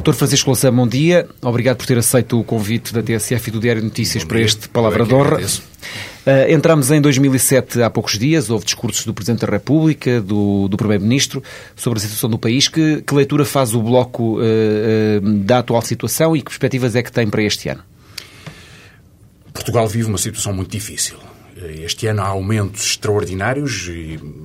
Dr. 0.00 0.14
Francisco 0.14 0.48
Louçã, 0.48 0.72
bom 0.72 0.88
dia. 0.88 1.28
Obrigado 1.42 1.76
por 1.76 1.86
ter 1.86 1.98
aceito 1.98 2.40
o 2.40 2.44
convite 2.44 2.92
da 2.92 3.02
TSF 3.02 3.48
e 3.48 3.50
do 3.50 3.60
Diário 3.60 3.82
de 3.82 3.88
Notícias 3.88 4.24
para 4.24 4.40
este 4.40 4.68
Palavra 4.68 5.04
de 5.04 5.14
Honra. 5.14 5.36
Uh, 5.36 6.50
entramos 6.50 6.90
em 6.90 7.00
2007 7.00 7.82
há 7.82 7.90
poucos 7.90 8.18
dias, 8.18 8.48
houve 8.48 8.64
discursos 8.64 9.04
do 9.04 9.12
Presidente 9.12 9.44
da 9.44 9.52
República, 9.52 10.20
do, 10.20 10.68
do 10.68 10.76
Primeiro-Ministro, 10.76 11.42
sobre 11.76 11.98
a 11.98 12.02
situação 12.02 12.30
do 12.30 12.38
país. 12.38 12.66
Que, 12.66 13.02
que 13.02 13.14
leitura 13.14 13.44
faz 13.44 13.74
o 13.74 13.82
Bloco 13.82 14.38
uh, 14.38 14.40
uh, 14.40 15.20
da 15.20 15.58
atual 15.58 15.82
situação 15.82 16.34
e 16.34 16.40
que 16.40 16.46
perspectivas 16.46 16.96
é 16.96 17.02
que 17.02 17.12
tem 17.12 17.28
para 17.28 17.42
este 17.42 17.68
ano? 17.68 17.82
Portugal 19.52 19.86
vive 19.86 20.08
uma 20.08 20.18
situação 20.18 20.54
muito 20.54 20.70
difícil. 20.70 21.16
Este 21.68 22.06
ano 22.06 22.22
há 22.22 22.28
aumentos 22.28 22.82
extraordinários 22.82 23.88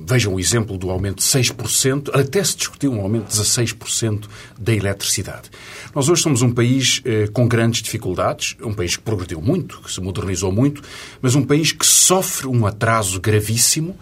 vejam 0.06 0.34
o 0.34 0.40
exemplo 0.40 0.76
do 0.76 0.90
aumento 0.90 1.16
de 1.16 1.24
6%, 1.24 2.10
até 2.12 2.42
se 2.44 2.56
discutiu 2.56 2.92
um 2.92 3.00
aumento 3.00 3.28
de 3.28 3.40
16% 3.40 4.26
da 4.58 4.74
eletricidade. 4.74 5.50
Nós 5.94 6.08
hoje 6.08 6.22
somos 6.22 6.42
um 6.42 6.52
país 6.52 7.00
eh, 7.04 7.28
com 7.32 7.48
grandes 7.48 7.82
dificuldades, 7.82 8.56
um 8.62 8.74
país 8.74 8.96
que 8.96 9.02
progrediu 9.02 9.40
muito, 9.40 9.80
que 9.80 9.92
se 9.92 10.00
modernizou 10.00 10.52
muito, 10.52 10.82
mas 11.22 11.34
um 11.34 11.42
país 11.42 11.72
que 11.72 11.86
sofre 11.86 12.46
um 12.46 12.66
atraso 12.66 13.20
gravíssimo 13.20 13.96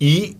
e 0.00 0.36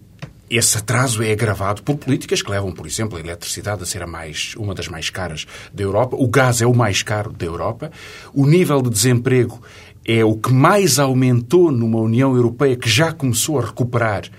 esse 0.48 0.78
atraso 0.78 1.24
é 1.24 1.32
agravado 1.32 1.82
por 1.82 1.96
políticas 1.96 2.40
que 2.40 2.48
levam, 2.48 2.70
por 2.70 2.86
exemplo, 2.86 3.18
a 3.18 3.20
eletricidade 3.20 3.82
a 3.82 3.86
ser 3.86 4.02
a 4.02 4.06
mais, 4.06 4.54
uma 4.56 4.74
das 4.74 4.86
mais 4.86 5.10
caras 5.10 5.44
da 5.72 5.82
Europa, 5.82 6.16
o 6.16 6.28
gás 6.28 6.62
é 6.62 6.66
o 6.66 6.74
mais 6.74 7.02
caro 7.02 7.32
da 7.32 7.44
Europa, 7.44 7.90
o 8.32 8.46
nível 8.46 8.80
de 8.80 8.90
desemprego 8.90 9.60
é 10.06 10.24
o 10.24 10.36
que 10.36 10.52
mais 10.52 10.98
aumentou 10.98 11.72
numa 11.72 11.98
União 11.98 12.34
Europeia 12.34 12.76
que 12.76 12.88
já 12.88 13.12
começou 13.12 13.58
a 13.58 13.66
recuperar 13.66 14.30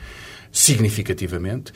significativamente, 0.49 1.71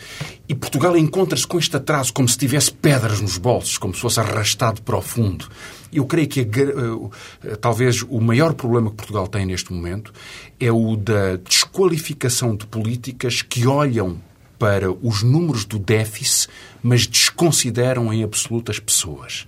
e 0.50 0.56
Portugal 0.56 0.98
encontra-se 0.98 1.46
com 1.46 1.60
este 1.60 1.76
atraso 1.76 2.12
como 2.12 2.28
se 2.28 2.38
tivesse 2.38 2.72
pedras 2.72 3.22
nos 3.22 3.38
bolsos, 3.38 3.78
como 3.78 3.94
se 3.94 4.02
fosse 4.02 4.20
arrastado 4.20 4.82
para 4.82 4.98
o 4.98 5.02
fundo. 5.02 5.48
Eu 5.94 6.06
creio 6.06 6.28
que 6.28 6.42
uh, 6.42 7.12
talvez 7.60 8.02
o 8.10 8.20
maior 8.20 8.54
problema 8.54 8.90
que 8.90 8.96
Portugal 8.96 9.28
tem 9.28 9.46
neste 9.46 9.72
momento 9.72 10.12
é 10.60 10.72
o 10.72 10.96
da 10.96 11.36
desqualificação 11.36 12.56
de 12.56 12.66
políticas 12.66 13.42
que 13.42 13.68
olham 13.68 14.18
para 14.58 14.92
os 14.92 15.22
números 15.22 15.66
do 15.66 15.78
déficit, 15.78 16.48
mas 16.82 17.06
desconsideram 17.06 18.14
em 18.14 18.24
absoluto 18.24 18.72
as 18.72 18.80
pessoas 18.80 19.46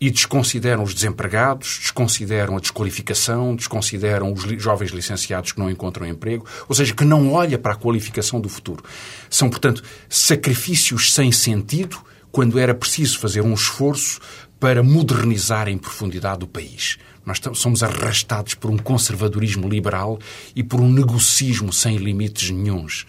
e 0.00 0.10
desconsideram 0.10 0.82
os 0.82 0.94
desempregados, 0.94 1.78
desconsideram 1.80 2.56
a 2.56 2.60
desqualificação, 2.60 3.56
desconsideram 3.56 4.32
os 4.32 4.42
jovens 4.62 4.90
licenciados 4.90 5.52
que 5.52 5.58
não 5.58 5.70
encontram 5.70 6.06
emprego, 6.06 6.44
ou 6.68 6.74
seja, 6.74 6.94
que 6.94 7.04
não 7.04 7.32
olha 7.32 7.58
para 7.58 7.72
a 7.72 7.76
qualificação 7.76 8.40
do 8.40 8.48
futuro. 8.48 8.84
São, 9.30 9.48
portanto, 9.48 9.82
sacrifícios 10.08 11.14
sem 11.14 11.32
sentido 11.32 11.98
quando 12.30 12.58
era 12.58 12.74
preciso 12.74 13.18
fazer 13.18 13.40
um 13.40 13.54
esforço 13.54 14.20
para 14.60 14.82
modernizar 14.82 15.68
em 15.68 15.78
profundidade 15.78 16.44
o 16.44 16.46
país. 16.46 16.98
Nós 17.24 17.40
somos 17.54 17.82
arrastados 17.82 18.54
por 18.54 18.70
um 18.70 18.76
conservadorismo 18.76 19.68
liberal 19.68 20.18
e 20.54 20.62
por 20.62 20.80
um 20.80 20.92
negocismo 20.92 21.72
sem 21.72 21.96
limites 21.96 22.50
nenhums 22.50 23.06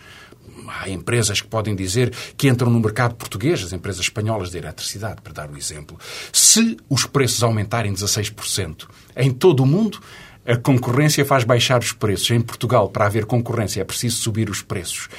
há 0.68 0.90
empresas 0.90 1.42
que 1.42 1.48
podem 1.48 1.76
dizer 1.76 2.14
que 2.36 2.48
entram 2.48 2.70
no 2.70 2.80
mercado 2.80 3.16
português, 3.16 3.64
as 3.64 3.74
empresas 3.74 4.02
espanholas 4.02 4.52
de 4.52 4.58
eletricidade, 4.58 5.22
para 5.22 5.34
dar 5.34 5.50
o 5.50 5.54
um 5.54 5.58
exemplo. 5.58 5.98
Se 6.32 6.78
os 6.90 7.06
preços 7.06 7.44
aumentarem 7.44 7.94
16% 7.94 8.88
em 9.16 9.32
todo 9.32 9.64
o 9.64 9.66
mundo, 9.66 10.00
a 10.46 10.56
concorrência 10.56 11.26
faz 11.26 11.44
baixar 11.44 11.82
os 11.82 11.92
preços. 11.92 12.32
Em 12.32 12.40
Portugal, 12.40 12.90
para 12.90 13.06
haver 13.06 13.26
concorrência, 13.26 13.82
é 13.82 13.84
preciso 13.84 14.18
subir 14.18 14.50
os 14.50 14.62
preços. 14.62 15.10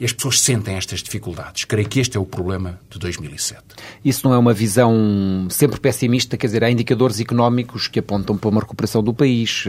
E 0.00 0.04
as 0.04 0.12
pessoas 0.12 0.40
sentem 0.40 0.76
estas 0.76 1.02
dificuldades. 1.02 1.64
Creio 1.64 1.88
que 1.88 1.98
este 1.98 2.16
é 2.16 2.20
o 2.20 2.24
problema 2.24 2.80
de 2.88 2.98
2007. 2.98 3.62
Isso 4.04 4.26
não 4.26 4.32
é 4.32 4.38
uma 4.38 4.54
visão 4.54 5.48
sempre 5.50 5.80
pessimista? 5.80 6.36
Quer 6.36 6.46
dizer, 6.46 6.64
há 6.64 6.70
indicadores 6.70 7.18
económicos 7.20 7.88
que 7.88 7.98
apontam 7.98 8.38
para 8.38 8.48
uma 8.48 8.60
recuperação 8.60 9.02
do 9.02 9.12
país. 9.12 9.64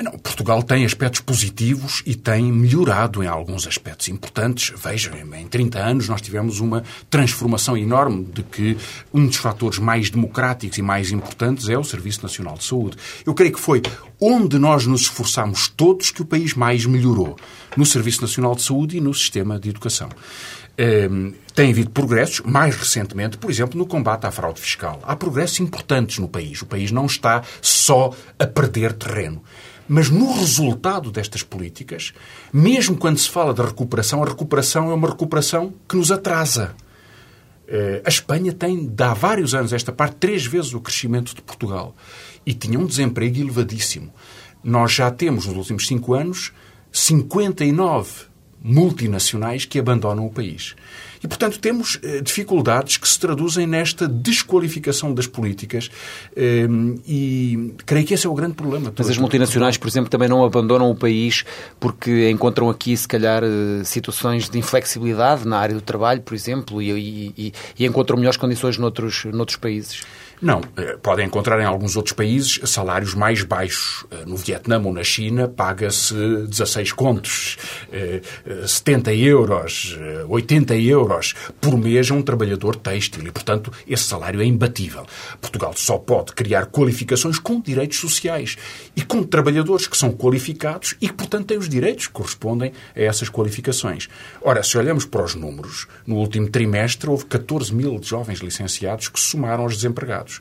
Não, 0.00 0.12
Portugal 0.12 0.62
tem 0.62 0.84
aspectos 0.84 1.20
positivos 1.20 2.02
e 2.06 2.14
tem 2.14 2.50
melhorado 2.50 3.22
em 3.22 3.26
alguns 3.26 3.66
aspectos 3.66 4.08
importantes. 4.08 4.72
Vejam, 4.80 5.12
em 5.34 5.46
30 5.46 5.78
anos 5.78 6.08
nós 6.08 6.20
tivemos 6.20 6.60
uma 6.60 6.82
transformação 7.10 7.76
enorme 7.76 8.24
de 8.24 8.42
que 8.42 8.76
um 9.12 9.26
dos 9.26 9.36
fatores 9.36 9.78
mais 9.78 10.10
democráticos 10.10 10.78
e 10.78 10.82
mais 10.82 11.10
importantes 11.10 11.68
é 11.68 11.78
o 11.78 11.84
Serviço 11.84 12.22
Nacional 12.22 12.54
de 12.56 12.64
Saúde. 12.64 12.96
Eu 13.24 13.34
creio 13.34 13.52
que 13.52 13.60
foi 13.60 13.82
onde 14.20 14.58
nós 14.58 14.86
nos 14.86 15.02
esforçamos 15.02 15.68
todos 15.68 16.10
que 16.10 16.22
o 16.22 16.26
país 16.26 16.54
mais 16.54 16.86
melhorou. 16.86 17.36
No 17.76 17.86
Serviço 17.86 18.22
Nacional 18.22 18.54
de 18.54 18.62
Saúde 18.62 18.96
e 18.96 19.00
no 19.00 19.14
sistema 19.14 19.58
de 19.58 19.70
educação. 19.70 20.08
Um, 20.78 21.34
tem 21.54 21.70
havido 21.70 21.90
progressos, 21.90 22.40
mais 22.40 22.74
recentemente, 22.74 23.36
por 23.36 23.50
exemplo, 23.50 23.78
no 23.78 23.86
combate 23.86 24.26
à 24.26 24.30
fraude 24.30 24.58
fiscal. 24.58 25.00
Há 25.02 25.14
progressos 25.14 25.60
importantes 25.60 26.18
no 26.18 26.28
país. 26.28 26.62
O 26.62 26.66
país 26.66 26.90
não 26.90 27.04
está 27.04 27.42
só 27.60 28.10
a 28.38 28.46
perder 28.46 28.94
terreno. 28.94 29.42
Mas 29.94 30.08
no 30.08 30.32
resultado 30.32 31.12
destas 31.12 31.42
políticas, 31.42 32.14
mesmo 32.50 32.96
quando 32.96 33.18
se 33.18 33.28
fala 33.28 33.52
da 33.52 33.62
recuperação, 33.62 34.22
a 34.22 34.26
recuperação 34.26 34.90
é 34.90 34.94
uma 34.94 35.10
recuperação 35.10 35.74
que 35.86 35.96
nos 35.96 36.10
atrasa. 36.10 36.74
A 38.02 38.08
Espanha 38.08 38.54
tem, 38.54 38.86
de 38.86 39.04
há 39.04 39.12
vários 39.12 39.54
anos, 39.54 39.70
esta 39.70 39.92
parte, 39.92 40.16
três 40.16 40.46
vezes 40.46 40.72
o 40.72 40.80
crescimento 40.80 41.34
de 41.34 41.42
Portugal. 41.42 41.94
E 42.46 42.54
tinha 42.54 42.78
um 42.78 42.86
desemprego 42.86 43.38
elevadíssimo. 43.38 44.10
Nós 44.64 44.92
já 44.92 45.10
temos, 45.10 45.44
nos 45.44 45.58
últimos 45.58 45.86
cinco 45.86 46.14
anos, 46.14 46.52
59 46.90 48.31
multinacionais 48.62 49.64
que 49.64 49.78
abandonam 49.78 50.26
o 50.26 50.30
país. 50.30 50.74
E, 51.22 51.28
portanto, 51.28 51.58
temos 51.60 52.00
eh, 52.02 52.20
dificuldades 52.20 52.96
que 52.96 53.08
se 53.08 53.18
traduzem 53.18 53.64
nesta 53.64 54.08
desqualificação 54.08 55.14
das 55.14 55.26
políticas 55.26 55.88
eh, 56.34 56.66
e 57.06 57.74
creio 57.86 58.04
que 58.04 58.14
esse 58.14 58.26
é 58.26 58.30
o 58.30 58.34
grande 58.34 58.54
problema. 58.54 58.92
Mas 58.96 59.08
as 59.08 59.18
multinacionais, 59.18 59.76
por 59.76 59.86
exemplo, 59.86 60.10
também 60.10 60.28
não 60.28 60.44
abandonam 60.44 60.90
o 60.90 60.96
país 60.96 61.44
porque 61.78 62.28
encontram 62.28 62.68
aqui, 62.68 62.96
se 62.96 63.06
calhar, 63.06 63.42
eh, 63.44 63.84
situações 63.84 64.48
de 64.48 64.58
inflexibilidade 64.58 65.46
na 65.46 65.58
área 65.58 65.74
do 65.76 65.80
trabalho, 65.80 66.22
por 66.22 66.34
exemplo, 66.34 66.82
e, 66.82 67.32
e, 67.36 67.52
e 67.78 67.86
encontram 67.86 68.16
melhores 68.16 68.36
condições 68.36 68.76
noutros, 68.76 69.24
noutros 69.26 69.56
países. 69.56 70.02
Não. 70.42 70.60
Podem 71.00 71.26
encontrar 71.26 71.60
em 71.60 71.64
alguns 71.64 71.94
outros 71.94 72.12
países 72.12 72.58
salários 72.68 73.14
mais 73.14 73.44
baixos. 73.44 74.04
No 74.26 74.36
Vietnã 74.36 74.82
ou 74.84 74.92
na 74.92 75.04
China 75.04 75.46
paga-se 75.46 76.14
16 76.14 76.90
contos, 76.90 77.56
70 78.66 79.14
euros, 79.14 79.96
80 80.28 80.74
euros 80.76 81.34
por 81.60 81.78
mês 81.78 82.10
a 82.10 82.14
um 82.14 82.22
trabalhador 82.22 82.74
têxtil 82.74 83.24
e, 83.24 83.30
portanto, 83.30 83.72
esse 83.86 84.02
salário 84.02 84.42
é 84.42 84.44
imbatível. 84.44 85.06
Portugal 85.40 85.74
só 85.76 85.96
pode 85.96 86.32
criar 86.32 86.66
qualificações 86.66 87.38
com 87.38 87.60
direitos 87.60 87.98
sociais 87.98 88.56
e 88.96 89.02
com 89.02 89.22
trabalhadores 89.22 89.86
que 89.86 89.96
são 89.96 90.10
qualificados 90.10 90.96
e 91.00 91.06
que, 91.06 91.14
portanto, 91.14 91.46
têm 91.46 91.58
os 91.58 91.68
direitos 91.68 92.08
que 92.08 92.14
correspondem 92.14 92.72
a 92.96 93.00
essas 93.00 93.28
qualificações. 93.28 94.08
Ora, 94.40 94.64
se 94.64 94.76
olhamos 94.76 95.04
para 95.04 95.22
os 95.22 95.36
números, 95.36 95.86
no 96.04 96.16
último 96.16 96.48
trimestre 96.48 97.08
houve 97.08 97.26
14 97.26 97.72
mil 97.72 98.02
jovens 98.02 98.40
licenciados 98.40 99.06
que 99.06 99.20
somaram 99.20 99.62
aos 99.62 99.76
desempregados. 99.76 100.31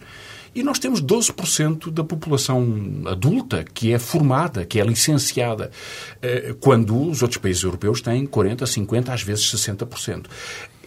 E 0.54 0.64
nós 0.64 0.80
temos 0.80 1.02
12% 1.02 1.90
da 1.92 2.04
população 2.04 3.04
adulta 3.06 3.64
que 3.64 3.94
é 3.94 4.00
formada, 4.00 4.66
que 4.66 4.82
é 4.82 4.84
licenciada, 4.84 5.72
quando 6.60 7.10
os 7.10 7.22
outros 7.22 7.40
países 7.40 7.64
europeus 7.64 8.02
têm 8.02 8.28
40%, 8.28 8.64
50%, 8.64 9.10
às 9.10 9.24
vezes 9.24 9.46
60%. 9.46 10.26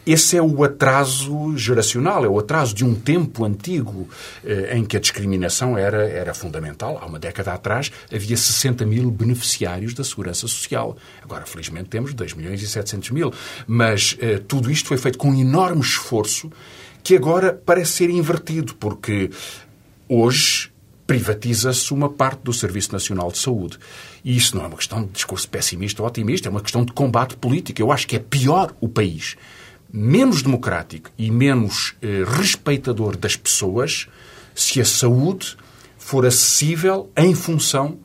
esse 0.06 0.36
é 0.36 0.42
o 0.42 0.62
atraso 0.62 1.56
geracional, 1.56 2.24
é 2.26 2.28
o 2.28 2.38
atraso 2.38 2.74
de 2.74 2.84
um 2.84 2.94
tempo 2.94 3.42
antigo 3.42 4.06
eh, 4.44 4.76
em 4.76 4.84
que 4.84 4.98
a 4.98 5.00
discriminação 5.00 5.78
era, 5.78 6.06
era 6.06 6.34
fundamental. 6.34 6.98
Há 7.00 7.06
uma 7.06 7.18
década 7.18 7.54
atrás 7.54 7.90
havia 8.12 8.36
60 8.36 8.84
mil 8.84 9.10
beneficiários 9.10 9.94
da 9.94 10.04
Segurança 10.04 10.46
Social. 10.46 10.94
Agora, 11.22 11.46
felizmente, 11.46 11.88
temos 11.88 12.12
2 12.12 12.34
milhões 12.34 12.62
e 12.62 12.68
700 12.68 13.10
mil. 13.12 13.32
Mas 13.66 14.14
eh, 14.20 14.42
tudo 14.46 14.70
isto 14.70 14.88
foi 14.88 14.98
feito 14.98 15.16
com 15.16 15.32
enorme 15.34 15.80
esforço 15.80 16.50
que 17.04 17.14
agora 17.14 17.52
parece 17.52 17.92
ser 17.92 18.10
invertido, 18.10 18.74
porque 18.76 19.30
hoje 20.08 20.72
privatiza-se 21.06 21.92
uma 21.92 22.08
parte 22.08 22.40
do 22.42 22.52
Serviço 22.52 22.92
Nacional 22.92 23.30
de 23.30 23.38
Saúde. 23.38 23.78
E 24.24 24.34
isso 24.34 24.56
não 24.56 24.64
é 24.64 24.68
uma 24.68 24.76
questão 24.76 25.04
de 25.04 25.12
discurso 25.12 25.46
pessimista 25.46 26.00
ou 26.02 26.08
otimista, 26.08 26.48
é 26.48 26.50
uma 26.50 26.62
questão 26.62 26.82
de 26.82 26.92
combate 26.92 27.36
político. 27.36 27.80
Eu 27.80 27.92
acho 27.92 28.06
que 28.06 28.16
é 28.16 28.18
pior 28.18 28.74
o 28.80 28.88
país 28.88 29.36
menos 29.92 30.42
democrático 30.42 31.10
e 31.16 31.30
menos 31.30 31.94
eh, 32.02 32.24
respeitador 32.26 33.16
das 33.16 33.36
pessoas 33.36 34.08
se 34.54 34.80
a 34.80 34.84
saúde 34.84 35.56
for 35.98 36.26
acessível 36.26 37.10
em 37.16 37.34
função 37.34 37.98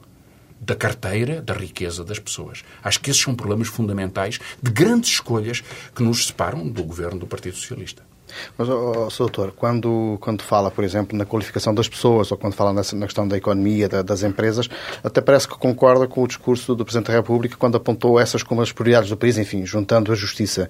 da 0.59 0.75
carteira, 0.75 1.41
da 1.41 1.53
riqueza 1.53 2.03
das 2.03 2.19
pessoas. 2.19 2.63
Acho 2.83 2.99
que 2.99 3.09
esses 3.09 3.23
são 3.23 3.33
problemas 3.33 3.69
fundamentais 3.69 4.39
de 4.61 4.69
grandes 4.69 5.11
escolhas 5.11 5.63
que 5.95 6.03
nos 6.03 6.27
separam 6.27 6.67
do 6.67 6.83
governo 6.83 7.21
do 7.21 7.25
Partido 7.25 7.55
Socialista. 7.55 8.08
Mas, 8.57 8.69
oh, 8.69 9.07
oh, 9.07 9.17
doutor, 9.17 9.51
quando, 9.55 10.17
quando 10.19 10.41
fala, 10.41 10.71
por 10.71 10.83
exemplo, 10.83 11.17
na 11.17 11.25
qualificação 11.25 11.73
das 11.73 11.87
pessoas 11.87 12.31
ou 12.31 12.37
quando 12.37 12.53
fala 12.53 12.73
nessa, 12.73 12.95
na 12.95 13.05
questão 13.05 13.27
da 13.27 13.37
economia, 13.37 13.87
da, 13.87 14.01
das 14.01 14.23
empresas, 14.23 14.69
até 15.03 15.21
parece 15.21 15.47
que 15.47 15.57
concorda 15.57 16.07
com 16.07 16.23
o 16.23 16.27
discurso 16.27 16.75
do 16.75 16.83
Presidente 16.83 17.07
da 17.07 17.13
República 17.13 17.55
quando 17.57 17.75
apontou 17.75 18.19
essas 18.19 18.43
como 18.43 18.61
as 18.61 18.71
prioridades 18.71 19.09
do 19.09 19.17
país, 19.17 19.37
enfim, 19.37 19.65
juntando 19.65 20.11
a 20.11 20.15
justiça. 20.15 20.69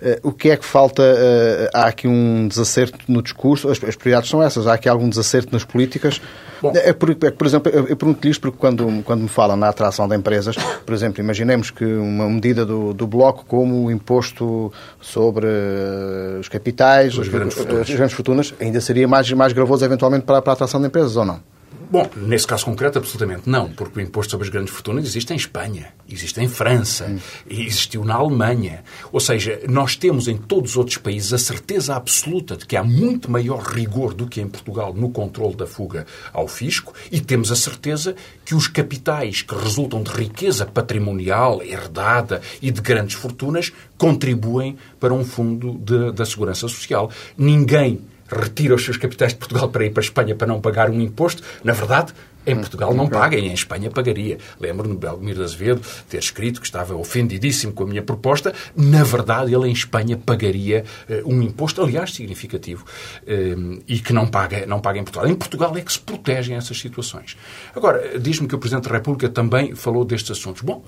Uh, 0.00 0.28
o 0.28 0.32
que 0.32 0.50
é 0.50 0.56
que 0.56 0.64
falta? 0.64 1.02
Uh, 1.02 1.70
há 1.74 1.86
aqui 1.86 2.08
um 2.08 2.48
desacerto 2.48 2.98
no 3.08 3.22
discurso? 3.22 3.68
As, 3.68 3.82
as, 3.82 3.96
prioridades 3.96 4.30
são 4.30 4.42
essas. 4.42 4.66
Há 4.66 4.74
aqui 4.74 4.88
algum 4.88 5.08
desacerto 5.08 5.52
nas 5.52 5.64
políticas? 5.64 6.20
Bom. 6.60 6.72
É, 6.74 6.92
por, 6.92 7.10
é, 7.10 7.30
por 7.30 7.46
exemplo, 7.46 7.70
eu, 7.72 7.86
eu 7.86 7.96
pergunto-lhe 7.96 8.30
isto 8.30 8.40
porque 8.40 8.58
quando, 8.58 9.02
quando 9.04 9.22
me 9.22 9.28
fala 9.28 9.56
na 9.56 9.68
atração 9.68 10.08
de 10.08 10.16
empresas, 10.16 10.56
por 10.84 10.94
exemplo, 10.94 11.20
imaginemos 11.20 11.70
que 11.70 11.84
uma 11.84 12.28
medida 12.28 12.64
do, 12.64 12.92
do 12.92 13.06
Bloco 13.06 13.44
como 13.46 13.86
o 13.86 13.90
imposto 13.90 14.72
sobre 15.00 15.46
uh, 15.46 16.40
os 16.40 16.48
capitais 16.48 17.12
as, 17.14 17.20
as, 17.20 17.28
grandes 17.28 17.56
fortunas. 17.56 17.88
as 17.88 17.94
grandes 17.94 18.14
fortunas, 18.14 18.54
ainda 18.60 18.80
seria 18.80 19.06
mais, 19.06 19.30
mais 19.32 19.52
gravoso 19.52 19.84
eventualmente 19.84 20.24
para, 20.24 20.40
para 20.40 20.52
a 20.52 20.54
atração 20.54 20.80
de 20.80 20.86
empresas, 20.86 21.16
ou 21.16 21.24
não? 21.24 21.40
Bom, 21.88 22.10
nesse 22.16 22.46
caso 22.46 22.64
concreto, 22.64 22.98
absolutamente 22.98 23.48
não, 23.48 23.70
porque 23.70 24.00
o 24.00 24.02
imposto 24.02 24.32
sobre 24.32 24.46
as 24.46 24.52
grandes 24.52 24.74
fortunas 24.74 25.04
existe 25.04 25.32
em 25.32 25.36
Espanha, 25.36 25.94
existe 26.10 26.40
em 26.40 26.48
França, 26.48 27.06
hum. 27.06 27.18
existiu 27.48 28.04
na 28.04 28.14
Alemanha. 28.14 28.82
Ou 29.12 29.20
seja, 29.20 29.60
nós 29.68 29.94
temos 29.94 30.26
em 30.26 30.36
todos 30.36 30.72
os 30.72 30.76
outros 30.76 30.98
países 30.98 31.32
a 31.32 31.38
certeza 31.38 31.94
absoluta 31.94 32.56
de 32.56 32.66
que 32.66 32.76
há 32.76 32.82
muito 32.82 33.30
maior 33.30 33.62
rigor 33.62 34.14
do 34.14 34.26
que 34.26 34.40
em 34.40 34.48
Portugal 34.48 34.92
no 34.92 35.10
controle 35.10 35.54
da 35.54 35.66
fuga 35.66 36.06
ao 36.32 36.48
fisco 36.48 36.92
e 37.12 37.20
temos 37.20 37.52
a 37.52 37.56
certeza 37.56 38.16
que 38.44 38.54
os 38.54 38.66
capitais 38.66 39.42
que 39.42 39.54
resultam 39.54 40.02
de 40.02 40.10
riqueza 40.10 40.66
patrimonial, 40.66 41.62
herdada 41.62 42.42
e 42.60 42.72
de 42.72 42.80
grandes 42.80 43.14
fortunas 43.14 43.72
contribuem 43.96 44.76
para 44.98 45.14
um 45.14 45.24
fundo 45.24 45.74
de, 45.78 46.10
da 46.10 46.26
segurança 46.26 46.62
social. 46.62 47.10
Ninguém 47.38 48.00
retira 48.30 48.74
os 48.74 48.84
seus 48.84 48.96
capitais 48.96 49.32
de 49.32 49.38
Portugal 49.38 49.68
para 49.68 49.84
ir 49.84 49.90
para 49.90 50.00
a 50.00 50.04
Espanha 50.04 50.34
para 50.34 50.46
não 50.46 50.60
pagar 50.60 50.90
um 50.90 51.00
imposto, 51.00 51.42
na 51.62 51.72
verdade, 51.72 52.12
em 52.46 52.54
Portugal 52.54 52.94
não 52.94 53.08
paga, 53.08 53.36
e 53.36 53.46
em 53.46 53.52
Espanha 53.52 53.90
pagaria. 53.90 54.38
Lembro-me 54.60 54.94
do 54.94 54.98
Belmiro 54.98 55.38
de 55.38 55.44
Azevedo 55.44 55.80
ter 56.08 56.18
escrito 56.18 56.60
que 56.60 56.66
estava 56.66 56.94
ofendidíssimo 56.94 57.72
com 57.72 57.84
a 57.84 57.86
minha 57.86 58.02
proposta. 58.02 58.54
Na 58.74 59.02
verdade, 59.02 59.54
ele 59.54 59.68
em 59.68 59.72
Espanha 59.72 60.16
pagaria 60.16 60.84
uh, 61.08 61.32
um 61.32 61.42
imposto, 61.42 61.82
aliás, 61.82 62.14
significativo, 62.14 62.84
uh, 62.84 63.82
e 63.86 63.98
que 63.98 64.12
não 64.12 64.26
paga, 64.26 64.64
não 64.66 64.80
paga 64.80 64.98
em 64.98 65.04
Portugal. 65.04 65.28
Em 65.28 65.34
Portugal 65.34 65.76
é 65.76 65.80
que 65.80 65.92
se 65.92 65.98
protegem 65.98 66.56
essas 66.56 66.78
situações. 66.78 67.36
Agora, 67.74 68.18
diz-me 68.18 68.46
que 68.46 68.54
o 68.54 68.58
Presidente 68.58 68.88
da 68.88 68.94
República 68.94 69.28
também 69.28 69.74
falou 69.74 70.04
destes 70.04 70.30
assuntos. 70.30 70.62
Bom, 70.62 70.84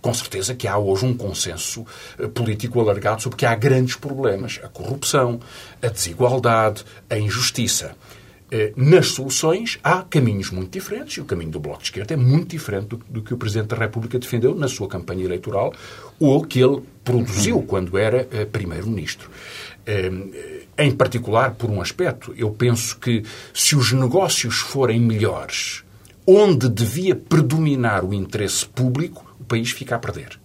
com 0.00 0.12
certeza 0.12 0.54
que 0.54 0.66
há 0.66 0.76
hoje 0.76 1.04
um 1.04 1.14
consenso 1.14 1.86
político 2.34 2.80
alargado 2.80 3.22
sobre 3.22 3.36
que 3.36 3.46
há 3.46 3.54
grandes 3.54 3.96
problemas. 3.96 4.60
A 4.62 4.68
corrupção, 4.68 5.40
a 5.82 5.88
desigualdade, 5.88 6.84
a 7.08 7.18
injustiça. 7.18 7.94
Eh, 8.50 8.72
nas 8.76 9.08
soluções 9.08 9.78
há 9.84 10.02
caminhos 10.02 10.50
muito 10.50 10.70
diferentes 10.70 11.18
e 11.18 11.20
o 11.20 11.24
caminho 11.26 11.50
do 11.50 11.60
Bloco 11.60 11.80
de 11.80 11.84
Esquerda 11.84 12.14
é 12.14 12.16
muito 12.16 12.48
diferente 12.48 12.86
do, 12.86 12.96
do, 12.96 13.22
que 13.22 13.34
o 13.34 13.36
Presidente 13.36 13.68
da 13.68 13.76
República 13.76 14.18
defendeu 14.18 14.54
na 14.54 14.68
sua 14.68 14.88
campanha 14.88 15.22
eleitoral 15.22 15.74
ou 16.18 16.42
que 16.42 16.58
ele 16.58 16.82
produziu 17.04 17.60
quando 17.62 17.98
era 17.98 18.22
uh, 18.22 18.46
Primeiro-Ministro. 18.46 19.30
Uh, 19.86 20.64
em 20.78 20.90
particular, 20.92 21.56
por 21.56 21.68
um 21.68 21.82
aspecto, 21.82 22.32
eu 22.38 22.50
penso 22.50 22.98
que 22.98 23.22
se 23.52 23.76
os 23.76 23.92
negócios 23.92 24.60
forem 24.60 24.98
melhores, 24.98 25.84
onde 26.26 26.70
devia 26.70 27.14
predominar 27.14 28.02
o 28.02 28.14
interesse 28.14 28.64
público, 28.64 29.30
o 29.38 29.44
país 29.44 29.72
fica 29.72 29.96
a 29.96 29.98
perder 29.98 30.38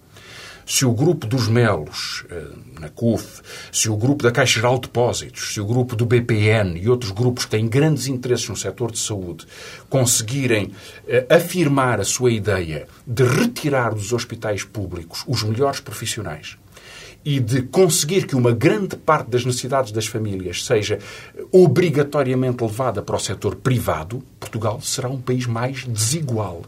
se 0.65 0.85
o 0.85 0.91
grupo 0.93 1.27
dos 1.27 1.47
Melos, 1.47 2.25
eh, 2.29 2.47
na 2.79 2.89
CUF, 2.89 3.41
se 3.71 3.89
o 3.89 3.95
grupo 3.95 4.23
da 4.23 4.31
Caixa 4.31 4.55
Geral 4.55 4.75
de 4.75 4.81
Depósitos, 4.81 5.53
se 5.53 5.61
o 5.61 5.65
grupo 5.65 5.95
do 5.95 6.05
BPN 6.05 6.79
e 6.79 6.89
outros 6.89 7.11
grupos 7.11 7.45
que 7.45 7.51
têm 7.51 7.67
grandes 7.67 8.07
interesses 8.07 8.47
no 8.49 8.55
setor 8.55 8.91
de 8.91 8.99
saúde 8.99 9.45
conseguirem 9.89 10.71
eh, 11.07 11.25
afirmar 11.29 11.99
a 11.99 12.05
sua 12.05 12.31
ideia 12.31 12.87
de 13.05 13.23
retirar 13.23 13.93
dos 13.93 14.13
hospitais 14.13 14.63
públicos 14.63 15.23
os 15.27 15.43
melhores 15.43 15.79
profissionais 15.79 16.57
e 17.25 17.39
de 17.39 17.61
conseguir 17.63 18.27
que 18.27 18.35
uma 18.35 18.51
grande 18.51 18.97
parte 18.97 19.29
das 19.29 19.45
necessidades 19.45 19.91
das 19.91 20.05
famílias 20.05 20.65
seja 20.65 20.99
obrigatoriamente 21.51 22.63
levada 22.63 23.01
para 23.01 23.15
o 23.15 23.19
setor 23.19 23.55
privado, 23.55 24.21
Portugal 24.39 24.81
será 24.81 25.09
um 25.09 25.21
país 25.21 25.45
mais 25.45 25.85
desigual 25.85 26.63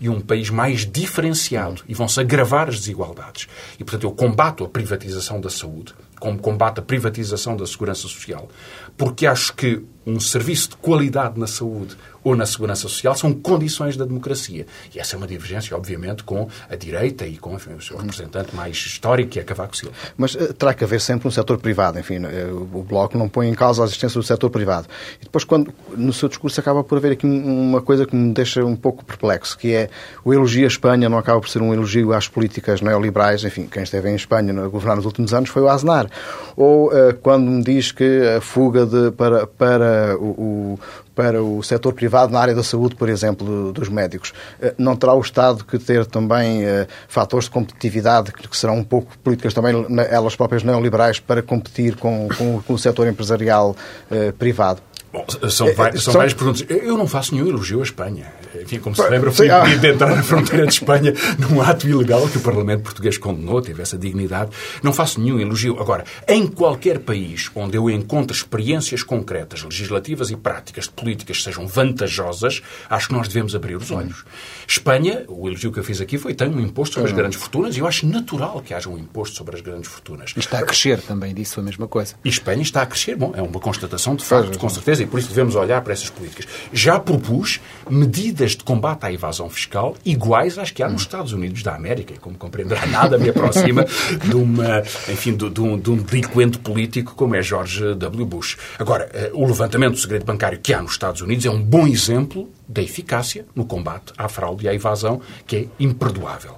e 0.00 0.08
um 0.08 0.20
país 0.20 0.50
mais 0.50 0.86
diferenciado 0.86 1.82
e 1.88 1.94
vão-se 1.94 2.20
agravar 2.20 2.68
as 2.68 2.78
desigualdades. 2.78 3.48
E, 3.78 3.84
portanto, 3.84 4.04
eu 4.04 4.12
combato 4.12 4.64
a 4.64 4.68
privatização 4.68 5.40
da 5.40 5.50
saúde, 5.50 5.94
como 6.20 6.38
combato 6.38 6.80
a 6.80 6.84
privatização 6.84 7.56
da 7.56 7.66
segurança 7.66 8.02
social, 8.02 8.48
porque 8.96 9.26
acho 9.26 9.54
que 9.54 9.82
um 10.06 10.20
serviço 10.20 10.70
de 10.70 10.76
qualidade 10.76 11.38
na 11.38 11.46
saúde 11.46 11.96
ou 12.26 12.34
na 12.34 12.44
segurança 12.44 12.82
social 12.82 13.14
são 13.14 13.32
condições 13.32 13.96
da 13.96 14.04
democracia. 14.04 14.66
E 14.92 14.98
essa 14.98 15.14
é 15.14 15.16
uma 15.16 15.28
divergência, 15.28 15.76
obviamente, 15.76 16.24
com 16.24 16.48
a 16.68 16.74
direita 16.74 17.24
e 17.24 17.36
com 17.36 17.54
enfim, 17.54 17.74
o 17.74 17.80
seu 17.80 17.96
representante 17.96 18.52
mais 18.52 18.76
histórico, 18.78 19.30
que 19.30 19.38
é 19.38 19.44
Cavaco 19.44 19.76
Silva. 19.76 19.94
Mas 20.16 20.34
uh, 20.34 20.52
terá 20.52 20.74
que 20.74 20.82
haver 20.82 21.00
sempre 21.00 21.28
um 21.28 21.30
setor 21.30 21.56
privado. 21.58 22.00
Enfim, 22.00 22.18
uh, 22.18 22.68
o 22.74 22.82
Bloco 22.82 23.16
não 23.16 23.28
põe 23.28 23.48
em 23.48 23.54
causa 23.54 23.84
a 23.84 23.86
existência 23.86 24.20
do 24.20 24.26
setor 24.26 24.50
privado. 24.50 24.88
E 25.20 25.24
depois, 25.24 25.44
quando 25.44 25.72
no 25.96 26.12
seu 26.12 26.28
discurso, 26.28 26.58
acaba 26.58 26.82
por 26.82 26.98
haver 26.98 27.12
aqui 27.12 27.24
uma 27.24 27.80
coisa 27.80 28.04
que 28.04 28.16
me 28.16 28.34
deixa 28.34 28.64
um 28.64 28.74
pouco 28.74 29.04
perplexo, 29.04 29.56
que 29.56 29.72
é 29.72 29.88
o 30.24 30.34
elogio 30.34 30.64
à 30.64 30.66
Espanha 30.66 31.08
não 31.08 31.18
acaba 31.18 31.40
por 31.40 31.48
ser 31.48 31.62
um 31.62 31.72
elogio 31.72 32.12
às 32.12 32.26
políticas 32.26 32.80
neoliberais. 32.80 33.44
Enfim, 33.44 33.68
quem 33.70 33.84
esteve 33.84 34.10
em 34.10 34.16
Espanha 34.16 34.52
a 34.64 34.66
governar 34.66 34.96
nos 34.96 35.06
últimos 35.06 35.32
anos 35.32 35.48
foi 35.48 35.62
o 35.62 35.68
Aznar. 35.68 36.10
Ou 36.56 36.88
uh, 36.88 37.14
quando 37.22 37.48
me 37.48 37.62
diz 37.62 37.92
que 37.92 38.34
a 38.36 38.40
fuga 38.40 38.84
de, 38.84 39.12
para, 39.12 39.46
para 39.46 40.16
o 40.18 40.76
para 41.16 41.42
o 41.42 41.62
setor 41.62 41.94
privado 41.94 42.15
na 42.32 42.40
área 42.40 42.54
da 42.54 42.62
saúde, 42.62 42.94
por 42.94 43.08
exemplo, 43.08 43.72
dos 43.72 43.88
médicos. 43.88 44.32
Eh, 44.60 44.74
não 44.78 44.96
terá 44.96 45.12
o 45.12 45.20
Estado 45.20 45.64
que 45.64 45.78
ter 45.78 46.06
também 46.06 46.64
uh, 46.64 46.86
fatores 47.08 47.46
de 47.46 47.50
competitividade, 47.50 48.32
que 48.32 48.56
serão 48.56 48.78
um 48.78 48.84
pouco 48.84 49.16
políticas 49.18 49.52
também, 49.52 49.86
elas 50.10 50.34
próprias 50.34 50.62
neoliberais, 50.62 51.20
para 51.20 51.42
competir 51.42 51.96
com, 51.96 52.28
com, 52.36 52.62
com 52.62 52.72
o 52.72 52.78
setor 52.78 53.06
empresarial 53.06 53.76
uh, 54.10 54.32
privado? 54.34 54.80
Bom, 55.16 55.48
são, 55.48 55.72
várias, 55.72 56.02
são, 56.02 56.12
várias 56.12 56.34
perguntas. 56.34 56.66
Eu 56.68 56.98
não 56.98 57.06
faço 57.06 57.34
nenhum 57.34 57.48
elogio 57.48 57.80
à 57.80 57.82
Espanha. 57.82 58.26
Enfim, 58.60 58.78
como 58.78 58.94
se 58.94 59.08
lembra, 59.08 59.32
fui 59.32 59.46
impedido 59.46 59.80
de 59.80 59.88
entrar 59.88 60.14
na 60.14 60.22
fronteira 60.22 60.66
de 60.66 60.74
Espanha 60.74 61.14
num 61.38 61.62
ato 61.62 61.88
ilegal 61.88 62.28
que 62.28 62.36
o 62.36 62.40
Parlamento 62.40 62.82
português 62.82 63.16
condenou, 63.16 63.62
teve 63.62 63.80
essa 63.80 63.96
dignidade. 63.96 64.50
Não 64.82 64.92
faço 64.92 65.18
nenhum 65.18 65.40
elogio. 65.40 65.80
Agora, 65.80 66.04
em 66.28 66.46
qualquer 66.46 66.98
país 66.98 67.50
onde 67.54 67.78
eu 67.78 67.88
encontro 67.88 68.36
experiências 68.36 69.02
concretas, 69.02 69.62
legislativas 69.62 70.30
e 70.30 70.36
práticas 70.36 70.84
de 70.84 70.90
políticas 70.90 71.38
que 71.38 71.44
sejam 71.44 71.66
vantajosas, 71.66 72.60
acho 72.90 73.08
que 73.08 73.14
nós 73.14 73.26
devemos 73.26 73.54
abrir 73.54 73.76
os 73.76 73.90
olhos. 73.90 74.22
Espanha, 74.68 75.24
o 75.28 75.48
elogio 75.48 75.72
que 75.72 75.78
eu 75.78 75.84
fiz 75.84 76.02
aqui 76.02 76.18
foi 76.18 76.34
tem 76.34 76.48
um 76.48 76.60
imposto 76.60 76.96
sobre 76.96 77.06
as 77.06 77.12
uhum. 77.12 77.18
grandes 77.18 77.38
fortunas 77.38 77.74
e 77.74 77.80
eu 77.80 77.86
acho 77.86 78.06
natural 78.06 78.60
que 78.60 78.74
haja 78.74 78.90
um 78.90 78.98
imposto 78.98 79.34
sobre 79.34 79.56
as 79.56 79.62
grandes 79.62 79.88
fortunas. 79.88 80.34
E 80.36 80.40
está 80.40 80.58
a 80.58 80.62
crescer 80.62 81.00
também, 81.00 81.34
disse 81.34 81.58
a 81.58 81.62
mesma 81.62 81.88
coisa. 81.88 82.14
E 82.22 82.28
Espanha 82.28 82.62
está 82.62 82.82
a 82.82 82.86
crescer. 82.86 83.16
Bom, 83.16 83.32
é 83.34 83.40
uma 83.40 83.60
constatação 83.60 84.14
de 84.14 84.24
facto, 84.24 84.58
com 84.58 84.68
certeza 84.68 85.05
e 85.06 85.08
por 85.08 85.20
isso 85.20 85.28
devemos 85.28 85.54
olhar 85.54 85.80
para 85.82 85.92
essas 85.92 86.10
políticas. 86.10 86.46
Já 86.72 86.98
propus 86.98 87.60
medidas 87.88 88.52
de 88.52 88.64
combate 88.64 89.06
à 89.06 89.12
evasão 89.12 89.48
fiscal 89.48 89.94
iguais 90.04 90.58
às 90.58 90.70
que 90.70 90.82
há 90.82 90.88
nos 90.88 91.02
Estados 91.02 91.32
Unidos 91.32 91.62
da 91.62 91.74
América, 91.74 92.12
e 92.12 92.18
como 92.18 92.36
compreenderá, 92.36 92.84
nada 92.86 93.16
me 93.16 93.28
aproxima 93.28 93.84
de, 93.84 94.34
uma, 94.34 94.80
enfim, 95.08 95.34
de, 95.34 95.48
de, 95.48 95.60
um, 95.60 95.78
de 95.78 95.90
um 95.90 95.96
delinquente 95.96 96.58
político 96.58 97.14
como 97.14 97.36
é 97.36 97.42
George 97.42 97.94
W. 97.94 98.26
Bush. 98.26 98.56
Agora, 98.78 99.08
eh, 99.14 99.30
o 99.32 99.46
levantamento 99.46 99.92
do 99.92 99.98
segredo 99.98 100.24
bancário 100.24 100.58
que 100.58 100.74
há 100.74 100.82
nos 100.82 100.92
Estados 100.92 101.20
Unidos 101.20 101.46
é 101.46 101.50
um 101.50 101.62
bom 101.62 101.86
exemplo 101.86 102.50
da 102.68 102.82
eficácia 102.82 103.46
no 103.54 103.64
combate 103.64 104.12
à 104.18 104.28
fraude 104.28 104.64
e 104.64 104.68
à 104.68 104.74
evasão, 104.74 105.20
que 105.46 105.56
é 105.56 105.66
imperdoável. 105.78 106.56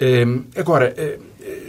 Hum, 0.00 0.44
agora, 0.56 0.94
eh, 0.96 1.18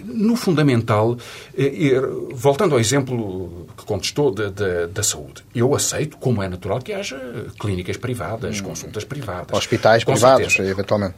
no 0.06 0.36
fundamental, 0.36 1.18
eh, 1.58 2.01
voltando 2.34 2.74
ao 2.74 2.80
exemplo 2.80 3.62
que 3.77 3.86
contestou 3.86 4.32
da, 4.32 4.50
da, 4.50 4.86
da, 4.88 5.03
saúde, 5.03 5.44
eu 5.53 5.75
aceito, 5.75 6.18
como 6.18 6.42
é 6.42 6.48
natural, 6.48 6.80
que 6.80 6.94
haja 6.94 7.20
clínicas 7.60 7.98
privadas, 7.98 8.60
hum. 8.60 8.63
consultas 8.63 9.03
privadas. 9.03 9.58
Hospitais 9.58 10.03
privados, 10.03 10.53
certeza. 10.53 10.70
eventualmente. 10.70 11.15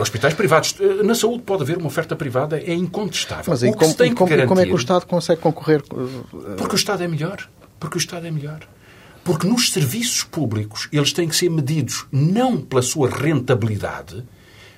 Hospitais 0.00 0.34
privados. 0.34 0.76
Eh, 0.80 1.02
na 1.02 1.14
saúde 1.14 1.42
pode 1.44 1.62
haver 1.62 1.78
uma 1.78 1.86
oferta 1.86 2.14
privada, 2.14 2.58
é 2.60 2.74
incontestável. 2.74 3.44
Mas 3.48 3.62
e, 3.62 3.72
como, 3.72 3.90
e 3.90 4.10
como, 4.14 4.30
garantir... 4.30 4.48
como 4.48 4.60
é 4.60 4.66
que 4.66 4.72
o 4.72 4.76
Estado 4.76 5.06
consegue 5.06 5.40
concorrer? 5.40 5.82
Porque 6.56 6.74
o 6.74 6.76
Estado 6.76 7.02
é 7.02 7.08
melhor. 7.08 7.48
Porque 7.80 7.96
o 7.96 8.00
Estado 8.00 8.26
é 8.26 8.30
melhor. 8.30 8.60
Porque 9.24 9.46
nos 9.46 9.72
serviços 9.72 10.24
públicos 10.24 10.88
eles 10.92 11.12
têm 11.12 11.28
que 11.28 11.36
ser 11.36 11.48
medidos 11.48 12.06
não 12.12 12.60
pela 12.60 12.82
sua 12.82 13.08
rentabilidade, 13.08 14.24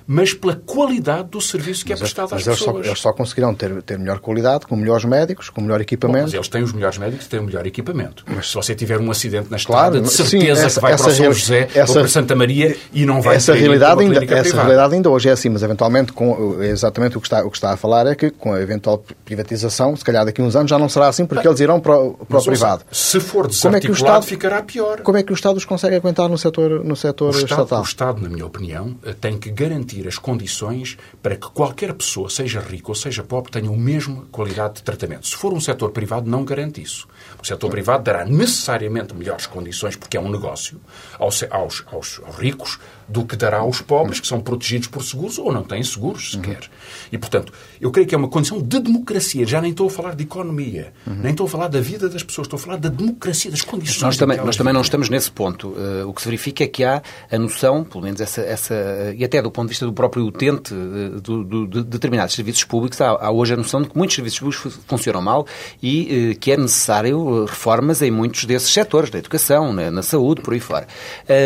mas 0.07 0.33
pela 0.33 0.55
qualidade 0.55 1.29
do 1.29 1.41
serviço 1.41 1.85
que 1.85 1.93
é 1.93 1.95
mas 1.95 2.01
é 2.01 2.03
prestado 2.03 2.35
às 2.35 2.43
pessoas. 2.43 2.59
Só, 2.59 2.89
eles 2.89 2.99
só 2.99 3.13
conseguirão 3.13 3.53
ter, 3.53 3.81
ter 3.83 3.97
melhor 3.97 4.19
qualidade, 4.19 4.65
com 4.65 4.75
melhores 4.75 5.05
médicos, 5.05 5.49
com 5.49 5.61
melhor 5.61 5.81
equipamento. 5.81 6.19
Bom, 6.19 6.23
mas 6.25 6.33
eles 6.33 6.47
têm 6.47 6.63
os 6.63 6.73
melhores 6.73 6.97
médicos 6.97 7.25
e 7.25 7.29
têm 7.29 7.39
o 7.39 7.43
melhor 7.43 7.65
equipamento. 7.65 8.23
Mas 8.27 8.49
se 8.49 8.55
você 8.55 8.75
tiver 8.75 8.99
um 8.99 9.09
acidente 9.11 9.49
na 9.49 9.57
estrada, 9.57 9.91
claro, 9.91 10.01
de 10.01 10.11
certeza 10.11 10.29
sim, 10.39 10.49
essa, 10.49 10.79
que 10.79 10.81
vai 10.81 10.97
para 10.97 11.07
o 11.07 11.11
São 11.11 11.33
José 11.33 11.67
essa, 11.73 11.91
ou 11.91 11.99
para 11.99 12.07
Santa 12.07 12.35
Maria 12.35 12.75
e 12.93 13.05
não 13.05 13.21
vai 13.21 13.35
essa 13.35 13.53
realidade 13.53 14.01
ainda 14.01 14.23
Essa 14.35 14.55
realidade 14.61 14.95
ainda 14.95 15.09
hoje 15.09 15.29
é 15.29 15.31
assim, 15.31 15.49
mas 15.49 15.63
eventualmente, 15.63 16.11
com, 16.11 16.61
exatamente 16.61 17.17
o 17.17 17.21
que, 17.21 17.27
está, 17.27 17.43
o 17.43 17.49
que 17.49 17.57
está 17.57 17.71
a 17.73 17.77
falar 17.77 18.07
é 18.07 18.15
que 18.15 18.29
com 18.29 18.53
a 18.53 18.61
eventual 18.61 19.03
privatização, 19.25 19.95
se 19.95 20.03
calhar 20.03 20.25
daqui 20.25 20.41
a 20.41 20.43
uns 20.43 20.55
anos 20.55 20.69
já 20.69 20.77
não 20.77 20.89
será 20.89 21.07
assim, 21.07 21.25
porque 21.25 21.47
eles 21.47 21.59
irão 21.59 21.79
para, 21.79 21.97
o, 21.97 22.13
para 22.13 22.39
o 22.39 22.43
privado. 22.43 22.83
Se 22.91 23.19
for 23.19 23.47
desarticulado, 23.47 23.61
como 23.61 23.75
é 23.75 23.79
que 23.79 23.91
o 23.91 23.93
Estado, 23.93 24.25
ficará 24.25 24.61
pior. 24.61 25.01
Como 25.01 25.17
é 25.17 25.23
que 25.23 25.31
o 25.31 25.35
Estado 25.35 25.57
os 25.57 25.65
consegue 25.65 25.95
aguentar 25.95 26.29
no 26.29 26.37
setor, 26.37 26.83
no 26.83 26.95
setor 26.95 27.27
o 27.27 27.37
Estado, 27.37 27.61
estatal? 27.61 27.81
O 27.81 27.83
Estado, 27.83 28.21
na 28.21 28.29
minha 28.29 28.45
opinião, 28.45 28.95
tem 29.19 29.37
que 29.37 29.51
garantir 29.51 30.00
as 30.07 30.17
condições 30.17 30.97
para 31.21 31.35
que 31.35 31.49
qualquer 31.51 31.93
pessoa, 31.93 32.29
seja 32.29 32.59
rica 32.59 32.89
ou 32.89 32.95
seja 32.95 33.23
pobre, 33.23 33.51
tenha 33.51 33.69
a 33.69 33.77
mesma 33.77 34.25
qualidade 34.31 34.75
de 34.75 34.83
tratamento. 34.83 35.27
Se 35.27 35.35
for 35.35 35.53
um 35.53 35.59
setor 35.59 35.91
privado, 35.91 36.29
não 36.29 36.43
garante 36.43 36.81
isso. 36.81 37.07
O 37.41 37.45
setor 37.45 37.69
privado 37.69 38.03
dará 38.03 38.25
necessariamente 38.25 39.13
melhores 39.13 39.45
condições, 39.45 39.95
porque 39.95 40.17
é 40.17 40.19
um 40.19 40.29
negócio, 40.29 40.79
aos, 41.17 41.43
aos, 41.49 41.83
aos 41.91 42.21
ricos, 42.37 42.79
do 43.11 43.25
que 43.25 43.35
dará 43.35 43.59
aos 43.59 43.81
pobres, 43.81 44.19
que 44.19 44.27
são 44.27 44.39
protegidos 44.39 44.87
por 44.87 45.03
seguros 45.03 45.37
ou 45.37 45.51
não 45.51 45.63
têm 45.63 45.83
seguros 45.83 46.31
sequer. 46.31 46.61
Uhum. 46.61 47.09
E, 47.11 47.17
portanto, 47.17 47.51
eu 47.79 47.91
creio 47.91 48.07
que 48.07 48.15
é 48.15 48.17
uma 48.17 48.29
condição 48.29 48.61
de 48.61 48.79
democracia. 48.79 49.45
Já 49.45 49.61
nem 49.61 49.71
estou 49.71 49.87
a 49.87 49.89
falar 49.89 50.15
de 50.15 50.23
economia, 50.23 50.93
uhum. 51.05 51.15
nem 51.15 51.31
estou 51.31 51.45
a 51.45 51.49
falar 51.49 51.67
da 51.67 51.81
vida 51.81 52.07
das 52.07 52.23
pessoas, 52.23 52.45
estou 52.47 52.57
a 52.57 52.61
falar 52.61 52.77
da 52.77 52.89
democracia, 52.89 53.51
das 53.51 53.61
condições. 53.61 54.01
Nós 54.01 54.17
também, 54.17 54.37
nós 54.37 54.55
também 54.55 54.73
não 54.73 54.81
estamos 54.81 55.09
nesse 55.09 55.31
ponto. 55.31 55.69
Uh, 55.69 56.07
o 56.07 56.13
que 56.13 56.21
se 56.21 56.27
verifica 56.27 56.63
é 56.63 56.67
que 56.67 56.83
há 56.83 57.01
a 57.29 57.37
noção, 57.37 57.83
pelo 57.83 58.03
menos 58.03 58.21
essa, 58.21 58.41
essa 58.41 59.13
e 59.17 59.23
até 59.23 59.41
do 59.41 59.51
ponto 59.51 59.67
de 59.67 59.71
vista 59.71 59.85
do 59.85 59.93
próprio 59.93 60.25
utente 60.25 60.73
uh, 60.73 61.19
do, 61.19 61.43
do, 61.43 61.67
de 61.67 61.83
determinados 61.83 62.33
serviços 62.33 62.63
públicos, 62.63 63.01
há, 63.01 63.09
há, 63.09 63.31
hoje 63.31 63.53
a 63.53 63.57
noção 63.57 63.81
de 63.81 63.89
que 63.89 63.97
muitos 63.97 64.15
serviços 64.15 64.39
públicos 64.39 64.79
funcionam 64.87 65.21
mal 65.21 65.45
e 65.83 66.31
uh, 66.33 66.39
que 66.39 66.51
é 66.51 66.57
necessário 66.57 67.45
reformas 67.45 68.01
em 68.01 68.11
muitos 68.11 68.45
desses 68.45 68.71
setores, 68.71 69.11
na 69.11 69.19
educação, 69.19 69.73
na, 69.73 69.91
na 69.91 70.01
saúde, 70.01 70.41
por 70.41 70.53
aí 70.53 70.59
fora. 70.59 70.87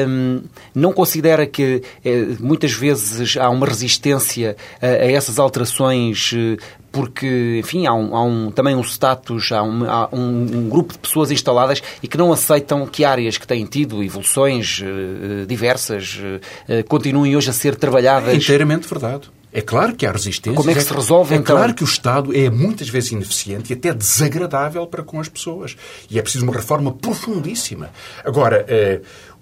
Um, 0.08 0.44
não 0.74 0.94
considera 0.94 1.46
que 1.56 1.82
eh, 2.04 2.36
muitas 2.42 2.74
vezes 2.74 3.38
há 3.38 3.50
uma 3.50 3.66
resistência 3.66 4.58
a, 4.82 4.86
a 4.86 5.12
essas 5.12 5.40
alterações 5.40 6.34
eh, 6.36 6.58
porque, 6.92 7.60
enfim, 7.60 7.86
há, 7.88 7.94
um, 7.94 8.16
há 8.16 8.24
um, 8.24 8.52
também 8.52 8.76
um 8.76 8.82
status, 8.82 9.52
há, 9.54 9.64
um, 9.64 9.90
há 9.90 10.10
um, 10.14 10.70
grupo 10.70 10.94
de 10.94 11.00
pessoas 11.00 11.32
instaladas 11.32 11.82
e 12.02 12.08
que 12.08 12.18
não 12.18 12.32
aceitam 12.32 12.86
que 12.88 13.04
áreas 13.04 13.38
que 13.38 13.46
têm 13.46 13.66
tido 13.66 14.02
evoluções 14.02 14.82
uh, 14.82 15.46
diversas 15.46 16.18
uh, 16.18 16.84
continuem 16.88 17.36
hoje 17.36 17.50
a 17.50 17.54
ser 17.54 17.76
trabalhadas. 17.76 18.30
É 18.30 18.36
inteiramente 18.36 18.88
verdade. 18.88 19.30
É 19.52 19.62
claro 19.62 19.96
que 19.96 20.06
há 20.06 20.12
resistência. 20.12 20.56
Como 20.56 20.70
é 20.70 20.74
que 20.74 20.82
se 20.82 20.94
resolve, 20.94 21.34
é, 21.34 21.38
então? 21.38 21.56
É 21.56 21.60
claro 21.60 21.74
que 21.74 21.84
o 21.84 21.86
Estado 21.86 22.36
é 22.36 22.50
muitas 22.50 22.88
vezes 22.88 23.12
ineficiente 23.12 23.72
e 23.72 23.74
até 23.74 23.94
desagradável 23.94 24.86
para 24.88 25.04
com 25.04 25.20
as 25.20 25.30
pessoas. 25.30 25.76
E 26.10 26.18
é 26.20 26.22
preciso 26.22 26.46
uma 26.46 26.54
reforma 26.54 26.94
profundíssima. 26.94 27.90
Agora, 28.24 28.66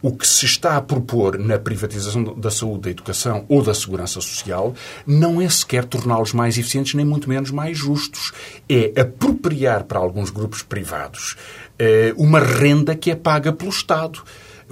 o 0.03 0.11
que 0.11 0.27
se 0.27 0.45
está 0.45 0.75
a 0.75 0.81
propor 0.81 1.39
na 1.39 1.57
privatização 1.57 2.25
da 2.37 2.51
saúde, 2.51 2.81
da 2.81 2.89
educação 2.89 3.45
ou 3.47 3.63
da 3.63 3.73
segurança 3.73 4.19
social 4.19 4.75
não 5.07 5.41
é 5.41 5.47
sequer 5.47 5.85
torná-los 5.85 6.33
mais 6.33 6.57
eficientes, 6.57 6.93
nem 6.93 7.05
muito 7.05 7.29
menos 7.29 7.51
mais 7.51 7.77
justos. 7.77 8.33
É 8.67 8.91
apropriar 8.99 9.85
para 9.85 9.99
alguns 9.99 10.29
grupos 10.29 10.61
privados 10.61 11.37
eh, 11.79 12.13
uma 12.17 12.39
renda 12.39 12.95
que 12.95 13.11
é 13.11 13.15
paga 13.15 13.53
pelo 13.53 13.71
Estado. 13.71 14.21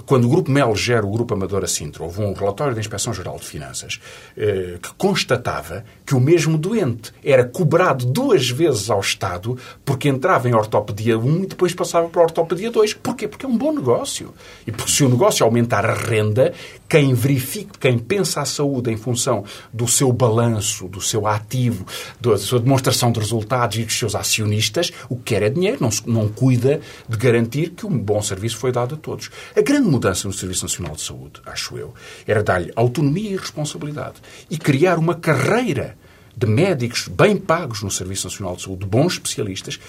Quando 0.06 0.24
o 0.24 0.28
Grupo 0.28 0.50
Mel 0.50 0.74
gera 0.74 1.04
o 1.04 1.10
Grupo 1.10 1.34
Amadora 1.34 1.66
Sintra, 1.66 2.02
houve 2.02 2.20
um 2.20 2.32
relatório 2.32 2.74
da 2.74 2.80
Inspeção-Geral 2.80 3.36
de 3.38 3.46
Finanças 3.46 4.00
eh, 4.36 4.78
que 4.82 4.94
constatava 4.94 5.84
que 6.04 6.14
o 6.14 6.20
mesmo 6.20 6.58
doente 6.58 7.12
era 7.24 7.44
cobrado 7.44 8.06
duas 8.06 8.48
vezes 8.50 8.90
ao 8.90 9.00
Estado 9.00 9.56
porque 9.84 10.08
entrava 10.08 10.48
em 10.48 10.54
ortopedia 10.54 11.18
1 11.18 11.44
e 11.44 11.46
depois 11.46 11.74
passava 11.74 12.08
para 12.08 12.20
a 12.20 12.24
ortopedia 12.24 12.70
2. 12.70 12.94
Porquê? 12.94 13.28
Porque 13.28 13.46
é 13.46 13.48
um 13.48 13.56
bom 13.56 13.72
negócio. 13.72 14.34
E 14.66 14.72
porque 14.72 14.90
se 14.90 15.04
o 15.04 15.08
negócio 15.08 15.44
aumentar 15.44 15.86
a 15.86 15.94
renda, 15.94 16.52
quem 16.92 17.14
verifica, 17.14 17.72
quem 17.80 17.98
pensa 17.98 18.42
a 18.42 18.44
saúde 18.44 18.90
em 18.90 18.98
função 18.98 19.46
do 19.72 19.88
seu 19.88 20.12
balanço, 20.12 20.86
do 20.88 21.00
seu 21.00 21.26
ativo, 21.26 21.86
da 22.20 22.36
sua 22.36 22.60
demonstração 22.60 23.10
de 23.10 23.18
resultados 23.18 23.78
e 23.78 23.84
dos 23.84 23.98
seus 23.98 24.14
acionistas, 24.14 24.92
o 25.08 25.16
que 25.16 25.22
quer 25.32 25.42
é 25.42 25.48
dinheiro, 25.48 25.78
não, 25.80 25.88
não 26.04 26.28
cuida 26.28 26.82
de 27.08 27.16
garantir 27.16 27.70
que 27.70 27.86
um 27.86 27.98
bom 27.98 28.20
serviço 28.20 28.58
foi 28.58 28.72
dado 28.72 28.94
a 28.94 28.98
todos. 28.98 29.30
A 29.56 29.62
grande 29.62 29.88
mudança 29.88 30.28
no 30.28 30.34
Serviço 30.34 30.64
Nacional 30.64 30.94
de 30.94 31.00
Saúde, 31.00 31.40
acho 31.46 31.78
eu, 31.78 31.94
era 32.26 32.42
dar-lhe 32.42 32.70
autonomia 32.76 33.30
e 33.30 33.36
responsabilidade 33.38 34.16
e 34.50 34.58
criar 34.58 34.98
uma 34.98 35.14
carreira 35.14 35.96
de 36.36 36.46
médicos 36.46 37.08
bem 37.08 37.38
pagos 37.38 37.82
no 37.82 37.90
Serviço 37.90 38.26
Nacional 38.26 38.54
de 38.54 38.64
Saúde, 38.64 38.80
de 38.80 38.86
bons 38.86 39.14
especialistas, 39.14 39.80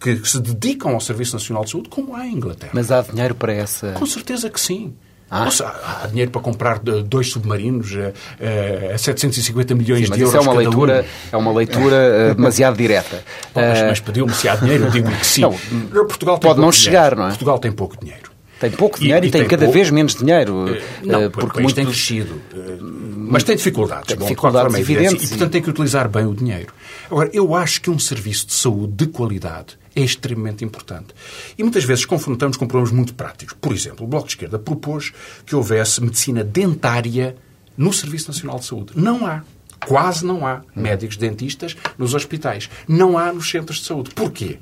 que 0.00 0.26
se 0.26 0.40
dedicam 0.40 0.94
ao 0.94 1.00
Serviço 1.02 1.34
Nacional 1.34 1.66
de 1.66 1.72
Saúde, 1.72 1.90
como 1.90 2.16
há 2.16 2.26
em 2.26 2.32
Inglaterra. 2.32 2.72
Mas 2.72 2.90
há 2.90 3.02
dinheiro 3.02 3.34
para 3.34 3.52
essa. 3.52 3.92
Com 3.92 4.06
certeza 4.06 4.48
que 4.48 4.58
sim. 4.58 4.94
Ah. 5.30 5.44
Nossa, 5.44 5.66
há 6.02 6.08
dinheiro 6.08 6.30
para 6.32 6.40
comprar 6.40 6.80
dois 6.80 7.30
submarinos 7.30 7.96
a, 7.96 8.94
a 8.94 8.98
750 8.98 9.74
milhões 9.76 10.08
Sim, 10.08 10.14
de 10.14 10.20
euros. 10.22 10.34
Isso 10.34 10.36
é 10.36 10.40
uma 10.40 10.58
leitura, 10.58 11.04
um. 11.04 11.36
é 11.36 11.36
uma 11.36 11.52
leitura 11.52 12.30
uh, 12.32 12.34
demasiado 12.36 12.76
direta. 12.76 13.22
mas, 13.54 13.82
mas 13.82 14.00
pediu-me 14.00 14.32
se 14.34 14.48
há 14.48 14.56
dinheiro, 14.56 14.86
eu 14.86 14.90
digo 14.90 15.08
que 15.08 15.26
sim. 15.26 15.42
Não, 15.42 15.52
Portugal 16.06 16.38
pode 16.38 16.60
não 16.60 16.72
chegar, 16.72 17.14
não 17.14 17.26
é? 17.26 17.28
Portugal 17.28 17.60
tem 17.60 17.70
pouco 17.70 17.96
dinheiro. 17.96 18.30
Tem 18.58 18.70
pouco 18.70 18.98
dinheiro 18.98 19.24
e, 19.24 19.28
e 19.28 19.30
tem, 19.30 19.40
tem, 19.40 19.48
cada 19.48 19.64
pouco... 19.64 19.72
vez 19.72 19.90
menos 19.90 20.14
dinheiro. 20.14 20.76
Eh, 20.76 20.82
não, 21.02 21.30
porque 21.30 21.60
muito 21.60 21.74
tem 21.74 21.86
crescido. 21.86 22.42
Mas 23.16 23.42
tem 23.42 23.56
dificuldades. 23.56 24.08
Tem 24.08 24.18
dificuldades 24.18 24.72
bom, 24.74 24.78
evidentes. 24.78 25.24
E, 25.24 25.28
portanto, 25.28 25.52
tem 25.52 25.62
que 25.62 25.70
utilizar 25.70 26.08
bem 26.10 26.26
o 26.26 26.34
dinheiro. 26.34 26.74
Agora, 27.10 27.30
eu 27.32 27.54
acho 27.54 27.80
que 27.80 27.88
um 27.88 27.98
serviço 27.98 28.48
de 28.48 28.52
saúde 28.52 28.92
de 28.92 29.06
qualidade 29.06 29.79
é 29.94 30.02
extremamente 30.02 30.64
importante. 30.64 31.08
E 31.56 31.62
muitas 31.62 31.84
vezes 31.84 32.04
confrontamos 32.04 32.56
com 32.56 32.66
problemas 32.66 32.92
muito 32.92 33.14
práticos. 33.14 33.56
Por 33.60 33.72
exemplo, 33.72 34.04
o 34.04 34.08
Bloco 34.08 34.26
de 34.26 34.32
Esquerda 34.32 34.58
propôs 34.58 35.12
que 35.44 35.54
houvesse 35.54 36.02
medicina 36.02 36.44
dentária 36.44 37.36
no 37.76 37.92
Serviço 37.92 38.28
Nacional 38.28 38.58
de 38.58 38.66
Saúde. 38.66 38.92
Não 38.94 39.26
há. 39.26 39.42
Quase 39.86 40.26
não 40.26 40.46
há 40.46 40.62
médicos 40.76 41.16
dentistas 41.16 41.76
nos 41.96 42.14
hospitais. 42.14 42.68
Não 42.86 43.16
há 43.16 43.32
nos 43.32 43.48
centros 43.48 43.78
de 43.78 43.86
saúde. 43.86 44.10
Porquê? 44.14 44.58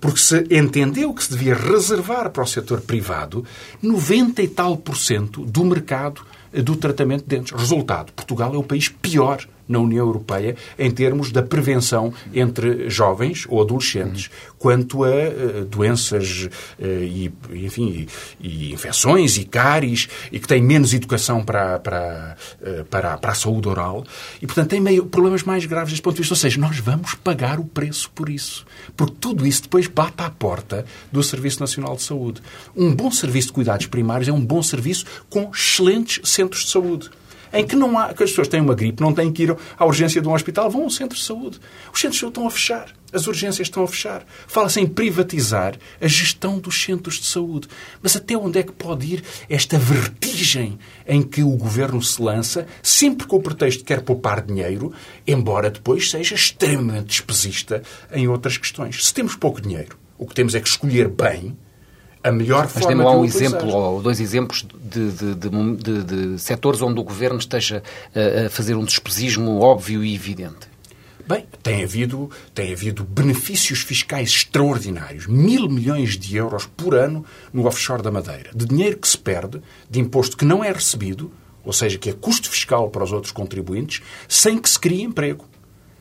Porque 0.00 0.20
se 0.20 0.46
entendeu 0.50 1.12
que 1.12 1.24
se 1.24 1.30
devia 1.30 1.54
reservar 1.54 2.30
para 2.30 2.44
o 2.44 2.46
setor 2.46 2.80
privado 2.80 3.44
90 3.82 4.40
e 4.42 4.48
tal 4.48 4.76
por 4.76 4.96
cento 4.96 5.44
do 5.44 5.64
mercado 5.64 6.22
do 6.52 6.76
tratamento 6.76 7.22
de 7.22 7.36
dentes. 7.36 7.52
Resultado, 7.52 8.12
Portugal 8.12 8.54
é 8.54 8.58
o 8.58 8.62
país 8.62 8.88
pior 8.88 9.44
na 9.70 9.78
União 9.78 10.04
Europeia 10.04 10.56
em 10.78 10.90
termos 10.90 11.30
da 11.30 11.42
prevenção 11.42 12.12
entre 12.34 12.90
jovens 12.90 13.46
ou 13.48 13.62
adolescentes 13.62 14.28
quanto 14.58 15.04
a 15.04 15.08
uh, 15.08 15.64
doenças 15.64 16.48
uh, 16.78 16.84
e, 16.84 17.32
enfim, 17.52 18.06
e, 18.40 18.72
infecções 18.72 19.38
e 19.38 19.44
cáries 19.44 20.08
e 20.30 20.38
que 20.38 20.46
têm 20.46 20.62
menos 20.62 20.92
educação 20.92 21.42
para, 21.42 21.78
para, 21.78 22.36
uh, 22.60 22.84
para, 22.86 23.16
para 23.16 23.32
a 23.32 23.34
saúde 23.34 23.68
oral 23.68 24.04
e, 24.42 24.46
portanto, 24.46 24.70
têm 24.70 24.80
meio, 24.80 25.06
problemas 25.06 25.42
mais 25.44 25.64
graves 25.64 25.92
deste 25.92 26.02
ponto 26.02 26.16
de 26.16 26.22
vista. 26.22 26.34
Ou 26.34 26.38
seja, 26.38 26.60
nós 26.60 26.78
vamos 26.78 27.14
pagar 27.14 27.60
o 27.60 27.64
preço 27.64 28.10
por 28.10 28.28
isso. 28.28 28.66
Porque 28.96 29.14
tudo 29.20 29.46
isso 29.46 29.62
depois 29.62 29.86
bate 29.86 30.22
à 30.22 30.30
porta 30.30 30.84
do 31.12 31.22
Serviço 31.22 31.60
Nacional 31.60 31.96
de 31.96 32.02
Saúde. 32.02 32.42
Um 32.76 32.94
bom 32.94 33.10
serviço 33.10 33.48
de 33.48 33.54
cuidados 33.54 33.86
primários 33.86 34.28
é 34.28 34.32
um 34.32 34.44
bom 34.44 34.62
serviço 34.62 35.06
com 35.28 35.50
excelentes 35.54 36.20
centros 36.28 36.64
de 36.64 36.70
saúde 36.70 37.10
em 37.52 37.66
que 37.66 37.76
não 37.76 37.98
há, 37.98 38.12
que 38.14 38.22
as 38.22 38.30
pessoas 38.30 38.48
têm 38.48 38.60
uma 38.60 38.74
gripe, 38.74 39.02
não 39.02 39.12
têm 39.12 39.32
que 39.32 39.44
ir 39.44 39.56
à 39.78 39.84
urgência 39.84 40.20
de 40.20 40.28
um 40.28 40.34
hospital, 40.34 40.70
vão 40.70 40.84
ao 40.84 40.90
centro 40.90 41.16
de 41.16 41.24
saúde. 41.24 41.60
Os 41.92 42.00
centros 42.00 42.16
de 42.16 42.20
saúde 42.20 42.32
estão 42.32 42.46
a 42.46 42.50
fechar. 42.50 42.92
As 43.12 43.26
urgências 43.26 43.66
estão 43.66 43.82
a 43.82 43.88
fechar. 43.88 44.24
Fala-se 44.46 44.80
em 44.80 44.86
privatizar 44.86 45.76
a 46.00 46.06
gestão 46.06 46.58
dos 46.58 46.80
centros 46.80 47.16
de 47.16 47.26
saúde. 47.26 47.68
Mas 48.00 48.14
até 48.14 48.36
onde 48.36 48.60
é 48.60 48.62
que 48.62 48.72
pode 48.72 49.14
ir 49.14 49.24
esta 49.48 49.78
vertigem 49.78 50.78
em 51.06 51.22
que 51.22 51.42
o 51.42 51.50
governo 51.56 52.02
se 52.02 52.22
lança, 52.22 52.66
sempre 52.82 53.26
com 53.26 53.36
o 53.36 53.42
pretexto 53.42 53.80
de 53.80 53.84
quer 53.84 54.02
poupar 54.02 54.42
dinheiro, 54.42 54.92
embora 55.26 55.70
depois 55.70 56.10
seja 56.10 56.34
extremamente 56.34 57.06
despesista 57.06 57.82
em 58.12 58.28
outras 58.28 58.56
questões? 58.56 59.04
Se 59.04 59.12
temos 59.12 59.34
pouco 59.34 59.60
dinheiro, 59.60 59.98
o 60.16 60.26
que 60.26 60.34
temos 60.34 60.54
é 60.54 60.60
que 60.60 60.68
escolher 60.68 61.08
bem 61.08 61.56
a 62.22 62.30
melhor 62.30 62.64
Mas 62.64 62.72
forma 62.72 62.88
dê-me 62.88 63.02
lá 63.02 63.16
um 63.16 63.24
exemplo 63.24 63.68
ou 63.68 64.02
dois 64.02 64.20
exemplos 64.20 64.66
de, 64.78 65.10
de, 65.10 65.34
de, 65.34 65.48
de, 65.76 66.32
de 66.32 66.38
setores 66.38 66.82
onde 66.82 67.00
o 67.00 67.04
Governo 67.04 67.38
esteja 67.38 67.82
a, 68.14 68.46
a 68.46 68.50
fazer 68.50 68.74
um 68.74 68.84
despesismo 68.84 69.60
óbvio 69.60 70.04
e 70.04 70.14
evidente. 70.14 70.68
Bem, 71.26 71.46
tem 71.62 71.84
havido, 71.84 72.28
tem 72.52 72.72
havido 72.72 73.04
benefícios 73.04 73.82
fiscais 73.82 74.30
extraordinários. 74.30 75.28
Mil 75.28 75.68
milhões 75.68 76.18
de 76.18 76.36
euros 76.36 76.66
por 76.66 76.94
ano 76.94 77.24
no 77.52 77.66
offshore 77.66 78.02
da 78.02 78.10
Madeira. 78.10 78.50
De 78.52 78.66
dinheiro 78.66 78.98
que 78.98 79.06
se 79.06 79.16
perde, 79.16 79.62
de 79.88 80.00
imposto 80.00 80.36
que 80.36 80.44
não 80.44 80.64
é 80.64 80.72
recebido, 80.72 81.30
ou 81.64 81.72
seja, 81.72 81.98
que 81.98 82.10
é 82.10 82.12
custo 82.12 82.50
fiscal 82.50 82.90
para 82.90 83.04
os 83.04 83.12
outros 83.12 83.32
contribuintes, 83.32 84.02
sem 84.28 84.58
que 84.58 84.68
se 84.68 84.78
crie 84.78 85.02
emprego. 85.02 85.44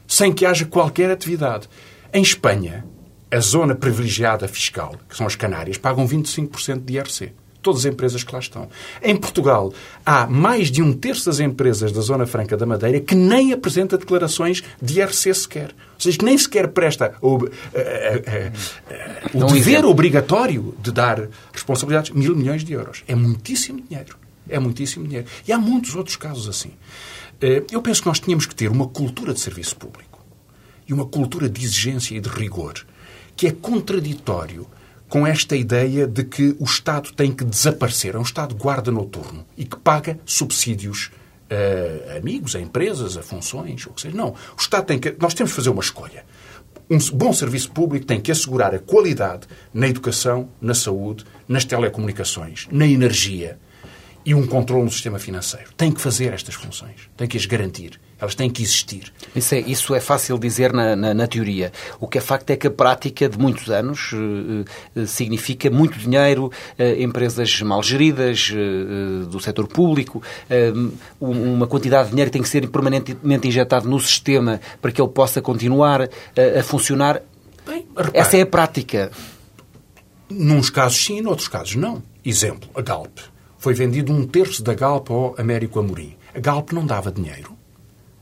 Sem 0.07 0.33
que 0.33 0.47
haja 0.47 0.65
qualquer 0.65 1.11
atividade. 1.11 1.69
Em 2.11 2.23
Espanha, 2.23 2.83
a 3.31 3.39
zona 3.39 3.75
privilegiada 3.75 4.47
fiscal, 4.47 4.95
que 5.07 5.15
são 5.15 5.27
as 5.27 5.35
Canárias, 5.35 5.77
pagam 5.77 6.07
25% 6.07 6.83
de 6.83 6.93
IRC. 6.95 7.31
Todas 7.61 7.81
as 7.81 7.91
empresas 7.91 8.23
que 8.23 8.31
lá 8.31 8.39
estão. 8.39 8.69
Em 9.03 9.17
Portugal, 9.17 9.73
há 10.05 10.25
mais 10.25 10.71
de 10.71 10.81
um 10.81 10.93
terço 10.93 11.25
das 11.25 11.41
empresas 11.41 11.91
da 11.91 11.99
Zona 11.99 12.25
Franca 12.25 12.55
da 12.55 12.65
Madeira 12.65 13.01
que 13.01 13.13
nem 13.13 13.51
apresenta 13.51 13.97
declarações 13.97 14.63
de 14.81 14.99
IRC 14.99 15.33
sequer. 15.33 15.75
Ou 15.95 15.99
seja, 15.99 16.17
que 16.17 16.23
nem 16.23 16.37
sequer 16.37 16.69
presta 16.69 17.15
o, 17.21 17.45
eh, 17.73 18.23
eh, 18.25 18.51
eh, 18.89 19.21
o 19.33 19.43
dever 19.43 19.83
obrigatório 19.83 20.73
de 20.81 20.89
dar 20.89 21.27
responsabilidades. 21.51 22.11
Mil 22.11 22.33
milhões 22.33 22.63
de 22.63 22.71
euros. 22.71 23.03
É 23.05 23.13
muitíssimo 23.13 23.81
dinheiro. 23.81 24.15
É 24.47 24.57
muitíssimo 24.57 25.05
dinheiro. 25.05 25.27
E 25.45 25.51
há 25.51 25.57
muitos 25.57 25.95
outros 25.95 26.15
casos 26.15 26.47
assim. 26.47 26.71
Eh, 27.41 27.63
Eu 27.71 27.81
penso 27.81 28.01
que 28.01 28.07
nós 28.07 28.21
tínhamos 28.21 28.45
que 28.45 28.55
ter 28.55 28.71
uma 28.71 28.87
cultura 28.87 29.33
de 29.33 29.39
serviço 29.41 29.75
público 29.75 30.25
e 30.87 30.93
uma 30.93 31.05
cultura 31.05 31.49
de 31.49 31.61
exigência 31.61 32.15
e 32.15 32.21
de 32.21 32.29
rigor 32.29 32.85
que 33.39 33.47
é 33.47 33.51
contraditório 33.51 34.67
com 35.07 35.25
esta 35.25 35.55
ideia 35.55 36.05
de 36.05 36.25
que 36.25 36.57
o 36.59 36.65
Estado 36.65 37.13
tem 37.13 37.31
que 37.31 37.45
desaparecer. 37.45 38.15
É 38.15 38.19
um 38.19 38.21
Estado 38.21 38.53
guarda 38.53 38.91
noturno 38.91 39.45
e 39.57 39.63
que 39.63 39.77
paga 39.77 40.19
subsídios 40.25 41.09
a 42.09 42.17
amigos, 42.17 42.53
a 42.53 42.59
empresas, 42.59 43.15
a 43.15 43.23
funções, 43.23 43.87
ou 43.87 43.93
que 43.93 44.01
seja. 44.01 44.17
Não. 44.17 44.31
O 44.31 44.59
Estado 44.59 44.87
tem 44.87 44.99
que. 44.99 45.15
Nós 45.17 45.33
temos 45.33 45.53
que 45.53 45.55
fazer 45.55 45.69
uma 45.69 45.81
escolha. 45.81 46.25
Um 46.89 46.97
bom 47.13 47.31
serviço 47.31 47.71
público 47.71 48.05
tem 48.05 48.19
que 48.19 48.29
assegurar 48.29 48.75
a 48.75 48.79
qualidade 48.79 49.47
na 49.73 49.87
educação, 49.87 50.49
na 50.59 50.73
saúde, 50.73 51.23
nas 51.47 51.63
telecomunicações, 51.63 52.67
na 52.69 52.85
energia 52.85 53.57
e 54.25 54.35
um 54.35 54.45
controle 54.45 54.83
no 54.83 54.91
sistema 54.91 55.17
financeiro. 55.17 55.69
Tem 55.77 55.93
que 55.93 56.01
fazer 56.01 56.33
estas 56.33 56.55
funções. 56.55 57.09
Tem 57.15 57.25
que 57.25 57.37
as 57.37 57.45
garantir. 57.45 58.01
Elas 58.19 58.35
têm 58.35 58.49
que 58.49 58.61
existir. 58.61 59.13
Isso 59.35 59.55
é, 59.55 59.59
isso 59.59 59.95
é 59.95 59.99
fácil 59.99 60.37
dizer 60.37 60.73
na, 60.73 60.95
na, 60.95 61.13
na, 61.13 61.27
teoria. 61.27 61.71
O 61.99 62.07
que 62.07 62.17
é 62.17 62.21
facto 62.21 62.49
é 62.49 62.57
que 62.57 62.67
a 62.67 62.71
prática 62.71 63.29
de 63.29 63.37
muitos 63.37 63.69
anos 63.69 64.11
eh, 64.13 65.01
eh, 65.01 65.05
significa 65.05 65.69
muito 65.69 65.97
dinheiro, 65.97 66.51
eh, 66.77 67.01
empresas 67.01 67.61
mal 67.61 67.81
geridas 67.81 68.51
do 69.29 69.39
setor 69.39 69.67
público, 69.67 70.21
uma 71.19 71.67
quantidade 71.67 72.05
de 72.05 72.11
dinheiro 72.11 72.29
que 72.29 72.33
tem 72.33 72.41
que 72.41 72.49
ser 72.49 72.67
permanentemente 72.67 73.47
injetado 73.47 73.87
no 73.87 73.99
sistema 73.99 74.59
para 74.81 74.91
que 74.91 75.01
ele 75.01 75.09
possa 75.09 75.41
continuar 75.41 76.03
a 76.03 76.63
funcionar. 76.63 77.21
Bem, 77.65 77.87
Essa 78.13 78.37
é 78.37 78.41
a 78.41 78.45
prática. 78.45 79.11
Nuns 80.29 80.69
casos 80.69 81.03
sim, 81.03 81.21
noutros 81.21 81.47
casos 81.47 81.75
não. 81.75 82.03
Exemplo, 82.23 82.69
a 82.75 82.81
Galp. 82.81 83.19
Foi 83.57 83.73
vendido 83.73 84.13
um 84.13 84.25
terço 84.25 84.63
da 84.63 84.73
Galp 84.73 85.09
ao 85.11 85.35
Américo 85.37 85.79
Amorim. 85.79 86.15
A 86.33 86.39
Galp 86.39 86.71
não 86.71 86.85
dava 86.85 87.11
dinheiro. 87.11 87.58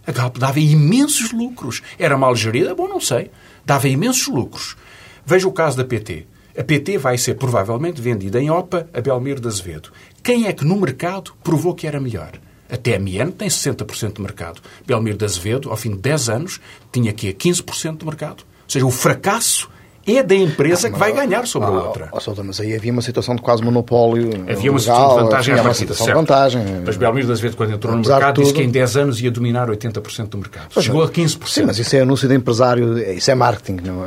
A 0.08 0.30
dava 0.30 0.60
imensos 0.60 1.34
lucros. 1.34 1.82
Era 2.00 2.18
mal 2.18 2.34
gerida? 2.34 2.74
Bom, 2.74 2.88
não 2.88 3.02
sei. 3.02 3.30
Dava 3.66 3.90
imensos 3.90 4.28
lucros. 4.28 4.78
Veja 5.26 5.48
o 5.48 5.52
caso 5.52 5.76
da 5.76 5.84
PT. 5.84 6.26
A 6.58 6.64
PT 6.64 6.98
vai 6.98 7.18
ser 7.18 7.36
provavelmente 7.36 8.02
vendida 8.02 8.42
em 8.42 8.50
OPA 8.50 8.90
a 8.94 9.02
Belmiro 9.02 9.42
de 9.42 9.48
Azevedo. 9.48 9.92
Quem 10.24 10.48
é 10.48 10.54
que 10.54 10.66
no 10.66 10.80
mercado 10.80 11.34
provou 11.44 11.76
que 11.76 11.86
era 11.86 12.00
melhor? 12.00 12.40
A 12.70 12.78
TMN 12.78 13.32
tem 13.32 13.50
60% 13.50 14.14
de 14.14 14.22
mercado. 14.22 14.62
Belmiro 14.86 15.18
de 15.18 15.26
Azevedo, 15.26 15.70
ao 15.70 15.78
fim 15.78 15.92
de 15.92 15.98
10 15.98 16.30
anos, 16.30 16.62
tinha 16.92 17.12
aqui 17.12 17.30
a 17.30 17.34
15% 17.34 17.98
de 17.98 18.06
mercado. 18.06 18.42
Ou 18.42 18.70
seja, 18.70 18.86
o 18.86 18.92
fracasso 18.92 19.70
é 20.16 20.24
da 20.24 20.36
empresa 20.36 20.90
que 20.90 20.98
vai 20.98 21.12
ganhar 21.12 21.46
sobre 21.46 21.68
a 21.68 21.72
outra. 21.72 22.10
Oh, 22.14 22.20
oh, 22.26 22.44
mas 22.44 22.62
aí 22.62 22.74
havia 22.74 22.94
uma 22.94 23.02
situação 23.02 23.36
de 23.36 23.42
quase 23.42 23.62
monopólio. 23.62 24.30
Havia 24.50 24.72
uma 24.72 24.80
legal, 24.80 24.80
situação 24.80 25.18
de 25.18 25.24
vantagem 25.24 25.54
havia 25.54 25.62
à 25.62 25.66
uma 25.66 25.70
partida, 25.72 25.94
certo. 25.94 26.08
de 26.08 26.14
vantagem. 26.14 26.66
Mas 26.86 26.98
Belmiro 26.98 27.26
de 27.28 27.34
Azevedo, 27.34 27.58
quando 27.58 27.74
entrou 27.74 27.94
no 27.94 28.00
Apesar 28.00 28.16
mercado, 28.16 28.36
disse 28.42 28.54
tudo- 28.54 28.62
que 28.62 28.68
em 28.68 28.72
10 28.72 28.96
anos 28.98 29.22
ia 29.22 29.32
dominar 29.32 29.70
80% 29.70 30.30
do 30.30 30.38
mercado. 30.38 30.82
Chegou 30.82 31.04
a 31.04 31.10
15%. 31.10 31.48
Sim, 31.48 31.66
mas 31.66 31.78
isso 31.80 31.96
é 31.96 32.02
anúncio 32.02 32.28
de 32.30 32.36
empresário, 32.36 32.98
isso 32.98 33.30
é 33.30 33.36
marketing, 33.36 33.82
não 33.86 34.06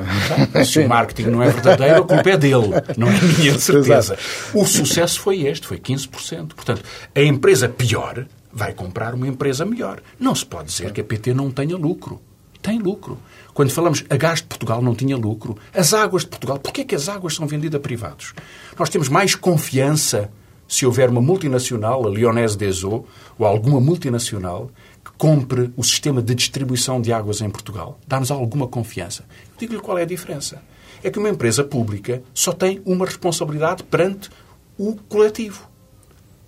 é? 0.54 0.64
Se 0.64 0.78
o 0.78 0.88
marketing 0.88 1.28
não 1.30 1.42
é 1.42 1.50
verdadeiro, 1.50 2.02
a 2.02 2.06
culpa 2.06 2.30
é 2.30 2.36
dele, 2.36 2.68
não 2.96 3.08
é 3.08 3.20
minha, 3.20 3.52
de 3.52 3.60
certeza. 3.60 4.16
O 4.54 4.64
sucesso 4.64 5.20
foi 5.20 5.42
este, 5.42 5.66
foi 5.66 5.78
15%. 5.78 6.54
Portanto, 6.54 6.82
a 7.14 7.20
empresa 7.20 7.68
pior 7.68 8.26
vai 8.52 8.72
comprar 8.72 9.14
uma 9.14 9.28
empresa 9.28 9.64
melhor. 9.64 10.00
Não 10.18 10.34
se 10.34 10.44
pode 10.46 10.66
dizer 10.68 10.92
que 10.92 11.00
a 11.00 11.04
PT 11.04 11.34
não 11.34 11.50
tenha 11.50 11.76
lucro. 11.76 12.20
Tem 12.62 12.78
lucro. 12.78 13.18
Quando 13.54 13.70
falamos 13.70 14.04
a 14.08 14.16
gás 14.16 14.40
de 14.40 14.46
Portugal 14.46 14.82
não 14.82 14.94
tinha 14.94 15.16
lucro, 15.16 15.56
as 15.74 15.94
águas 15.94 16.22
de 16.22 16.28
Portugal, 16.28 16.58
porquê 16.58 16.82
é 16.82 16.84
que 16.84 16.94
as 16.94 17.08
águas 17.08 17.34
são 17.34 17.46
vendidas 17.46 17.78
a 17.78 17.82
privados? 17.82 18.34
Nós 18.78 18.90
temos 18.90 19.08
mais 19.08 19.34
confiança 19.34 20.30
se 20.70 20.86
houver 20.86 21.10
uma 21.10 21.20
multinacional, 21.20 22.06
a 22.06 22.10
Lyonese 22.10 22.56
Deso, 22.56 23.04
ou 23.36 23.44
alguma 23.44 23.80
multinacional, 23.80 24.70
que 25.04 25.10
compre 25.18 25.72
o 25.76 25.82
sistema 25.82 26.22
de 26.22 26.32
distribuição 26.32 27.00
de 27.00 27.12
águas 27.12 27.40
em 27.40 27.50
Portugal. 27.50 27.98
Dá-nos 28.06 28.30
alguma 28.30 28.68
confiança. 28.68 29.24
Digo-lhe 29.58 29.80
qual 29.80 29.98
é 29.98 30.02
a 30.02 30.06
diferença. 30.06 30.62
É 31.02 31.10
que 31.10 31.18
uma 31.18 31.28
empresa 31.28 31.64
pública 31.64 32.22
só 32.32 32.52
tem 32.52 32.80
uma 32.84 33.04
responsabilidade 33.04 33.82
perante 33.82 34.30
o 34.78 34.94
coletivo, 35.08 35.68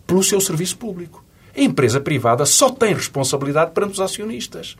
pelo 0.07 0.23
seu 0.23 0.41
serviço 0.41 0.77
público. 0.77 1.25
A 1.57 1.61
empresa 1.61 2.01
privada 2.01 2.47
só 2.47 2.71
tem 2.71 2.95
responsabilidade 2.95 3.73
perante 3.73 3.95
os 3.95 4.01
acionistas. 4.01 4.77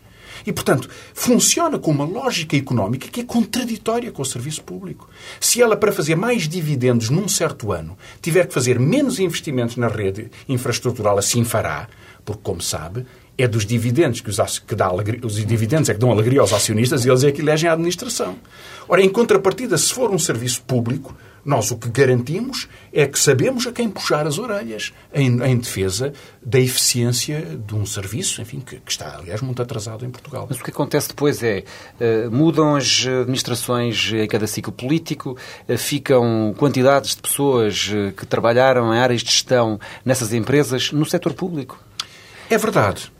E, 0.47 0.53
portanto, 0.53 0.89
funciona 1.15 1.79
com 1.79 1.91
uma 1.91 2.05
lógica 2.05 2.57
económica 2.57 3.09
que 3.09 3.21
é 3.21 3.25
contraditória 3.25 4.11
com 4.11 4.23
o 4.23 4.27
serviço 4.27 4.63
público. 4.63 5.09
Se 5.41 5.63
ela, 5.63 5.77
para 5.77 5.93
fazer 5.93 6.17
mais 6.17 6.49
dividendos 6.49 7.11
num 7.11 7.29
certo 7.29 7.73
ano, 7.73 7.97
tiver 8.21 8.47
que 8.47 8.55
fazer 8.55 8.79
menos 8.79 9.19
investimentos 9.19 9.77
na 9.77 9.89
rede 9.89 10.31
infraestrutural, 10.49 11.19
assim 11.19 11.45
fará, 11.45 11.89
porque, 12.25 12.41
como 12.43 12.61
sabe, 12.61 13.07
é 13.37 13.49
dos 13.49 13.65
dividendos 13.65 14.21
que, 14.21 14.31
os, 14.31 14.59
que 14.59 14.75
dá 14.75 14.91
os 14.93 15.37
dividendos 15.47 15.89
é 15.89 15.95
que 15.95 16.01
dão 16.01 16.11
alegria 16.11 16.41
aos 16.41 16.53
acionistas 16.53 17.05
e 17.05 17.09
eles 17.09 17.25
é 17.25 17.33
que 17.33 17.41
elegem 17.41 17.69
a 17.69 17.73
administração. 17.73 18.37
Ora, 18.89 19.03
em 19.03 19.09
contrapartida, 19.09 19.77
se 19.79 19.93
for 19.93 20.11
um 20.11 20.19
serviço 20.19 20.63
público, 20.63 21.17
nós 21.45 21.71
o 21.71 21.77
que 21.77 21.89
garantimos 21.89 22.69
é 22.93 23.07
que 23.07 23.19
sabemos 23.19 23.67
a 23.67 23.73
quem 23.73 23.89
puxar 23.89 24.27
as 24.27 24.39
orelhas 24.39 24.93
em, 25.13 25.43
em 25.43 25.59
defesa 25.59 26.13
da 26.43 26.59
eficiência 26.59 27.41
de 27.41 27.75
um 27.75 27.85
serviço, 27.85 28.41
enfim, 28.41 28.61
que, 28.61 28.77
que 28.77 28.91
está, 28.91 29.17
aliás, 29.17 29.41
muito 29.41 29.61
atrasado 29.61 30.05
em 30.05 30.11
Portugal. 30.11 30.47
Mas 30.49 30.61
o 30.61 30.65
que 30.65 30.71
acontece 30.71 31.09
depois 31.09 31.43
é, 31.43 31.65
eh, 32.01 32.29
mudam 32.29 32.77
as 32.77 33.07
administrações 33.07 34.13
em 34.13 34.29
cada 34.29 34.47
ciclo 34.47 34.73
político, 34.73 35.37
eh, 35.69 35.77
ficam 35.77 36.55
quantidades 36.57 37.17
de 37.17 37.23
pessoas 37.23 37.91
eh, 37.93 38.13
que 38.17 38.27
trabalharam 38.27 38.95
em 38.95 38.99
áreas 38.99 39.23
de 39.23 39.31
gestão 39.31 39.81
nessas 40.05 40.33
empresas 40.33 40.93
no 40.93 41.05
setor 41.05 41.35
público. 41.35 41.79
É 42.49 42.59
verdade. 42.59 43.11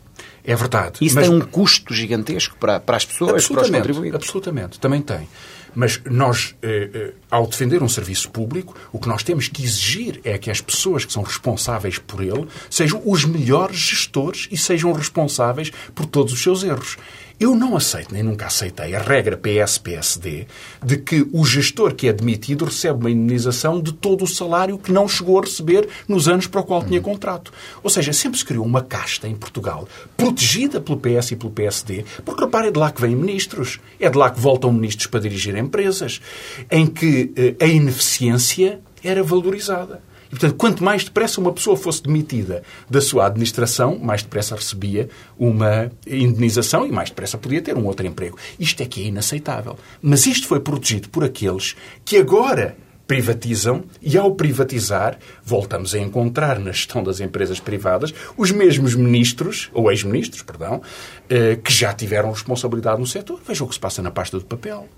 É 0.45 0.55
verdade. 0.55 0.97
Isso 1.01 1.15
Mas- 1.15 1.27
tem 1.27 1.35
um 1.35 1.41
custo 1.41 1.93
gigantesco 1.93 2.55
para, 2.59 2.79
para 2.79 2.97
as 2.97 3.05
pessoas, 3.05 3.29
para 3.31 3.37
os 3.37 3.43
Absolutamente, 3.45 3.77
contribuintes. 3.87 4.15
absolutamente, 4.15 4.79
também 4.79 5.01
tem. 5.01 5.27
Mas 5.75 5.99
nós, 6.05 6.53
eh, 6.61 6.89
eh, 6.93 7.13
ao 7.31 7.47
defender 7.47 7.81
um 7.81 7.89
serviço 7.89 8.29
público, 8.29 8.75
o 8.91 8.99
que 8.99 9.07
nós 9.07 9.23
temos 9.23 9.47
que 9.47 9.63
exigir 9.63 10.19
é 10.23 10.37
que 10.37 10.51
as 10.51 10.61
pessoas 10.61 11.03
que 11.03 11.11
são 11.11 11.23
responsáveis 11.23 11.97
por 11.97 12.21
ele 12.21 12.45
sejam 12.69 13.01
os 13.03 13.25
melhores 13.25 13.77
gestores 13.77 14.47
e 14.51 14.57
sejam 14.57 14.91
responsáveis 14.93 15.71
por 15.95 16.05
todos 16.05 16.31
os 16.33 16.43
seus 16.43 16.63
erros. 16.63 16.95
Eu 17.39 17.55
não 17.55 17.75
aceito, 17.75 18.13
nem 18.13 18.23
nunca 18.23 18.45
aceitei, 18.45 18.95
a 18.95 18.99
regra 18.99 19.35
PS-PSD 19.35 20.45
de 20.83 20.97
que 20.97 21.27
o 21.33 21.43
gestor 21.43 21.95
que 21.95 22.07
é 22.07 22.13
demitido 22.13 22.65
recebe 22.65 22.99
uma 22.99 23.11
indemnização 23.11 23.81
de 23.81 23.91
todo 23.91 24.23
o 24.23 24.27
salário 24.27 24.77
que 24.77 24.91
não 24.91 25.07
chegou 25.07 25.39
a 25.39 25.41
receber 25.41 25.89
nos 26.07 26.27
anos 26.27 26.47
para 26.47 26.61
o 26.61 26.63
qual 26.63 26.83
tinha 26.83 27.01
contrato. 27.01 27.51
Ou 27.81 27.89
seja, 27.89 28.13
sempre 28.13 28.37
se 28.37 28.45
criou 28.45 28.65
uma 28.65 28.81
casta 28.81 29.27
em 29.27 29.35
Portugal 29.35 29.87
protegida 30.15 30.79
pelo 30.79 30.99
PS 30.99 31.31
e 31.31 31.35
pelo 31.35 31.51
PSD, 31.51 32.05
porque 32.23 32.45
repare, 32.45 32.67
é 32.67 32.71
de 32.71 32.79
lá 32.79 32.91
que 32.91 33.01
vêm 33.01 33.15
ministros, 33.15 33.79
é 33.99 34.09
de 34.09 34.17
lá 34.17 34.29
que 34.29 34.39
voltam 34.39 34.71
ministros 34.71 35.07
para 35.07 35.19
dirigir 35.19 35.55
empresas, 35.57 36.21
em 36.69 36.85
que 36.85 37.33
eh, 37.35 37.55
a 37.59 37.67
ineficiência 37.67 38.79
era 39.03 39.23
valorizada. 39.23 40.01
E, 40.33 40.35
portanto, 40.35 40.55
quanto 40.55 40.83
mais 40.83 41.03
depressa 41.03 41.39
uma 41.39 41.53
pessoa 41.53 41.77
fosse 41.77 42.01
demitida 42.01 42.63
da 42.89 42.99
sua 42.99 43.27
administração, 43.27 43.99
mais 43.99 44.23
depressa 44.23 44.55
recebia 44.55 45.07
uma 45.37 45.91
indenização 46.07 46.87
e 46.87 46.91
mais 46.91 47.09
depressa 47.09 47.37
podia 47.37 47.61
ter 47.61 47.77
um 47.77 47.85
outro 47.85 48.07
emprego. 48.07 48.35
Isto 48.59 48.81
é 48.81 48.87
que 48.87 49.03
é 49.03 49.05
inaceitável. 49.05 49.77
Mas 50.01 50.25
isto 50.25 50.47
foi 50.47 50.59
protegido 50.59 51.07
por 51.09 51.23
aqueles 51.23 51.75
que 52.03 52.17
agora 52.17 52.75
privatizam 53.05 53.83
e, 54.01 54.17
ao 54.17 54.33
privatizar, 54.33 55.19
voltamos 55.45 55.93
a 55.93 55.99
encontrar 55.99 56.57
na 56.57 56.71
gestão 56.71 57.03
das 57.03 57.19
empresas 57.19 57.59
privadas 57.59 58.11
os 58.35 58.49
mesmos 58.49 58.95
ministros, 58.95 59.69
ou 59.71 59.91
ex-ministros, 59.91 60.41
perdão, 60.41 60.81
eh, 61.29 61.59
que 61.63 61.71
já 61.71 61.93
tiveram 61.93 62.31
responsabilidade 62.31 62.99
no 62.99 63.05
setor. 63.05 63.39
Veja 63.45 63.63
o 63.63 63.67
que 63.67 63.75
se 63.75 63.79
passa 63.79 64.01
na 64.01 64.09
pasta 64.09 64.39
do 64.39 64.45
papel. 64.45 64.89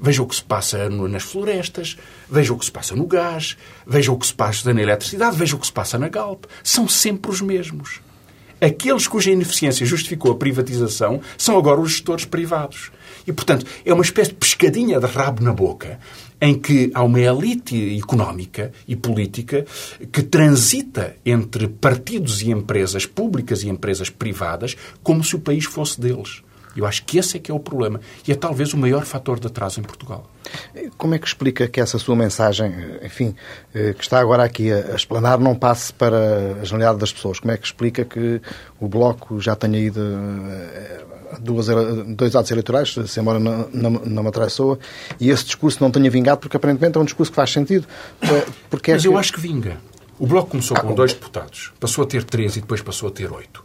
Veja 0.00 0.22
o 0.22 0.26
que 0.26 0.34
se 0.34 0.42
passa 0.42 0.88
nas 0.88 1.22
florestas, 1.22 1.96
veja 2.28 2.52
o 2.52 2.58
que 2.58 2.64
se 2.64 2.72
passa 2.72 2.96
no 2.96 3.06
gás, 3.06 3.56
veja 3.86 4.10
o 4.10 4.16
que 4.16 4.26
se 4.26 4.34
passa 4.34 4.72
na 4.72 4.80
eletricidade, 4.80 5.36
veja 5.36 5.56
o 5.56 5.58
que 5.58 5.66
se 5.66 5.72
passa 5.72 5.98
na 5.98 6.08
Galp. 6.08 6.44
São 6.64 6.88
sempre 6.88 7.30
os 7.30 7.40
mesmos. 7.40 8.00
Aqueles 8.60 9.06
cuja 9.06 9.30
ineficiência 9.30 9.86
justificou 9.86 10.32
a 10.32 10.36
privatização 10.36 11.20
são 11.38 11.56
agora 11.56 11.80
os 11.80 11.92
gestores 11.92 12.26
privados. 12.26 12.90
E, 13.26 13.32
portanto, 13.32 13.64
é 13.84 13.92
uma 13.92 14.02
espécie 14.02 14.30
de 14.30 14.36
pescadinha 14.36 15.00
de 15.00 15.06
rabo 15.06 15.42
na 15.42 15.52
boca 15.52 15.98
em 16.40 16.54
que 16.54 16.90
há 16.94 17.02
uma 17.02 17.20
elite 17.20 17.98
económica 17.98 18.72
e 18.88 18.96
política 18.96 19.66
que 20.10 20.22
transita 20.22 21.16
entre 21.24 21.68
partidos 21.68 22.40
e 22.40 22.50
empresas 22.50 23.04
públicas 23.04 23.62
e 23.62 23.68
empresas 23.68 24.08
privadas 24.08 24.76
como 25.02 25.22
se 25.22 25.36
o 25.36 25.40
país 25.40 25.64
fosse 25.64 26.00
deles. 26.00 26.42
Eu 26.76 26.86
acho 26.86 27.04
que 27.04 27.18
esse 27.18 27.36
é 27.36 27.40
que 27.40 27.50
é 27.50 27.54
o 27.54 27.60
problema 27.60 28.00
e 28.26 28.32
é 28.32 28.34
talvez 28.34 28.72
o 28.72 28.76
maior 28.76 29.04
fator 29.04 29.40
de 29.40 29.46
atraso 29.46 29.80
em 29.80 29.82
Portugal. 29.82 30.28
Como 30.96 31.14
é 31.14 31.18
que 31.18 31.26
explica 31.26 31.68
que 31.68 31.80
essa 31.80 31.98
sua 31.98 32.16
mensagem, 32.16 32.72
enfim, 33.02 33.34
eh, 33.74 33.92
que 33.92 34.02
está 34.02 34.20
agora 34.20 34.44
aqui 34.44 34.72
a 34.72 34.94
explanar, 34.94 35.38
não 35.38 35.54
passe 35.54 35.92
para 35.92 36.60
a 36.60 36.64
generalidade 36.64 36.98
das 36.98 37.12
pessoas? 37.12 37.38
Como 37.38 37.52
é 37.52 37.56
que 37.56 37.66
explica 37.66 38.04
que 38.04 38.40
o 38.80 38.88
Bloco 38.88 39.40
já 39.40 39.54
tenha 39.54 39.78
ido 39.78 40.00
eh, 40.00 41.04
duas, 41.38 41.66
dois 42.16 42.34
atos 42.34 42.50
eleitorais, 42.50 42.94
se 43.06 43.20
embora 43.20 43.38
na, 43.38 43.66
na, 43.72 43.90
na 43.90 44.22
Matraiçoa, 44.22 44.78
e 45.20 45.30
esse 45.30 45.44
discurso 45.44 45.78
não 45.80 45.90
tenha 45.90 46.10
vingado, 46.10 46.40
porque 46.40 46.56
aparentemente 46.56 46.96
é 46.98 47.00
um 47.00 47.04
discurso 47.04 47.30
que 47.30 47.36
faz 47.36 47.50
sentido. 47.50 47.86
Porque 48.68 48.90
é 48.90 48.94
Mas 48.94 49.02
que... 49.02 49.08
eu 49.08 49.18
acho 49.18 49.32
que 49.32 49.40
vinga. 49.40 49.78
O 50.18 50.26
Bloco 50.26 50.50
começou 50.50 50.76
ah, 50.76 50.80
com 50.80 50.94
dois 50.94 51.14
deputados, 51.14 51.72
passou 51.80 52.04
a 52.04 52.06
ter 52.06 52.24
três 52.24 52.56
e 52.56 52.60
depois 52.60 52.82
passou 52.82 53.08
a 53.08 53.12
ter 53.12 53.32
oito. 53.32 53.64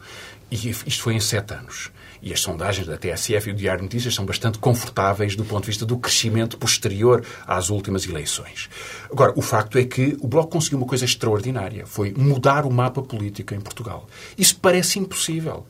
E 0.49 0.55
isto 0.55 1.01
foi 1.01 1.13
em 1.13 1.19
sete 1.19 1.53
anos. 1.53 1.91
E 2.25 2.33
as 2.33 2.41
sondagens 2.41 2.87
da 2.87 2.97
TSF 2.97 3.51
e 3.51 3.53
do 3.53 3.59
Diário 3.59 3.81
de 3.81 3.83
Notícias 3.83 4.15
são 4.15 4.25
bastante 4.25 4.57
confortáveis 4.57 5.35
do 5.35 5.45
ponto 5.45 5.61
de 5.61 5.67
vista 5.67 5.85
do 5.85 5.95
crescimento 5.95 6.57
posterior 6.57 7.23
às 7.45 7.69
últimas 7.69 8.07
eleições. 8.07 8.67
Agora, 9.11 9.31
o 9.35 9.43
facto 9.43 9.77
é 9.77 9.85
que 9.85 10.17
o 10.19 10.27
Bloco 10.27 10.49
conseguiu 10.49 10.79
uma 10.79 10.87
coisa 10.87 11.05
extraordinária. 11.05 11.85
Foi 11.85 12.15
mudar 12.17 12.65
o 12.65 12.71
mapa 12.71 13.03
político 13.03 13.53
em 13.53 13.61
Portugal. 13.61 14.07
Isso 14.35 14.57
parece 14.59 14.97
impossível. 14.97 15.67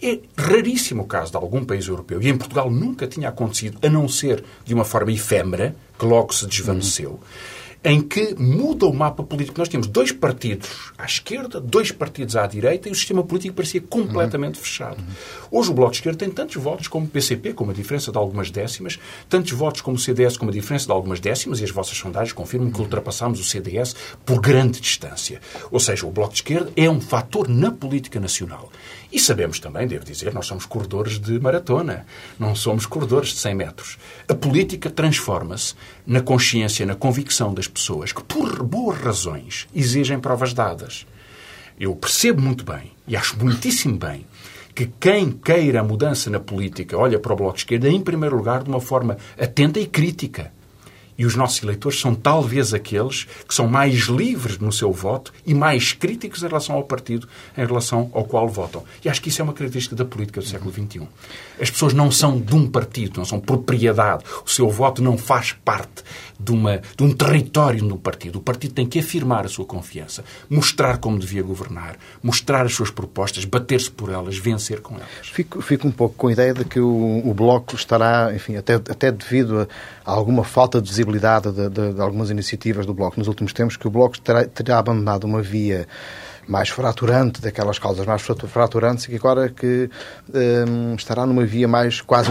É 0.00 0.20
raríssimo 0.38 1.02
o 1.02 1.06
caso 1.06 1.32
de 1.32 1.38
algum 1.38 1.64
país 1.64 1.88
europeu, 1.88 2.22
e 2.22 2.28
em 2.28 2.38
Portugal 2.38 2.70
nunca 2.70 3.08
tinha 3.08 3.28
acontecido, 3.28 3.78
a 3.84 3.90
não 3.90 4.08
ser 4.08 4.44
de 4.64 4.74
uma 4.74 4.84
forma 4.84 5.10
efêmera, 5.10 5.74
que 5.98 6.04
logo 6.04 6.32
se 6.32 6.46
desvaneceu. 6.46 7.10
Uhum 7.10 7.55
em 7.86 8.00
que 8.00 8.34
muda 8.34 8.84
o 8.84 8.92
mapa 8.92 9.22
político. 9.22 9.56
Nós 9.60 9.68
tínhamos 9.68 9.86
dois 9.86 10.10
partidos 10.10 10.92
à 10.98 11.04
esquerda, 11.04 11.60
dois 11.60 11.92
partidos 11.92 12.34
à 12.34 12.44
direita 12.44 12.88
e 12.88 12.92
o 12.92 12.94
sistema 12.96 13.22
político 13.22 13.54
parecia 13.54 13.80
completamente 13.80 14.56
uhum. 14.56 14.64
fechado. 14.64 15.04
Hoje 15.52 15.70
o 15.70 15.72
Bloco 15.72 15.92
de 15.92 15.98
Esquerda 15.98 16.18
tem 16.18 16.28
tantos 16.28 16.56
votos 16.56 16.88
como 16.88 17.06
o 17.06 17.08
PCP, 17.08 17.52
com 17.52 17.62
uma 17.62 17.72
diferença 17.72 18.10
de 18.10 18.18
algumas 18.18 18.50
décimas, 18.50 18.98
tantos 19.28 19.52
votos 19.52 19.82
como 19.82 19.96
o 19.96 20.00
CDS, 20.00 20.36
com 20.36 20.46
uma 20.46 20.52
diferença 20.52 20.86
de 20.86 20.90
algumas 20.90 21.20
décimas, 21.20 21.60
e 21.60 21.64
as 21.64 21.70
vossas 21.70 21.96
sondagens 21.96 22.32
confirmam 22.32 22.72
que 22.72 22.80
ultrapassamos 22.80 23.38
o 23.38 23.44
CDS 23.44 23.94
por 24.24 24.40
grande 24.40 24.80
distância. 24.80 25.40
Ou 25.70 25.78
seja, 25.78 26.04
o 26.06 26.10
Bloco 26.10 26.32
de 26.32 26.38
Esquerda 26.40 26.72
é 26.74 26.90
um 26.90 27.00
fator 27.00 27.48
na 27.48 27.70
política 27.70 28.18
nacional. 28.18 28.68
E 29.12 29.20
sabemos 29.20 29.60
também, 29.60 29.86
devo 29.86 30.04
dizer, 30.04 30.34
nós 30.34 30.46
somos 30.46 30.66
corredores 30.66 31.20
de 31.20 31.38
maratona, 31.38 32.04
não 32.38 32.54
somos 32.56 32.84
corredores 32.84 33.28
de 33.28 33.36
100 33.36 33.54
metros. 33.54 33.98
A 34.28 34.34
política 34.34 34.90
transforma-se 34.90 35.74
na 36.04 36.20
consciência, 36.20 36.84
na 36.84 36.96
convicção 36.96 37.54
das 37.54 37.68
pessoas 37.76 38.10
que, 38.10 38.24
por 38.24 38.62
boas 38.62 38.98
razões, 38.98 39.68
exigem 39.74 40.18
provas 40.18 40.54
dadas. 40.54 41.06
Eu 41.78 41.94
percebo 41.94 42.40
muito 42.40 42.64
bem, 42.64 42.92
e 43.06 43.14
acho 43.14 43.38
muitíssimo 43.38 43.98
bem, 43.98 44.26
que 44.74 44.86
quem 44.98 45.30
queira 45.30 45.80
a 45.80 45.84
mudança 45.84 46.30
na 46.30 46.40
política 46.40 46.96
olha 46.96 47.18
para 47.18 47.34
o 47.34 47.36
Bloco 47.36 47.54
de 47.54 47.60
Esquerda, 47.60 47.88
em 47.88 48.00
primeiro 48.00 48.36
lugar, 48.36 48.62
de 48.62 48.70
uma 48.70 48.80
forma 48.80 49.18
atenta 49.38 49.78
e 49.78 49.86
crítica. 49.86 50.52
E 51.18 51.24
os 51.24 51.34
nossos 51.34 51.62
eleitores 51.62 51.98
são 51.98 52.14
talvez 52.14 52.74
aqueles 52.74 53.26
que 53.48 53.54
são 53.54 53.66
mais 53.66 53.94
livres 54.04 54.58
no 54.58 54.70
seu 54.70 54.92
voto 54.92 55.32
e 55.46 55.54
mais 55.54 55.92
críticos 55.92 56.42
em 56.42 56.46
relação 56.46 56.76
ao 56.76 56.84
partido 56.84 57.26
em 57.56 57.64
relação 57.64 58.10
ao 58.12 58.24
qual 58.24 58.46
votam. 58.48 58.84
E 59.02 59.08
acho 59.08 59.22
que 59.22 59.30
isso 59.30 59.40
é 59.40 59.44
uma 59.44 59.54
característica 59.54 59.96
da 59.96 60.04
política 60.04 60.40
do 60.40 60.46
século 60.46 60.70
XXI. 60.70 61.08
As 61.58 61.70
pessoas 61.70 61.94
não 61.94 62.10
são 62.10 62.38
de 62.38 62.54
um 62.54 62.68
partido, 62.68 63.16
não 63.16 63.24
são 63.24 63.40
propriedade. 63.40 64.24
O 64.44 64.50
seu 64.50 64.68
voto 64.68 65.02
não 65.02 65.16
faz 65.16 65.52
parte 65.52 66.04
de, 66.38 66.52
uma, 66.52 66.80
de 66.96 67.02
um 67.02 67.12
território 67.12 67.82
do 67.86 67.96
partido. 67.96 68.38
O 68.38 68.42
partido 68.42 68.74
tem 68.74 68.86
que 68.86 68.98
afirmar 68.98 69.46
a 69.46 69.48
sua 69.48 69.64
confiança, 69.64 70.24
mostrar 70.48 70.98
como 70.98 71.18
devia 71.18 71.42
governar, 71.42 71.96
mostrar 72.22 72.66
as 72.66 72.74
suas 72.74 72.90
propostas, 72.90 73.44
bater-se 73.44 73.90
por 73.90 74.10
elas, 74.10 74.38
vencer 74.38 74.80
com 74.80 74.96
elas. 74.96 75.08
Fico, 75.22 75.60
fico 75.60 75.86
um 75.86 75.92
pouco 75.92 76.14
com 76.14 76.28
a 76.28 76.32
ideia 76.32 76.54
de 76.54 76.64
que 76.64 76.80
o, 76.80 77.22
o 77.24 77.34
Bloco 77.34 77.74
estará, 77.74 78.32
enfim, 78.34 78.56
até, 78.56 78.74
até 78.74 79.10
devido 79.10 79.60
a, 79.60 80.10
a 80.10 80.14
alguma 80.14 80.44
falta 80.44 80.80
de 80.80 80.88
visibilidade 80.88 81.50
de, 81.50 81.68
de, 81.68 81.92
de, 81.94 82.00
algumas 82.00 82.30
iniciativas 82.30 82.86
do 82.86 82.94
Bloco 82.94 83.18
nos 83.18 83.28
últimos 83.28 83.52
tempos, 83.52 83.76
que 83.76 83.86
o 83.86 83.90
Bloco 83.90 84.18
terá, 84.20 84.44
terá 84.44 84.78
abandonado 84.78 85.24
uma 85.24 85.42
via 85.42 85.86
mais 86.46 86.68
fraturante, 86.68 87.40
daquelas 87.40 87.78
causas 87.78 88.06
mais 88.06 88.22
fraturantes, 88.22 89.04
e 89.04 89.08
que 89.08 89.16
agora 89.16 89.48
que 89.48 89.90
um, 90.68 90.94
estará 90.94 91.26
numa 91.26 91.44
via 91.44 91.66
mais 91.66 92.00
quase 92.00 92.30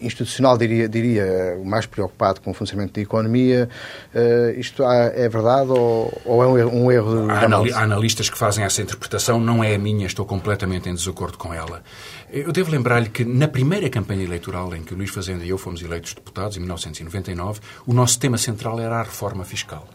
institucional, 0.00 0.56
diria, 0.56 0.88
diria, 0.88 1.60
mais 1.64 1.86
preocupado 1.86 2.40
com 2.40 2.50
o 2.50 2.54
funcionamento 2.54 2.94
da 2.94 3.00
economia. 3.00 3.68
Uh, 4.14 4.58
isto 4.58 4.82
é 4.84 5.28
verdade 5.28 5.70
ou, 5.70 6.12
ou 6.24 6.58
é 6.58 6.64
um 6.64 6.90
erro? 6.90 7.30
Há, 7.30 7.78
há 7.78 7.82
analistas 7.82 8.30
que 8.30 8.38
fazem 8.38 8.64
essa 8.64 8.80
interpretação, 8.82 9.40
não 9.40 9.62
é 9.62 9.74
a 9.74 9.78
minha, 9.78 10.06
estou 10.06 10.24
completamente 10.24 10.88
em 10.88 10.94
desacordo 10.94 11.36
com 11.36 11.52
ela. 11.52 11.82
Eu 12.30 12.52
devo 12.52 12.70
lembrar-lhe 12.70 13.10
que 13.10 13.24
na 13.24 13.46
primeira 13.46 13.90
campanha 13.90 14.24
eleitoral 14.24 14.74
em 14.74 14.82
que 14.82 14.94
o 14.94 14.96
Luís 14.96 15.10
Fazenda 15.10 15.44
e 15.44 15.50
eu 15.50 15.58
fomos 15.58 15.82
eleitos 15.82 16.14
deputados, 16.14 16.56
em 16.56 16.60
1999, 16.60 17.60
o 17.86 17.92
nosso 17.92 18.18
tema 18.18 18.38
central 18.38 18.80
era 18.80 19.00
a 19.00 19.02
reforma 19.02 19.44
fiscal 19.44 19.86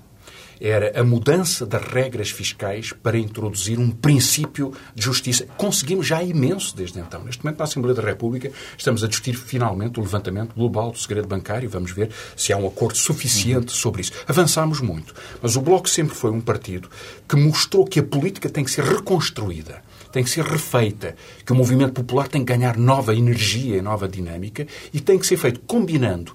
era 0.59 0.99
a 0.99 1.03
mudança 1.03 1.65
das 1.65 1.83
regras 1.83 2.29
fiscais 2.29 2.91
para 2.91 3.17
introduzir 3.17 3.79
um 3.79 3.89
princípio 3.89 4.73
de 4.95 5.03
justiça. 5.03 5.47
Conseguimos 5.57 6.07
já 6.07 6.21
imenso 6.23 6.75
desde 6.75 6.99
então. 6.99 7.23
Neste 7.23 7.43
momento, 7.43 7.59
na 7.59 7.65
Assembleia 7.65 7.95
da 7.95 8.01
República, 8.01 8.51
estamos 8.77 9.03
a 9.03 9.07
discutir 9.07 9.35
finalmente 9.35 9.99
o 9.99 10.03
levantamento 10.03 10.53
global 10.53 10.91
do 10.91 10.97
segredo 10.97 11.27
bancário. 11.27 11.69
Vamos 11.69 11.91
ver 11.91 12.09
se 12.35 12.51
há 12.51 12.57
um 12.57 12.67
acordo 12.67 12.97
suficiente 12.97 13.71
sobre 13.71 14.01
isso. 14.01 14.11
Avançámos 14.27 14.81
muito. 14.81 15.13
Mas 15.41 15.55
o 15.55 15.61
Bloco 15.61 15.89
sempre 15.89 16.15
foi 16.15 16.31
um 16.31 16.41
partido 16.41 16.89
que 17.27 17.35
mostrou 17.35 17.85
que 17.85 17.99
a 17.99 18.03
política 18.03 18.49
tem 18.49 18.63
que 18.63 18.71
ser 18.71 18.83
reconstruída 18.83 19.81
tem 20.11 20.23
que 20.23 20.29
ser 20.29 20.43
refeita, 20.43 21.15
que 21.45 21.51
o 21.51 21.55
movimento 21.55 21.93
popular 21.93 22.27
tem 22.27 22.43
que 22.43 22.51
ganhar 22.51 22.77
nova 22.77 23.13
energia, 23.13 23.81
nova 23.81 24.07
dinâmica 24.07 24.65
e 24.93 24.99
tem 24.99 25.19
que 25.19 25.27
ser 25.27 25.37
feito 25.37 25.59
combinando 25.61 26.33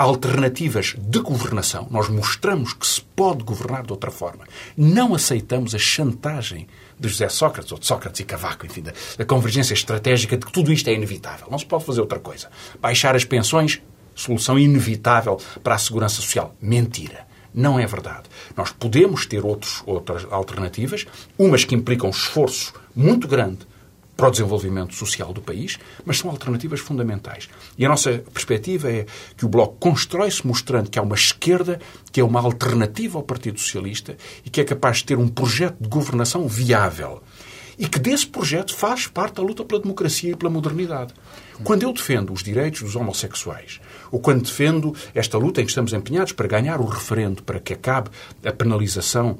alternativas 0.00 0.94
de 0.96 1.18
governação. 1.18 1.86
Nós 1.90 2.08
mostramos 2.08 2.72
que 2.72 2.86
se 2.86 3.02
pode 3.02 3.44
governar 3.44 3.84
de 3.84 3.92
outra 3.92 4.10
forma. 4.10 4.46
Não 4.74 5.14
aceitamos 5.14 5.74
a 5.74 5.78
chantagem 5.78 6.66
de 6.98 7.06
José 7.06 7.28
Sócrates, 7.28 7.70
ou 7.70 7.78
de 7.78 7.86
Sócrates 7.86 8.18
e 8.18 8.24
Cavaco, 8.24 8.64
enfim, 8.64 8.80
da, 8.80 8.94
da 9.18 9.26
convergência 9.26 9.74
estratégica 9.74 10.38
de 10.38 10.46
que 10.46 10.52
tudo 10.52 10.72
isto 10.72 10.88
é 10.88 10.94
inevitável. 10.94 11.48
Não 11.50 11.58
se 11.58 11.66
pode 11.66 11.84
fazer 11.84 12.00
outra 12.00 12.18
coisa. 12.18 12.48
Baixar 12.80 13.14
as 13.14 13.26
pensões, 13.26 13.82
solução 14.14 14.58
inevitável 14.58 15.38
para 15.62 15.74
a 15.74 15.78
segurança 15.78 16.16
social. 16.16 16.56
Mentira. 16.62 17.26
Não 17.52 17.78
é 17.78 17.86
verdade. 17.86 18.22
Nós 18.56 18.72
podemos 18.72 19.26
ter 19.26 19.44
outros, 19.44 19.82
outras 19.84 20.26
alternativas, 20.30 21.06
umas 21.38 21.62
que 21.62 21.74
implicam 21.74 22.08
esforço 22.08 22.72
muito 22.96 23.28
grande 23.28 23.66
para 24.20 24.28
o 24.28 24.30
desenvolvimento 24.30 24.94
social 24.94 25.32
do 25.32 25.40
país, 25.40 25.78
mas 26.04 26.18
são 26.18 26.30
alternativas 26.30 26.78
fundamentais. 26.78 27.48
E 27.78 27.86
a 27.86 27.88
nossa 27.88 28.22
perspectiva 28.32 28.92
é 28.92 29.06
que 29.34 29.46
o 29.46 29.48
Bloco 29.48 29.76
constrói-se 29.80 30.46
mostrando 30.46 30.90
que 30.90 30.98
há 30.98 31.02
uma 31.02 31.14
esquerda 31.14 31.80
que 32.12 32.20
é 32.20 32.24
uma 32.24 32.38
alternativa 32.38 33.16
ao 33.16 33.24
Partido 33.24 33.58
Socialista 33.58 34.18
e 34.44 34.50
que 34.50 34.60
é 34.60 34.64
capaz 34.64 34.98
de 34.98 35.04
ter 35.04 35.16
um 35.16 35.26
projeto 35.26 35.78
de 35.80 35.88
governação 35.88 36.46
viável. 36.46 37.22
E 37.78 37.88
que 37.88 37.98
desse 37.98 38.26
projeto 38.26 38.74
faz 38.74 39.06
parte 39.06 39.40
a 39.40 39.42
luta 39.42 39.64
pela 39.64 39.80
democracia 39.80 40.32
e 40.32 40.36
pela 40.36 40.50
modernidade. 40.50 41.14
Quando 41.64 41.82
eu 41.82 41.92
defendo 41.94 42.30
os 42.30 42.42
direitos 42.42 42.82
dos 42.82 42.94
homossexuais, 42.94 43.80
ou 44.10 44.20
quando 44.20 44.42
defendo 44.42 44.94
esta 45.14 45.38
luta 45.38 45.62
em 45.62 45.64
que 45.64 45.70
estamos 45.70 45.94
empenhados 45.94 46.32
para 46.32 46.46
ganhar 46.46 46.78
o 46.78 46.84
referendo, 46.84 47.42
para 47.42 47.58
que 47.58 47.72
acabe 47.72 48.10
a 48.44 48.52
penalização 48.52 49.38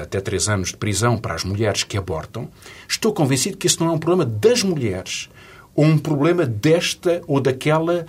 até 0.00 0.20
três 0.20 0.48
anos 0.48 0.68
de 0.68 0.76
prisão 0.76 1.18
para 1.18 1.34
as 1.34 1.44
mulheres 1.44 1.82
que 1.82 1.96
abortam, 1.96 2.48
estou 2.88 3.12
convencido 3.12 3.56
que 3.56 3.66
esse 3.66 3.80
não 3.80 3.88
é 3.88 3.92
um 3.92 3.98
problema 3.98 4.24
das 4.24 4.62
mulheres, 4.62 5.28
ou 5.74 5.84
um 5.84 5.98
problema 5.98 6.46
desta 6.46 7.22
ou 7.26 7.40
daquela 7.40 8.06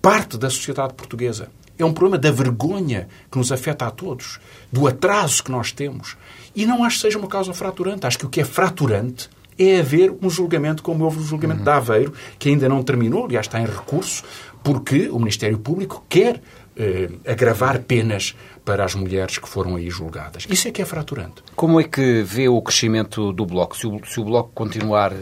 parte 0.00 0.36
da 0.36 0.50
sociedade 0.50 0.94
portuguesa. 0.94 1.48
É 1.78 1.84
um 1.84 1.92
problema 1.92 2.18
da 2.18 2.30
vergonha 2.30 3.08
que 3.30 3.38
nos 3.38 3.50
afeta 3.50 3.86
a 3.86 3.90
todos, 3.90 4.38
do 4.70 4.86
atraso 4.86 5.42
que 5.42 5.50
nós 5.50 5.72
temos. 5.72 6.16
E 6.54 6.64
não 6.66 6.84
acho 6.84 6.96
que 6.96 7.02
seja 7.02 7.18
uma 7.18 7.26
causa 7.26 7.52
fraturante. 7.52 8.06
Acho 8.06 8.18
que 8.18 8.26
o 8.26 8.28
que 8.28 8.40
é 8.40 8.44
fraturante 8.44 9.28
é 9.58 9.78
haver 9.78 10.12
um 10.22 10.30
julgamento 10.30 10.82
como 10.82 11.04
houve 11.04 11.18
o 11.18 11.22
julgamento 11.22 11.60
uhum. 11.60 11.64
de 11.64 11.70
Aveiro, 11.70 12.12
que 12.38 12.48
ainda 12.48 12.68
não 12.68 12.82
terminou, 12.82 13.24
aliás 13.24 13.46
está 13.46 13.60
em 13.60 13.66
recurso, 13.66 14.22
porque 14.62 15.08
o 15.08 15.18
Ministério 15.18 15.58
Público 15.58 16.04
quer 16.08 16.40
eh, 16.76 17.10
agravar 17.26 17.80
penas 17.80 18.34
para 18.64 18.84
as 18.84 18.94
mulheres 18.94 19.38
que 19.38 19.48
foram 19.48 19.76
aí 19.76 19.90
julgadas. 19.90 20.46
Isso 20.48 20.68
é 20.68 20.70
que 20.70 20.80
é 20.80 20.84
fraturante. 20.84 21.42
Como 21.54 21.78
é 21.78 21.84
que 21.84 22.22
vê 22.22 22.48
o 22.48 22.60
crescimento 22.62 23.32
do 23.32 23.44
Bloco? 23.44 23.76
Se 23.76 23.86
o, 23.86 24.00
se 24.06 24.18
o 24.18 24.24
Bloco 24.24 24.50
continuar, 24.54 25.12
eh, 25.12 25.16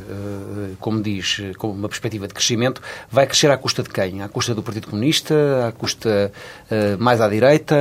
como 0.79 1.03
diz, 1.03 1.41
com 1.59 1.73
uma 1.73 1.89
perspectiva 1.89 2.29
de 2.29 2.35
crescimento, 2.35 2.81
vai 3.11 3.27
crescer 3.27 3.51
à 3.51 3.57
custa 3.57 3.83
de 3.83 3.91
quem? 3.91 4.23
À 4.23 4.29
custa 4.29 4.55
do 4.55 4.63
Partido 4.63 4.89
Comunista? 4.89 5.67
À 5.69 5.73
custa 5.73 6.33
eh, 6.71 6.97
mais 6.99 7.21
à 7.21 7.29
direita? 7.29 7.75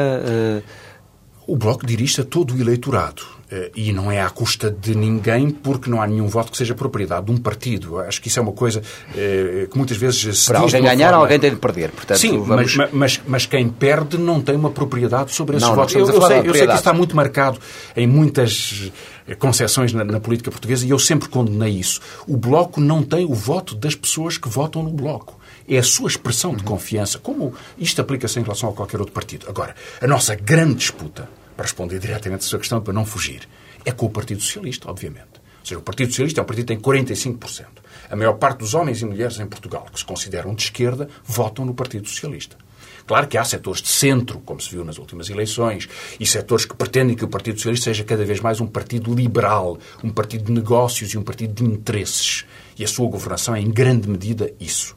O 1.52 1.58
Bloco 1.58 1.86
dirige 1.86 2.22
a 2.22 2.24
todo 2.24 2.54
o 2.56 2.62
eleitorado. 2.62 3.24
Eh, 3.52 3.72
E 3.76 3.92
não 3.92 4.10
é 4.10 4.22
à 4.22 4.30
custa 4.30 4.72
de 4.72 4.96
ninguém, 4.96 5.50
porque 5.50 5.90
não 5.90 6.02
há 6.02 6.08
nenhum 6.08 6.28
voto 6.30 6.50
que 6.52 6.58
seja 6.58 6.74
propriedade 6.74 7.26
de 7.26 7.32
um 7.34 7.38
partido. 7.38 8.00
Acho 8.00 8.22
que 8.22 8.30
isso 8.30 8.40
é 8.40 8.42
uma 8.42 8.54
coisa 8.54 8.82
eh, 9.14 9.68
que 9.70 9.78
muitas 9.78 9.98
vezes 9.98 10.40
se 10.40 10.48
para 10.48 10.60
alguém 10.60 10.82
ganhar, 10.82 11.10
forma- 11.10 11.24
alguém 11.24 11.40
tem 11.40 11.50
de 11.50 11.58
perder. 11.58 11.90
Portanto, 11.92 12.18
Sim, 12.20 12.40
vamos... 12.42 12.76
mas, 12.78 12.90
mas, 12.94 13.22
mas 13.28 13.46
quem 13.46 13.68
perde 13.68 14.18
não 14.18 14.40
tem 14.42 14.56
uma 14.56 14.70
propriedade 14.72 15.34
sobre 15.34 15.58
esses 15.58 15.68
Não, 15.68 15.76
não 15.76 15.82
votos. 15.82 15.94
Eu, 15.94 16.06
a 16.06 16.08
eu 16.08 16.14
falar 16.14 16.28
sei, 16.30 16.38
eu 16.40 16.54
sei 16.54 16.62
que 16.68 16.68
isso 16.70 16.76
está 16.80 16.94
muito 16.94 17.14
marcado 17.18 17.60
em 17.98 18.08
muitas 18.08 18.90
eh, 19.28 19.36
concepções 19.36 19.92
na, 19.92 20.06
na 20.06 20.22
política 20.22 20.50
portuguesa 20.52 20.86
e 20.86 20.90
eu 20.92 21.00
sempre 21.00 21.28
condenei 21.28 21.74
isso. 21.78 22.00
O 22.26 22.38
Bloco 22.38 22.80
não 22.80 23.04
tem 23.04 23.26
o 23.26 23.34
voto 23.34 23.76
das 23.76 23.94
pessoas 23.96 24.38
que 24.38 24.48
votam 24.48 24.82
no 24.84 24.92
Bloco. 24.92 25.38
É 25.68 25.78
a 25.78 25.84
sua 25.84 26.08
expressão 26.08 26.56
de 26.56 26.64
confiança, 26.64 27.20
como 27.20 27.54
isto 27.78 28.00
aplica-se 28.02 28.40
em 28.40 28.44
relação 28.44 28.70
a 28.70 28.74
qualquer 28.74 29.00
outro 29.02 29.14
partido. 29.14 29.46
Agora, 29.50 29.76
a 30.02 30.08
nossa 30.08 30.36
grande 30.36 30.76
disputa, 30.76 31.30
para 31.62 31.68
responder 31.68 32.00
diretamente 32.00 32.40
à 32.40 32.48
sua 32.48 32.58
questão, 32.58 32.82
para 32.82 32.92
não 32.92 33.06
fugir, 33.06 33.48
é 33.86 33.92
com 33.92 34.08
o 34.08 34.10
Partido 34.10 34.42
Socialista, 34.42 34.90
obviamente. 34.90 35.40
Ou 35.60 35.66
seja, 35.66 35.80
o 35.80 35.84
Partido 35.84 36.10
Socialista 36.10 36.42
é 36.42 36.44
um 36.44 36.46
partido 36.46 36.66
que 36.66 36.74
tem 36.74 36.80
45%. 36.80 37.66
A 38.10 38.16
maior 38.16 38.34
parte 38.34 38.60
dos 38.60 38.74
homens 38.74 39.00
e 39.02 39.06
mulheres 39.06 39.40
em 39.40 39.46
Portugal 39.46 39.86
que 39.94 40.00
se 40.00 40.04
consideram 40.04 40.56
de 40.56 40.64
esquerda 40.64 41.08
votam 41.24 41.64
no 41.64 41.76
Partido 41.76 42.08
Socialista. 42.10 42.58
Claro 43.06 43.28
que 43.28 43.38
há 43.38 43.44
setores 43.44 43.82
de 43.82 43.90
centro, 43.90 44.40
como 44.40 44.60
se 44.60 44.72
viu 44.72 44.84
nas 44.84 44.98
últimas 44.98 45.30
eleições, 45.30 45.88
e 46.20 46.26
setores 46.26 46.66
que 46.66 46.76
pretendem 46.76 47.16
que 47.16 47.26
o 47.26 47.28
Partido 47.28 47.58
Socialista 47.58 47.92
seja 47.92 48.04
cada 48.04 48.26
vez 48.26 48.40
mais 48.40 48.60
um 48.60 48.66
partido 48.66 49.14
liberal, 49.14 49.78
um 50.04 50.10
partido 50.10 50.46
de 50.46 50.52
negócios 50.52 51.14
e 51.14 51.18
um 51.18 51.24
partido 51.24 51.54
de 51.54 51.64
interesses. 51.64 52.44
E 52.76 52.84
a 52.84 52.88
sua 52.88 53.08
governação 53.08 53.56
é, 53.56 53.62
em 53.62 53.70
grande 53.70 54.10
medida, 54.10 54.52
isso. 54.60 54.96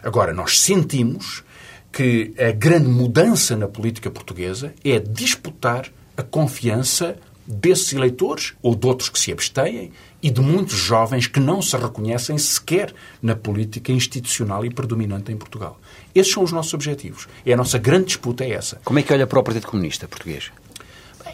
Agora, 0.00 0.32
nós 0.32 0.60
sentimos 0.60 1.42
que 1.90 2.34
a 2.38 2.50
grande 2.50 2.88
mudança 2.88 3.56
na 3.56 3.68
política 3.68 4.10
portuguesa 4.10 4.74
é 4.84 4.98
disputar 4.98 5.90
a 6.16 6.22
confiança 6.22 7.16
desses 7.46 7.92
eleitores 7.92 8.54
ou 8.62 8.74
de 8.74 8.86
outros 8.86 9.08
que 9.08 9.18
se 9.18 9.30
abstêm 9.30 9.92
e 10.22 10.30
de 10.30 10.40
muitos 10.40 10.76
jovens 10.76 11.26
que 11.26 11.38
não 11.38 11.60
se 11.60 11.76
reconhecem 11.76 12.38
sequer 12.38 12.94
na 13.20 13.36
política 13.36 13.92
institucional 13.92 14.64
e 14.64 14.70
predominante 14.70 15.30
em 15.30 15.36
Portugal. 15.36 15.78
Esses 16.14 16.32
são 16.32 16.42
os 16.42 16.52
nossos 16.52 16.72
objetivos. 16.72 17.28
E 17.44 17.52
a 17.52 17.56
nossa 17.56 17.78
grande 17.78 18.06
disputa 18.06 18.44
é 18.44 18.52
essa. 18.52 18.80
Como 18.84 18.98
é 18.98 19.02
que 19.02 19.12
olha 19.12 19.26
para 19.26 19.38
o 19.38 19.42
Partido 19.42 19.66
Comunista 19.66 20.08
português? 20.08 20.50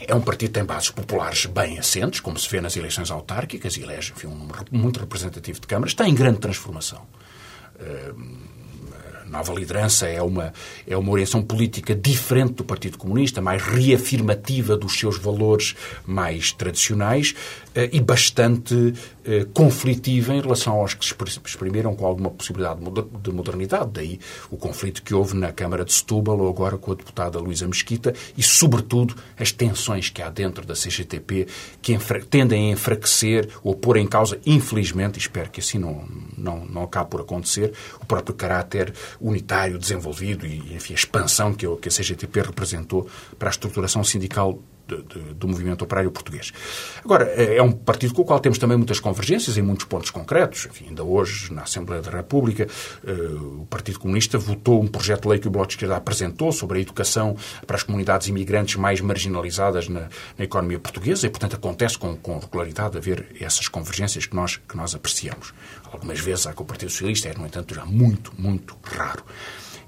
É 0.07 0.15
um 0.15 0.21
partido 0.21 0.49
que 0.49 0.55
tem 0.55 0.65
bases 0.65 0.91
populares 0.91 1.47
bem 1.47 1.79
assentes, 1.79 2.21
como 2.21 2.39
se 2.39 2.49
vê 2.49 2.61
nas 2.61 2.77
eleições 2.77 3.11
autárquicas, 3.11 3.77
e 3.77 3.83
elege 3.83 4.13
enfim, 4.17 4.27
um 4.27 4.35
número 4.35 4.65
muito 4.73 4.99
representativo 4.99 5.61
de 5.61 5.67
câmaras, 5.67 5.93
está 5.93 6.09
em 6.09 6.15
grande 6.15 6.41
transformação. 6.41 7.03
A 7.79 8.13
nova 9.31 9.53
liderança 9.55 10.07
é 10.07 10.21
uma, 10.21 10.53
é 10.87 10.97
uma 10.97 11.11
orientação 11.11 11.43
política 11.43 11.95
diferente 11.95 12.55
do 12.55 12.65
Partido 12.65 12.99
Comunista, 12.99 13.41
mais 13.41 13.63
reafirmativa 13.63 14.77
dos 14.77 14.99
seus 14.99 15.17
valores 15.17 15.75
mais 16.05 16.53
tradicionais 16.53 17.35
e 17.93 18.01
bastante 18.01 18.95
eh, 19.25 19.47
conflitiva 19.55 20.35
em 20.35 20.41
relação 20.41 20.75
aos 20.75 20.95
que 20.95 21.05
se 21.05 21.13
expr- 21.13 21.41
exprimiram 21.45 21.95
com 21.95 22.05
alguma 22.07 22.31
possibilidade 22.31 22.79
de 22.79 22.85
moder- 22.85 23.05
de 23.23 23.31
modernidade. 23.33 23.91
Daí 23.93 24.21
o 24.51 24.57
conflito 24.57 25.03
que 25.03 25.15
houve 25.15 25.37
na 25.37 25.53
Câmara 25.53 25.85
de 25.85 25.93
Setúbal 25.93 26.39
ou 26.39 26.49
agora 26.49 26.77
com 26.77 26.93
a 26.93 26.95
deputada 26.95 27.39
Luísa 27.39 27.67
Mesquita 27.67 28.13
e, 28.37 28.43
sobretudo, 28.43 29.15
as 29.39 29.53
tensões 29.53 30.11
que 30.11 30.21
há 30.23 30.31
dentro 30.31 30.67
da 30.67 30.75
CGTP 30.75 31.47
que 31.81 31.97
tendem 32.29 32.71
a 32.71 32.73
enfraquecer 32.73 33.49
ou 33.63 33.75
pôr 33.75 33.97
em 33.99 34.07
causa, 34.07 34.39
infelizmente, 34.45 35.17
e 35.17 35.19
espero 35.19 35.51
que 35.51 35.61
assim 35.61 35.79
não, 35.79 36.05
não, 36.37 36.65
não 36.65 36.83
acabe 36.83 37.11
por 37.11 37.21
acontecer, 37.21 37.73
o 38.01 38.07
próprio 38.07 38.35
caráter 38.35 38.93
unitário, 39.21 39.79
desenvolvido 39.79 40.47
e, 40.47 40.75
enfim, 40.75 40.95
a 40.95 40.97
expansão 40.97 41.55
que, 41.55 41.67
que 41.77 41.89
a 41.89 41.93
CGTP 41.93 42.43
representou 42.43 43.09
para 43.39 43.49
a 43.49 43.53
estruturação 43.53 44.03
sindical 44.03 44.59
do 44.97 45.47
movimento 45.47 45.83
operário 45.83 46.11
português. 46.11 46.53
Agora, 47.05 47.25
é 47.37 47.61
é 47.61 47.63
um 47.63 47.73
partido 47.73 48.15
com 48.15 48.23
o 48.23 48.25
qual 48.25 48.41
temos 48.41 48.59
também 48.59 48.77
muitas 48.77 48.99
convergências 49.01 49.59
em 49.59 49.63
muitos 49.63 49.85
pontos 49.85 50.11
concretos. 50.11 50.67
Enfim, 50.67 50.87
ainda 50.89 51.05
hoje, 51.05 51.53
na 51.53 51.63
Assembleia 51.63 52.01
da 52.01 52.11
República, 52.11 52.67
eh, 53.07 53.13
o 53.13 53.67
Partido 53.69 53.99
Comunista 54.01 54.39
votou 54.39 54.81
um 54.83 54.87
projeto 54.87 55.23
de 55.23 55.29
lei 55.29 55.39
que 55.39 55.47
o 55.47 55.51
Bloco 55.51 55.69
de 55.69 55.75
Esquerda 55.75 55.97
apresentou 55.97 56.51
sobre 56.53 56.79
a 56.79 56.81
educação 56.81 57.37
para 57.67 57.77
as 57.77 57.83
comunidades 57.83 58.29
imigrantes 58.29 58.77
mais 58.77 59.01
marginalizadas 59.01 59.89
na, 59.89 60.09
na 60.39 60.45
economia 60.45 60.79
portuguesa 60.79 61.27
e, 61.27 61.31
portanto, 61.31 61.55
acontece 61.55 61.99
com, 61.99 62.17
com 62.17 62.39
regularidade 62.39 62.97
haver 62.97 63.27
essas 63.39 63.69
convergências 63.69 64.25
que 64.25 64.35
nós, 64.35 64.57
que 64.57 64.77
nós 64.77 64.95
apreciamos. 64.95 65.53
Algumas 65.93 66.19
vezes 66.19 66.47
há 66.47 66.55
com 66.55 66.63
o 66.63 66.67
Partido 66.67 66.91
Socialista, 66.91 67.29
é, 67.29 67.35
no 67.35 67.47
entanto, 67.47 67.75
já 67.75 67.85
muito, 67.85 68.33
muito 68.39 68.77
raro. 68.83 69.23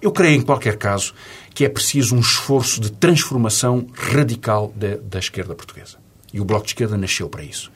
Eu 0.03 0.11
creio, 0.11 0.37
em 0.37 0.43
qualquer 0.43 0.77
caso, 0.77 1.15
que 1.55 1.65
é 1.65 1.69
preciso 1.69 2.17
um 2.17 2.21
esforço 2.21 2.81
de 2.81 2.91
transformação 2.91 3.87
radical 3.95 4.73
da, 4.75 4.97
da 4.97 5.21
esquerda 5.21 5.55
portuguesa. 5.55 5.97
E 6.35 6.41
o 6.41 6.45
Bloco 6.45 6.65
de 6.65 6.71
Esquerda 6.71 6.97
nasceu 6.97 7.29
para 7.29 7.45
isso. 7.45 7.71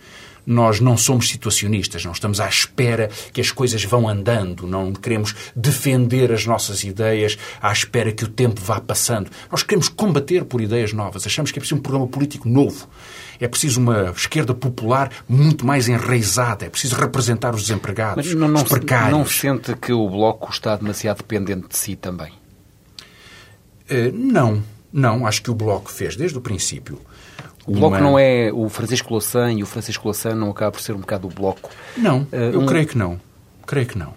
Nós 0.45 0.81
não 0.81 0.97
somos 0.97 1.29
situacionistas, 1.29 2.05
não 2.05 2.11
estamos 2.11 2.41
à 2.41 2.49
espera 2.49 3.11
que 3.33 3.41
as 3.41 3.53
coisas 3.53 3.85
vão 3.85 4.09
andando, 4.09 4.67
não 4.67 4.93
queremos 4.93 5.37
defender 5.55 6.33
as 6.33 6.47
nossas 6.47 6.83
ideias 6.83 7.39
à 7.61 7.73
espera 7.73 8.11
que 8.11 8.25
o 8.25 8.29
tempo 8.29 8.61
vá 8.61 8.81
passando. 8.81 9.31
Nós 9.51 9.63
queremos 9.63 9.89
combater 9.89 10.45
por 10.45 10.61
ideias 10.61 10.93
novas. 10.93 11.27
Achamos 11.27 11.53
que 11.53 11.59
é 11.59 11.61
preciso 11.61 11.79
um 11.79 11.83
programa 11.83 12.09
político 12.09 12.49
novo. 12.49 12.89
É 13.41 13.47
preciso 13.49 13.81
uma 13.81 14.11
esquerda 14.17 14.55
popular 14.55 15.11
muito 15.29 15.67
mais 15.67 15.89
enraizada. 15.89 16.65
É 16.67 16.71
preciso 16.71 16.97
representar 16.97 17.55
os 17.55 17.63
desempregados, 17.63 18.25
Mas 18.27 18.35
não, 18.35 18.49
não, 18.49 18.63
os 18.63 18.69
precários. 18.69 19.11
não 19.11 19.27
sente 19.27 19.75
que 19.77 19.93
o 19.93 20.09
Bloco 20.09 20.51
está 20.51 20.77
demasiado 20.77 21.19
dependente 21.19 21.69
de 21.69 21.77
si 21.77 21.97
também? 21.97 22.33
Eh, 23.89 24.11
não, 24.13 24.63
não. 24.93 25.27
Acho 25.27 25.43
que 25.43 25.51
o 25.51 25.55
Bloco 25.55 25.91
fez 25.91 26.17
desde 26.17 26.37
o 26.39 26.41
princípio. 26.41 27.01
O 27.67 27.73
Bloco 27.73 27.99
não 27.99 28.17
é 28.19 28.51
o 28.53 28.69
Francisco 28.69 29.11
Louçã 29.13 29.53
e 29.53 29.63
o 29.63 29.67
Francisco 29.67 30.05
Louçã 30.05 30.35
não 30.35 30.51
acaba 30.51 30.73
por 30.73 30.81
ser 30.81 30.93
um 30.93 31.01
bocado 31.01 31.27
o 31.27 31.31
Bloco? 31.31 31.69
Não, 31.97 32.27
Eh, 32.31 32.51
eu 32.53 32.61
um- 32.61 32.67
creio 32.67 32.87
que 32.87 32.97
não. 32.97 33.21
Creio 33.67 33.87
que 33.87 33.99
não. 33.99 34.15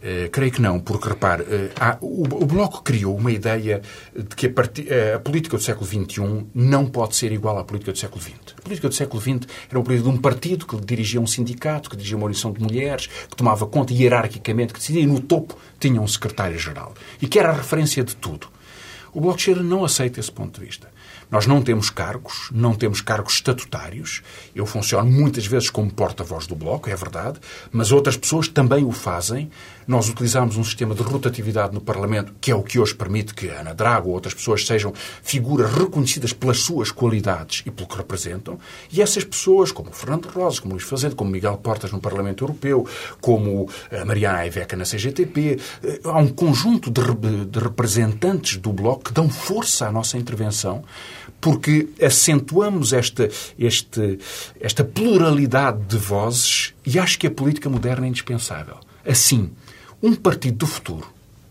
Eh, 0.00 0.28
creio 0.30 0.52
que 0.52 0.62
não, 0.62 0.78
porque 0.78 1.08
repare, 1.08 1.42
eh, 1.50 1.70
há- 1.80 1.98
o, 2.00 2.22
o 2.22 2.46
Bloco 2.46 2.82
criou 2.84 3.16
uma 3.16 3.32
ideia 3.32 3.82
de 4.14 4.36
que 4.36 4.46
a, 4.46 4.50
parti- 4.52 4.86
eh, 4.88 5.14
a 5.14 5.18
política 5.18 5.56
do 5.56 5.62
século 5.62 5.84
XXI 5.86 6.46
não 6.54 6.86
pode 6.86 7.16
ser 7.16 7.32
igual 7.32 7.58
à 7.58 7.64
política 7.64 7.90
do 7.90 7.98
século 7.98 8.20
XX. 8.22 8.54
A 8.56 8.62
política 8.62 8.88
do 8.88 8.94
século 8.94 9.20
XX 9.20 9.48
era 9.68 9.76
uma 9.76 9.84
política 9.84 10.08
de 10.08 10.16
um 10.16 10.20
partido 10.20 10.66
que 10.66 10.76
dirigia 10.80 11.20
um 11.20 11.26
sindicato, 11.26 11.90
que 11.90 11.96
dirigia 11.96 12.16
uma 12.16 12.26
organização 12.26 12.52
de 12.52 12.60
mulheres, 12.62 13.08
que 13.08 13.34
tomava 13.36 13.66
conta 13.66 13.92
hierarquicamente, 13.92 14.72
que 14.72 14.78
decidia, 14.78 15.00
e 15.02 15.06
no 15.06 15.18
topo 15.20 15.58
tinha 15.80 16.00
um 16.00 16.06
secretário-geral. 16.06 16.94
E 17.20 17.26
que 17.26 17.36
era 17.38 17.50
a 17.50 17.54
referência 17.54 18.04
de 18.04 18.14
tudo. 18.14 18.46
O 19.12 19.20
Bloco 19.20 19.38
de 19.38 19.54
não 19.64 19.84
aceita 19.84 20.20
esse 20.20 20.30
ponto 20.30 20.60
de 20.60 20.66
vista. 20.66 20.86
Nós 21.30 21.46
não 21.46 21.60
temos 21.60 21.90
cargos, 21.90 22.48
não 22.52 22.74
temos 22.74 23.00
cargos 23.02 23.34
estatutários. 23.34 24.22
Eu 24.54 24.64
funciono 24.64 25.10
muitas 25.10 25.44
vezes 25.46 25.68
como 25.68 25.92
porta-voz 25.92 26.46
do 26.46 26.54
Bloco, 26.54 26.88
é 26.88 26.96
verdade, 26.96 27.38
mas 27.72 27.90
outras 27.92 28.16
pessoas 28.16 28.48
também 28.48 28.84
o 28.84 28.92
fazem. 28.92 29.50
Nós 29.88 30.06
utilizamos 30.10 30.58
um 30.58 30.62
sistema 30.62 30.94
de 30.94 31.00
rotatividade 31.00 31.72
no 31.72 31.80
Parlamento, 31.80 32.34
que 32.42 32.50
é 32.50 32.54
o 32.54 32.62
que 32.62 32.78
hoje 32.78 32.94
permite 32.94 33.32
que 33.32 33.48
Ana 33.48 33.74
Drago 33.74 34.08
ou 34.08 34.14
outras 34.14 34.34
pessoas 34.34 34.66
sejam 34.66 34.92
figuras 35.22 35.72
reconhecidas 35.72 36.34
pelas 36.34 36.58
suas 36.58 36.90
qualidades 36.90 37.62
e 37.64 37.70
pelo 37.70 37.88
que 37.88 37.96
representam. 37.96 38.58
E 38.92 39.00
essas 39.00 39.24
pessoas, 39.24 39.72
como 39.72 39.90
Fernando 39.90 40.26
Rosas, 40.26 40.60
como 40.60 40.74
Luís 40.74 40.84
Fazendo, 40.84 41.16
como 41.16 41.30
Miguel 41.30 41.56
Portas 41.56 41.90
no 41.90 42.02
Parlamento 42.02 42.44
Europeu, 42.44 42.86
como 43.18 43.66
a 43.90 44.04
Mariana 44.04 44.40
Aiveca 44.40 44.76
na 44.76 44.84
CGTP, 44.84 45.58
eh, 45.82 46.00
há 46.04 46.18
um 46.18 46.28
conjunto 46.28 46.90
de, 46.90 47.00
de 47.46 47.58
representantes 47.58 48.58
do 48.58 48.74
Bloco 48.74 49.04
que 49.04 49.12
dão 49.14 49.30
força 49.30 49.88
à 49.88 49.90
nossa 49.90 50.18
intervenção 50.18 50.84
porque 51.40 51.88
acentuamos 52.02 52.92
esta, 52.92 53.30
este, 53.58 54.18
esta 54.60 54.84
pluralidade 54.84 55.78
de 55.84 55.96
vozes 55.96 56.74
e 56.84 56.98
acho 56.98 57.18
que 57.18 57.26
a 57.26 57.30
política 57.30 57.70
moderna 57.70 58.04
é 58.04 58.08
indispensável. 58.10 58.76
Assim, 59.06 59.50
um 60.02 60.14
partido 60.14 60.58
do 60.58 60.66
futuro, 60.66 61.06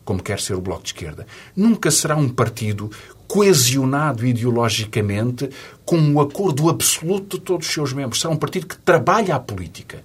como 0.05 0.23
quer 0.23 0.39
ser 0.39 0.53
o 0.53 0.61
Bloco 0.61 0.83
de 0.83 0.89
Esquerda, 0.89 1.27
nunca 1.55 1.91
será 1.91 2.15
um 2.15 2.29
partido 2.29 2.89
coesionado 3.27 4.25
ideologicamente 4.25 5.49
com 5.85 5.97
um 5.97 6.19
acordo 6.19 6.69
absoluto 6.69 7.37
de 7.37 7.43
todos 7.43 7.67
os 7.67 7.73
seus 7.73 7.91
membros. 7.91 8.21
Será 8.21 8.33
um 8.33 8.37
partido 8.37 8.67
que 8.67 8.77
trabalha 8.77 9.35
a 9.35 9.39
política 9.39 10.01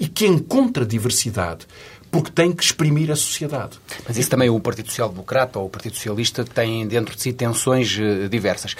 e 0.00 0.08
que 0.08 0.26
encontra 0.26 0.86
diversidade 0.86 1.66
porque 2.12 2.30
tem 2.30 2.52
que 2.52 2.62
exprimir 2.62 3.10
a 3.10 3.16
sociedade. 3.16 3.78
Mas 4.06 4.18
isso 4.18 4.28
também 4.28 4.50
o 4.50 4.60
Partido 4.60 4.90
Social 4.90 5.08
Democrata 5.08 5.58
ou 5.58 5.64
o 5.64 5.70
Partido 5.70 5.96
Socialista 5.96 6.44
tem 6.44 6.86
dentro 6.86 7.16
de 7.16 7.22
si 7.22 7.32
tensões 7.32 7.98
uh, 7.98 8.28
diversas. 8.28 8.76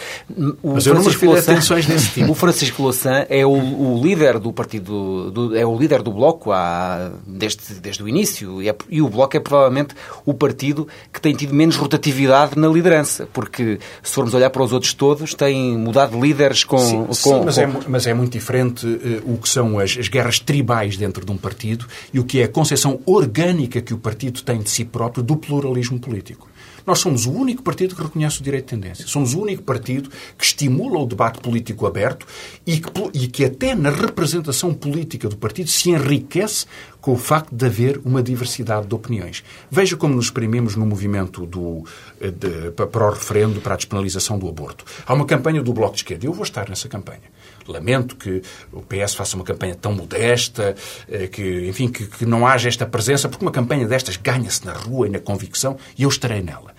O 0.63 0.75
Mas 0.75 0.87
eu 0.87 0.95
não 0.95 1.03
me 1.03 1.43
tensões 1.43 1.87
desse 1.87 2.11
tipo. 2.13 2.31
O 2.31 2.35
Francisco 2.35 2.83
Louçã 2.83 3.25
é 3.31 3.45
o, 3.47 3.51
o, 3.51 4.03
líder 4.03 4.39
do 4.39 4.53
partido, 4.53 5.31
do, 5.31 5.57
é 5.57 5.65
o 5.65 5.75
líder 5.75 6.03
do 6.03 6.13
Bloco 6.13 6.53
há, 6.53 7.11
desde, 7.27 7.75
desde 7.81 8.03
o 8.03 8.09
início 8.09 8.61
e, 8.61 8.69
é, 8.69 8.77
e 8.91 9.01
o 9.01 9.09
Bloco 9.09 9.35
é 9.35 9.41
provavelmente 9.41 9.95
o 10.27 10.35
partido 10.35 10.87
que 11.11 11.19
tem 11.19 11.35
tido 11.35 11.55
menos 11.55 11.77
rotatividade 11.77 12.59
na 12.59 12.69
liderança, 12.69 13.27
porque 13.33 13.79
se 14.03 14.13
formos 14.13 14.35
olhar 14.35 14.51
para 14.51 14.63
os 14.63 14.75
outros 14.75 14.93
todos, 14.93 15.33
têm 15.33 15.79
mudado 15.79 16.21
líderes 16.21 16.65
com... 16.65 16.77
Sim, 16.77 17.05
com, 17.07 17.15
sim 17.15 17.43
mas, 17.43 17.55
com... 17.55 17.63
É, 17.63 17.71
mas 17.89 18.07
é 18.07 18.13
muito 18.13 18.33
diferente 18.33 18.87
uh, 18.87 19.33
o 19.33 19.39
que 19.39 19.49
são 19.49 19.79
as, 19.79 19.97
as 19.97 20.09
guerras 20.09 20.39
tribais 20.39 20.99
dentro 20.99 21.25
de 21.25 21.33
um 21.33 21.39
partido 21.39 21.87
e 22.13 22.21
o 22.21 22.25
que 22.25 22.43
é 22.43 22.45
a 22.45 22.49
concepção 22.49 23.01
orgânica 23.23 23.81
que 23.81 23.95
o 23.95 23.99
partido 23.99 24.43
tem 24.43 24.61
de 24.61 24.71
si 24.71 24.85
próprio 24.85 25.23
do 25.23 25.37
pluralismo 25.37 25.99
político. 25.99 26.49
Nós 26.87 26.99
somos 26.99 27.27
o 27.27 27.33
único 27.33 27.63
partido 27.63 27.95
que 27.95 28.03
reconhece 28.03 28.41
o 28.41 28.43
direito 28.43 28.65
de 28.65 28.71
tendência. 28.71 29.07
Somos 29.07 29.35
o 29.35 29.41
único 29.41 29.63
partido 29.63 30.11
que 30.37 30.45
estimula 30.45 30.99
o 30.99 31.07
debate 31.07 31.41
político 31.41 31.87
aberto 31.87 32.27
e 32.67 32.81
que, 32.81 32.91
e 33.15 33.29
que 33.29 33.45
até 33.45 33.75
na 33.75 33.91
representação 33.91 34.75
política 34.75 35.29
do 35.29 35.37
partido 35.37 35.71
se 35.71 35.91
enriquece 35.91 36.67
com 37.03 37.13
o 37.13 37.17
facto 37.17 37.53
de 37.53 37.67
haver 37.67 38.01
uma 38.05 38.23
diversidade 38.23 38.87
de 38.87 38.95
opiniões. 38.95 39.43
Veja 39.69 39.97
como 39.97 40.15
nos 40.15 40.27
exprimimos 40.27 40.77
no 40.77 40.87
movimento 40.87 41.45
do, 41.45 41.85
eh, 42.21 42.31
de, 42.31 42.71
para 42.71 43.09
o 43.09 43.11
referendo 43.11 43.61
para 43.61 43.75
a 43.75 43.77
despenalização 43.77 44.39
do 44.39 44.49
aborto. 44.49 44.85
Há 45.05 45.13
uma 45.13 45.27
campanha 45.27 45.61
do 45.61 45.73
Bloco 45.73 45.95
de 45.95 46.03
Esquerda. 46.03 46.25
Eu 46.25 46.33
vou 46.33 46.45
estar 46.45 46.69
nessa 46.69 46.89
campanha. 46.89 47.23
Lamento 47.67 48.15
que 48.15 48.41
o 48.73 48.83
PS 48.83 49.17
faça 49.17 49.35
uma 49.35 49.45
campanha 49.45 49.75
tão 49.75 49.93
modesta, 49.93 50.77
eh, 51.09 51.27
que, 51.27 51.69
enfim, 51.69 51.89
que, 51.89 52.07
que 52.07 52.25
não 52.25 52.47
haja 52.47 52.69
esta 52.69 52.87
presença, 52.87 53.29
porque 53.29 53.45
uma 53.45 53.53
campanha 53.53 53.87
destas 53.87 54.17
ganha-se 54.17 54.65
na 54.65 54.73
rua 54.73 55.09
e 55.09 55.11
na 55.11 55.19
convicção, 55.19 55.77
e 55.99 56.05
eu 56.05 56.09
estarei 56.09 56.41
nela. 56.41 56.73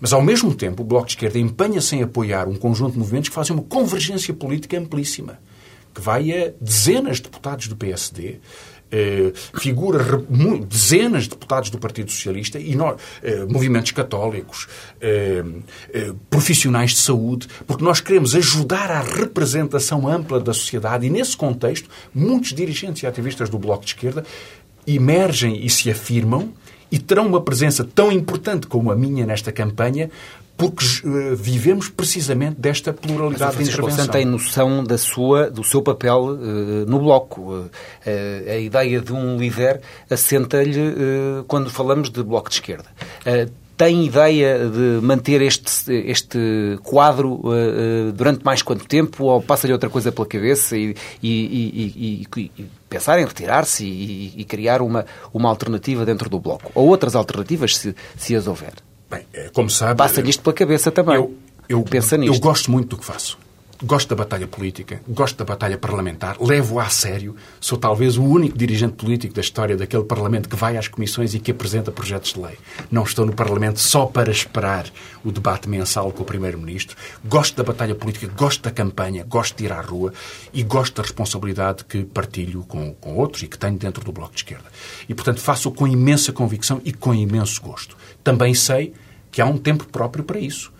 Mas, 0.00 0.12
ao 0.12 0.20
mesmo 0.20 0.52
tempo, 0.54 0.82
o 0.82 0.84
Bloco 0.84 1.06
de 1.06 1.12
Esquerda 1.12 1.38
empenha-se 1.38 1.94
em 1.94 2.02
apoiar 2.02 2.48
um 2.48 2.56
conjunto 2.56 2.94
de 2.94 2.98
movimentos 2.98 3.28
que 3.28 3.34
fazem 3.34 3.54
uma 3.54 3.64
convergência 3.64 4.34
política 4.34 4.76
amplíssima, 4.76 5.38
que 5.94 6.00
vai 6.00 6.32
a 6.32 6.52
dezenas 6.60 7.18
de 7.18 7.24
deputados 7.24 7.68
do 7.68 7.76
PSD, 7.76 8.40
eh, 8.90 9.32
figura 9.58 9.98
dezenas 10.68 11.24
de 11.24 11.30
deputados 11.30 11.70
do 11.70 11.78
Partido 11.78 12.10
Socialista 12.10 12.58
e 12.58 12.74
nós, 12.74 13.00
eh, 13.22 13.44
movimentos 13.44 13.92
católicos, 13.92 14.66
eh, 15.00 15.44
profissionais 16.30 16.92
de 16.92 16.98
saúde, 16.98 17.48
porque 17.66 17.84
nós 17.84 18.00
queremos 18.00 18.34
ajudar 18.34 18.90
à 18.90 19.00
representação 19.00 20.08
ampla 20.08 20.40
da 20.40 20.52
sociedade 20.52 21.06
e, 21.06 21.10
nesse 21.10 21.36
contexto, 21.36 21.88
muitos 22.14 22.52
dirigentes 22.52 23.02
e 23.02 23.06
ativistas 23.06 23.48
do 23.48 23.58
Bloco 23.58 23.84
de 23.84 23.90
Esquerda 23.90 24.24
emergem 24.86 25.64
e 25.64 25.68
se 25.68 25.90
afirmam 25.90 26.52
e 26.90 26.98
terão 26.98 27.26
uma 27.26 27.40
presença 27.40 27.84
tão 27.84 28.10
importante 28.10 28.66
como 28.66 28.90
a 28.90 28.96
minha 28.96 29.26
nesta 29.26 29.52
campanha 29.52 30.10
porque 30.58 30.84
uh, 31.04 31.36
vivemos 31.36 31.88
precisamente 31.88 32.60
desta 32.60 32.92
pluralidade 32.92 33.54
Mas 33.56 33.68
de 33.68 33.72
intervenção. 33.72 34.08
tem 34.08 34.24
noção 34.24 34.82
da 34.82 34.98
sua, 34.98 35.48
do 35.48 35.62
seu 35.62 35.80
papel 35.80 36.24
uh, 36.24 36.36
no 36.84 36.98
Bloco. 36.98 37.40
Uh, 37.52 37.70
a 38.50 38.58
ideia 38.58 39.00
de 39.00 39.12
um 39.12 39.38
líder 39.38 39.80
assenta-lhe 40.10 40.94
quando 41.46 41.70
falamos 41.70 42.10
de 42.10 42.22
Bloco 42.24 42.48
de 42.48 42.56
Esquerda. 42.56 42.86
tem 43.76 44.06
ideia 44.06 44.68
de 44.68 45.00
manter 45.00 45.40
este, 45.42 45.92
este 45.92 46.38
quadro 46.82 47.42
durante 48.14 48.44
mais 48.44 48.62
quanto 48.62 48.86
tempo 48.86 49.24
ou 49.24 49.40
passa-lhe 49.40 49.72
outra 49.72 49.88
coisa 49.88 50.10
pela 50.10 50.26
cabeça 50.26 50.76
e, 50.76 50.96
e, 51.22 52.26
e, 52.34 52.40
e 52.56 52.66
pensar 52.88 53.20
em 53.20 53.24
retirar-se 53.24 53.84
e, 53.84 54.44
criar 54.44 54.82
uma, 54.82 55.06
uma 55.32 55.48
alternativa 55.48 56.04
dentro 56.04 56.28
do 56.28 56.40
Bloco? 56.40 56.72
Ou 56.74 56.88
outras 56.88 57.14
alternativas, 57.14 57.76
se, 57.76 57.94
se 58.16 58.34
as 58.34 58.46
houver? 58.48 58.72
Bem, 59.10 59.26
é, 59.32 59.48
como 59.52 59.70
sabe... 59.70 59.96
Passa-lhe 59.96 60.30
isto 60.30 60.42
pela 60.42 60.54
cabeça 60.54 60.90
também. 60.90 61.16
Eu, 61.16 61.34
eu, 61.68 61.82
Pensa 61.82 62.16
nisto. 62.16 62.34
Eu 62.34 62.40
gosto 62.40 62.70
muito 62.70 62.88
do 62.88 62.98
que 62.98 63.04
faço. 63.04 63.38
Gosto 63.80 64.08
da 64.08 64.16
batalha 64.16 64.48
política, 64.48 65.00
gosto 65.06 65.36
da 65.36 65.44
batalha 65.44 65.78
parlamentar, 65.78 66.36
levo-a 66.40 66.86
a 66.86 66.90
sério. 66.90 67.36
Sou 67.60 67.78
talvez 67.78 68.16
o 68.16 68.24
único 68.24 68.58
dirigente 68.58 68.94
político 68.94 69.32
da 69.32 69.40
história 69.40 69.76
daquele 69.76 70.02
Parlamento 70.02 70.48
que 70.48 70.56
vai 70.56 70.76
às 70.76 70.88
comissões 70.88 71.32
e 71.32 71.38
que 71.38 71.52
apresenta 71.52 71.92
projetos 71.92 72.32
de 72.32 72.40
lei. 72.40 72.58
Não 72.90 73.04
estou 73.04 73.24
no 73.24 73.32
Parlamento 73.32 73.78
só 73.78 74.04
para 74.04 74.32
esperar 74.32 74.86
o 75.24 75.30
debate 75.30 75.68
mensal 75.68 76.10
com 76.10 76.24
o 76.24 76.26
Primeiro-Ministro. 76.26 76.96
Gosto 77.24 77.56
da 77.56 77.62
batalha 77.62 77.94
política, 77.94 78.26
gosto 78.36 78.62
da 78.62 78.72
campanha, 78.72 79.22
gosto 79.22 79.56
de 79.56 79.66
ir 79.66 79.72
à 79.72 79.80
rua 79.80 80.12
e 80.52 80.64
gosto 80.64 80.96
da 80.96 81.02
responsabilidade 81.02 81.84
que 81.84 82.02
partilho 82.02 82.64
com, 82.64 82.92
com 82.94 83.14
outros 83.14 83.44
e 83.44 83.46
que 83.46 83.56
tenho 83.56 83.78
dentro 83.78 84.04
do 84.04 84.10
Bloco 84.10 84.34
de 84.34 84.40
Esquerda. 84.40 84.66
E, 85.08 85.14
portanto, 85.14 85.40
faço 85.40 85.70
com 85.70 85.86
imensa 85.86 86.32
convicção 86.32 86.80
e 86.84 86.92
com 86.92 87.14
imenso 87.14 87.62
gosto. 87.62 87.96
Também 88.28 88.52
sei 88.52 88.92
que 89.32 89.40
há 89.40 89.46
um 89.46 89.56
tempo 89.56 89.86
próprio 89.86 90.22
para 90.22 90.38
isso. 90.38 90.70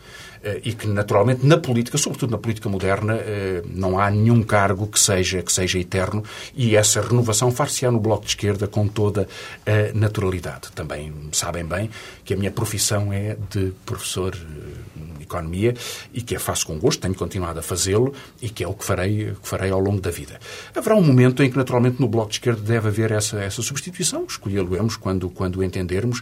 Eh, 0.45 0.61
e 0.65 0.73
que, 0.75 0.87
naturalmente, 0.87 1.47
na 1.47 1.57
política, 1.57 1.97
sobretudo 1.97 2.33
na 2.33 2.37
política 2.37 2.69
moderna, 2.69 3.15
eh, 3.15 3.63
não 3.65 3.99
há 3.99 4.11
nenhum 4.11 4.43
cargo 4.43 4.87
que 4.87 5.01
seja, 5.01 5.43
que 5.43 5.51
seja 5.51 5.79
eterno 5.79 6.23
e 6.55 6.77
essa 6.77 7.01
renovação 7.01 7.51
far-se-á 7.51 7.91
no 7.91 7.99
Bloco 7.99 8.25
de 8.25 8.33
Esquerda 8.33 8.69
com 8.69 8.87
toda 8.87 9.27
a 9.67 9.97
naturalidade. 9.99 10.71
Também 10.75 11.11
sabem 11.33 11.65
bem 11.65 11.89
que 12.23 12.35
a 12.35 12.37
minha 12.37 12.51
profissão 12.51 13.11
é 13.15 13.39
de 13.49 13.73
professor 13.87 14.35
eh, 14.37 14.88
economia 15.29 15.75
e 16.13 16.21
que 16.21 16.37
a 16.37 16.41
faço 16.41 16.67
com 16.67 16.79
gosto, 16.79 17.01
tenho 17.01 17.15
continuado 17.15 17.59
a 17.59 17.63
fazê-lo 17.63 18.13
e 18.41 18.49
que 18.49 18.65
é 18.65 18.69
o 18.69 18.75
que 18.75 18.85
farei, 18.85 19.35
que 19.41 19.49
farei 19.49 19.71
ao 19.71 19.81
longo 19.81 20.01
da 20.01 20.11
vida. 20.11 20.39
Haverá 20.75 20.97
um 20.97 21.03
momento 21.03 21.43
em 21.43 21.51
que, 21.51 21.57
naturalmente, 21.57 22.01
no 22.01 22.09
Bloco 22.09 22.29
de 22.29 22.37
Esquerda 22.37 22.61
deve 22.61 22.89
haver 22.89 23.13
essa, 23.13 23.39
essa 23.39 23.63
substituição, 23.63 24.25
escolhê-lo-emos 24.29 24.97
quando, 24.97 25.29
quando 25.31 25.63
entendermos. 25.63 26.21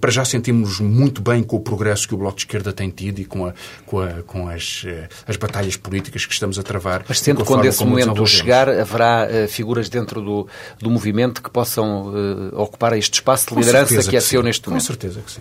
Para 0.00 0.10
já 0.10 0.24
sentimos 0.24 0.80
muito 0.80 1.20
bem 1.20 1.42
com 1.42 1.56
o 1.56 1.60
progresso 1.60 2.06
que 2.08 2.14
o 2.14 2.18
Bloco 2.18 2.36
de 2.36 2.42
Esquerda 2.42 2.72
tem 2.72 2.90
tido 2.90 3.20
e 3.20 3.24
com, 3.24 3.46
a, 3.46 3.54
com, 3.86 4.00
a, 4.00 4.22
com 4.22 4.48
as, 4.48 4.84
eh, 4.86 5.08
as 5.26 5.36
batalhas 5.36 5.76
políticas 5.76 6.26
que 6.26 6.32
estamos 6.32 6.58
a 6.58 6.62
travar. 6.62 7.04
Mas 7.08 7.20
sendo 7.20 7.44
quando 7.44 7.64
esse 7.64 7.84
momento 7.84 8.26
chegar, 8.26 8.68
haverá 8.68 9.26
uh, 9.26 9.48
figuras 9.48 9.88
dentro 9.88 10.20
do, 10.20 10.48
do 10.80 10.90
movimento 10.90 11.42
que 11.42 11.50
possam 11.50 12.08
uh, 12.08 12.60
ocupar 12.60 12.96
este 12.96 13.14
espaço 13.14 13.48
de 13.48 13.56
liderança 13.56 14.02
que, 14.02 14.10
que 14.10 14.16
é 14.16 14.20
seu 14.20 14.42
neste 14.42 14.66
momento? 14.68 14.82
Com 14.82 14.86
certeza 14.86 15.20
que 15.20 15.32
sim. 15.32 15.40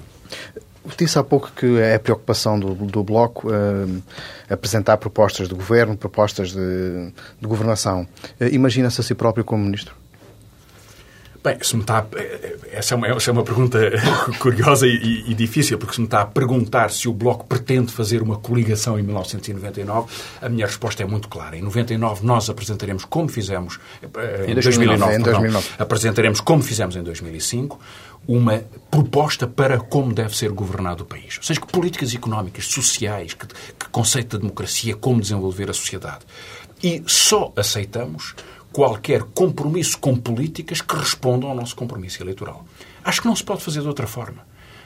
Disse 0.97 1.17
há 1.17 1.23
pouco 1.23 1.51
que 1.55 1.77
é 1.77 1.95
a 1.95 1.99
preocupação 1.99 2.59
do, 2.59 2.73
do 2.73 3.03
Bloco 3.03 3.49
uh, 3.49 4.03
apresentar 4.49 4.97
propostas 4.97 5.47
de 5.47 5.55
governo, 5.55 5.95
propostas 5.95 6.51
de, 6.51 7.11
de 7.39 7.47
governação. 7.47 8.07
Uh, 8.39 8.47
Imagina-se 8.51 8.99
a 8.99 9.03
si 9.03 9.15
próprio 9.15 9.45
como 9.45 9.63
ministro? 9.63 9.95
Bem, 11.43 11.57
se 11.61 11.75
me 11.75 11.81
está 11.81 12.05
eh, 12.15 12.55
essa, 12.71 12.93
é 12.93 12.97
uma, 12.97 13.07
essa 13.07 13.29
é 13.29 13.33
uma 13.33 13.43
pergunta 13.43 13.77
curiosa 14.39 14.87
e, 14.87 15.25
e, 15.27 15.33
difícil, 15.33 15.77
porque 15.77 15.93
se 15.93 15.99
me 15.99 16.07
está 16.07 16.21
a 16.21 16.25
perguntar 16.25 16.89
se 16.89 17.09
o 17.09 17.13
Bloco 17.13 17.45
pretende 17.45 17.91
fazer 17.91 18.21
uma 18.21 18.37
coligação 18.37 18.97
em 18.97 19.03
1999, 19.03 20.07
a 20.41 20.47
minha 20.47 20.65
resposta 20.65 21.03
é 21.03 21.05
muito 21.05 21.27
clara. 21.27 21.57
Em 21.57 21.61
99 21.61 22.25
nós 22.25 22.49
apresentaremos 22.49 23.03
como 23.03 23.27
fizemos 23.27 23.77
em 24.01 24.53
2009, 24.53 25.15
em 25.15 25.19
2009. 25.19 25.69
apresentaremos 25.77 26.39
como 26.39 26.63
fizemos 26.63 26.95
em 26.95 27.03
2005 27.03 27.77
uma 28.27 28.63
proposta 28.89 29.47
para 29.47 29.79
como 29.79 30.13
deve 30.13 30.35
ser 30.35 30.51
governado 30.51 31.03
o 31.03 31.05
país. 31.05 31.37
Ou 31.37 31.43
seja, 31.43 31.59
que 31.59 31.67
políticas 31.67 32.13
económicas, 32.13 32.65
sociais, 32.65 33.33
que, 33.33 33.47
que 33.47 33.89
conceito 33.91 34.37
de 34.37 34.43
democracia, 34.43 34.95
como 34.95 35.21
desenvolver 35.21 35.69
a 35.69 35.73
sociedade. 35.73 36.25
E 36.81 37.03
só 37.05 37.51
aceitamos 37.55 38.35
qualquer 38.71 39.23
compromisso 39.23 39.97
com 39.99 40.15
políticas 40.15 40.81
que 40.81 40.95
respondam 40.95 41.49
ao 41.49 41.55
nosso 41.55 41.75
compromisso 41.75 42.21
eleitoral. 42.23 42.65
Acho 43.03 43.21
que 43.21 43.27
não 43.27 43.35
se 43.35 43.43
pode 43.43 43.61
fazer 43.61 43.81
de 43.81 43.87
outra 43.87 44.07
forma. 44.07 44.45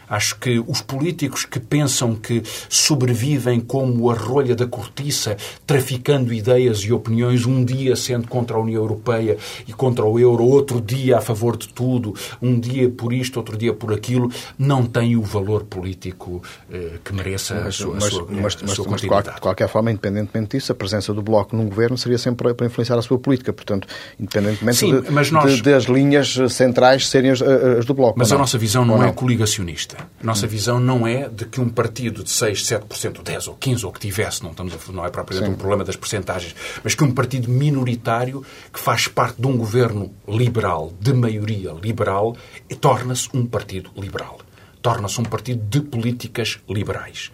Acho 0.10 0.38
que 0.39 0.63
os 0.65 0.82
políticos 0.82 1.46
que 1.46 1.60
pensam 1.60 2.15
que 2.15 2.41
sobrevivem 2.70 3.60
como 3.60 4.10
a 4.10 4.13
rolha 4.13 4.56
da 4.56 4.65
cortiça, 4.65 5.36
traficando 5.65 6.34
ideias 6.34 6.80
e 6.80 6.93
opiniões, 6.93 7.46
um 7.46 7.63
dia 7.63 7.96
sendo 7.96 8.28
contra 8.28 8.58
a 8.58 8.60
União 8.60 8.82
Europeia 8.82 9.38
e 9.67 9.74
contra 9.74 10.06
o 10.06 10.20
euro, 10.20 10.43
outro 10.43 10.80
dia 10.80 11.17
a 11.17 11.22
favor 11.22 11.58
de 11.58 11.67
tudo, 11.67 12.13
um 12.41 12.60
dia 12.60 12.89
por 12.89 13.12
isto, 13.12 13.38
outro 13.38 13.58
dia 13.58 13.74
por 13.74 13.93
aquilo, 13.93 14.32
não 14.58 14.86
têm 14.86 15.15
o 15.15 15.22
valor 15.22 15.63
político 15.63 16.41
eh, 16.72 17.00
que 17.04 17.13
mereça 17.13 17.56
mas, 17.56 17.67
a 17.67 17.72
sua, 17.72 17.93
mas, 17.96 18.04
a 18.04 18.10
sua, 18.10 18.28
mas, 18.30 18.46
a 18.46 18.67
sua 18.67 18.88
mas, 18.89 19.04
mas, 19.04 19.36
de 19.36 19.41
qualquer 19.41 19.67
forma, 19.67 19.91
independentemente 19.91 20.58
disso, 20.58 20.72
a 20.72 20.76
presença 20.76 21.13
do 21.13 21.22
Bloco 21.22 21.56
num 21.56 21.67
governo 21.67 21.98
seria 21.98 22.17
sempre 22.17 22.54
para 22.54 22.65
influenciar 22.65 22.98
a 22.98 23.02
sua 23.02 23.20
política. 23.20 23.52
Portanto, 23.52 23.88
independentemente 24.20 24.78
Sim, 24.78 25.02
de, 25.02 25.32
nós... 25.32 25.56
de, 25.56 25.62
das 25.62 25.84
linhas 25.86 26.38
centrais 26.50 27.08
serem 27.08 27.32
as, 27.32 27.41
as 27.41 27.86
do 27.86 27.93
Bloco. 27.93 28.17
Mas 28.17 28.32
a 28.32 28.38
nossa 28.38 28.58
visão 28.58 28.86
não, 28.86 28.98
não 28.98 29.04
é 29.04 29.12
coligacionista. 29.12 29.96
A 29.99 30.25
nossa 30.25 30.47
visão 30.47 30.79
não 30.79 31.05
é 31.05 31.29
de 31.29 31.45
que 31.45 31.62
um 31.62 31.69
partido 31.69 32.23
de 32.23 32.29
6, 32.29 32.63
7%, 32.63 33.21
10 33.21 33.47
ou 33.47 33.55
15 33.55 33.86
ou 33.86 33.91
que 33.91 33.99
tivesse, 33.99 34.43
não, 34.43 34.51
estamos 34.51 34.73
a, 34.73 34.91
não 34.91 35.05
é 35.05 35.10
propriamente 35.10 35.49
Sim. 35.49 35.55
um 35.55 35.57
problema 35.57 35.83
das 35.83 35.95
percentagens, 35.95 36.55
mas 36.83 36.95
que 36.95 37.03
um 37.03 37.12
partido 37.12 37.49
minoritário 37.49 38.43
que 38.73 38.79
faz 38.79 39.07
parte 39.07 39.41
de 39.41 39.47
um 39.47 39.57
governo 39.57 40.12
liberal, 40.27 40.91
de 40.99 41.13
maioria 41.13 41.71
liberal, 41.71 42.36
torna-se 42.81 43.29
um 43.33 43.45
partido 43.45 43.91
liberal. 43.95 44.39
Torna-se 44.81 45.19
um 45.19 45.25
partido 45.25 45.63
de 45.67 45.81
políticas 45.81 46.60
liberais. 46.69 47.31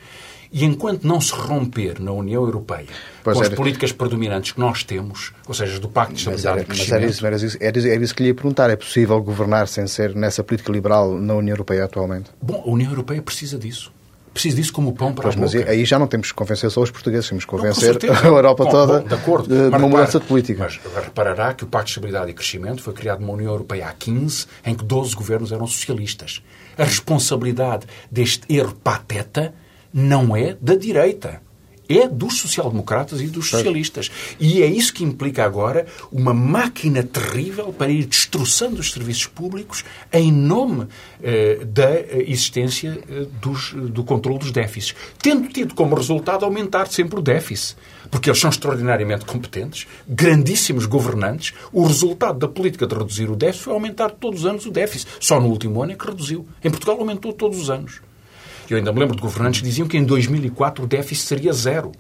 E 0.52 0.64
enquanto 0.66 1.08
não 1.08 1.20
se 1.20 1.34
romper 1.34 2.00
na 2.00 2.12
União 2.12 2.44
Europeia 2.44 2.88
pois 3.24 3.38
com 3.38 3.44
era. 3.44 3.54
as 3.54 3.58
políticas 3.58 3.92
predominantes 3.92 4.52
que 4.52 4.60
nós 4.60 4.84
temos, 4.84 5.32
ou 5.48 5.54
seja, 5.54 5.80
do 5.80 5.90
Pacto 5.90 6.14
de 6.14 6.20
Estabilidade 6.20 6.56
mas 6.56 6.62
era, 6.62 6.62
e 6.62 6.66
Crescimento... 6.66 6.92
Mas 6.92 7.02
era 7.02 7.36
isso, 7.36 7.60
era, 7.62 7.78
isso, 7.78 7.88
era 7.88 8.04
isso 8.04 8.16
que 8.16 8.24
lhe 8.24 8.30
ia 8.30 8.36
perguntar. 8.36 8.70
É 8.70 8.76
possível 8.76 9.22
governar 9.22 9.68
sem 9.68 9.88
ser 9.88 10.16
nessa 10.16 10.44
política 10.44 10.72
liberal 10.72 11.14
na 11.18 11.34
União 11.36 11.54
Europeia 11.54 11.86
atualmente? 11.86 12.30
Bom, 12.42 12.64
a 12.66 12.70
União 12.70 12.92
Europeia 12.92 13.22
precisa 13.22 13.58
disso 13.58 13.92
preciso 14.34 14.56
disso 14.56 14.74
como 14.74 14.94
pão 14.94 15.14
para 15.14 15.24
pois, 15.24 15.36
a 15.36 15.40
boca. 15.40 15.58
Mas 15.60 15.68
aí 15.70 15.86
já 15.86 16.00
não 16.00 16.08
temos 16.08 16.30
que 16.30 16.34
convencer 16.34 16.70
só 16.72 16.82
os 16.82 16.90
portugueses, 16.90 17.30
temos 17.30 17.46
que 17.46 17.52
convencer 17.52 17.98
não, 18.04 18.16
a 18.18 18.26
Europa 18.26 18.66
bom, 18.66 18.72
toda 18.72 19.00
bom, 19.00 19.08
de, 19.08 19.14
acordo. 19.14 19.48
de, 19.48 19.68
uma 19.68 19.88
mudança 19.88 20.20
de 20.20 20.26
política. 20.26 20.64
Mas 20.64 20.80
reparará 20.96 21.54
que 21.54 21.64
o 21.64 21.68
Pacto 21.68 21.86
de 21.86 21.92
Estabilidade 21.92 22.32
e 22.32 22.34
Crescimento 22.34 22.82
foi 22.82 22.94
criado 22.94 23.22
numa 23.22 23.34
União 23.34 23.52
Europeia 23.52 23.88
há 23.88 23.94
15, 23.94 24.48
em 24.66 24.74
que 24.74 24.84
12 24.84 25.16
governos 25.16 25.52
eram 25.52 25.68
socialistas. 25.68 26.42
A 26.78 26.84
responsabilidade 26.84 27.86
deste 28.12 28.52
erro 28.54 28.74
pateta 28.84 29.54
não 29.94 30.36
é 30.36 30.58
da 30.60 30.76
direita 30.76 31.42
é 32.00 32.08
dos 32.08 32.40
social-democratas 32.40 33.22
e 33.22 33.28
dos 33.28 33.50
socialistas. 33.50 34.12
E 34.40 34.62
é 34.62 34.68
isso 34.68 34.94
que 34.94 35.04
implica 35.04 35.44
agora 35.44 35.86
uma 36.12 36.34
máquina 36.34 37.04
terrível 37.04 37.74
para 37.74 37.92
ir 37.92 38.06
destroçando 38.06 38.80
os 38.80 38.92
serviços 38.92 39.28
públicos 39.28 39.84
em 40.12 40.32
nome 40.32 40.88
eh, 41.22 41.64
da 41.66 42.00
existência 42.28 43.00
eh, 43.10 43.26
dos, 43.42 43.74
do 43.74 44.04
controle 44.04 44.40
dos 44.40 44.52
déficits. 44.52 44.96
Tendo 45.22 45.48
tido 45.48 45.74
como 45.74 45.96
resultado 45.96 46.46
aumentar 46.46 46.88
sempre 46.88 47.20
o 47.20 47.22
déficit. 47.22 47.78
Porque 48.12 48.30
eles 48.30 48.40
são 48.40 48.50
extraordinariamente 48.50 49.26
competentes, 49.26 49.88
grandíssimos 50.08 50.86
governantes. 50.86 51.54
O 51.72 51.86
resultado 51.86 52.38
da 52.40 52.48
política 52.48 52.86
de 52.86 52.94
reduzir 52.94 53.30
o 53.30 53.36
déficit 53.36 53.64
foi 53.64 53.74
aumentar 53.74 54.12
todos 54.12 54.42
os 54.42 54.46
anos 54.46 54.66
o 54.66 54.72
déficit. 54.72 55.10
Só 55.20 55.40
no 55.40 55.48
último 55.48 55.82
ano 55.82 55.94
é 55.94 55.96
que 55.96 56.06
reduziu. 56.06 56.48
Em 56.64 56.70
Portugal 56.70 57.00
aumentou 57.00 57.34
todos 57.34 57.60
os 57.60 57.70
anos. 57.70 58.02
Eu 58.70 58.78
ainda 58.78 58.92
me 58.92 59.00
lembro 59.00 59.16
de 59.16 59.22
governantes 59.22 59.62
que 59.62 59.68
diziam 59.68 59.88
que 59.88 59.98
em 59.98 60.04
2004 60.04 60.84
o 60.84 60.88
déficit 60.88 61.28
seria 61.28 61.54
zero. 61.54 61.92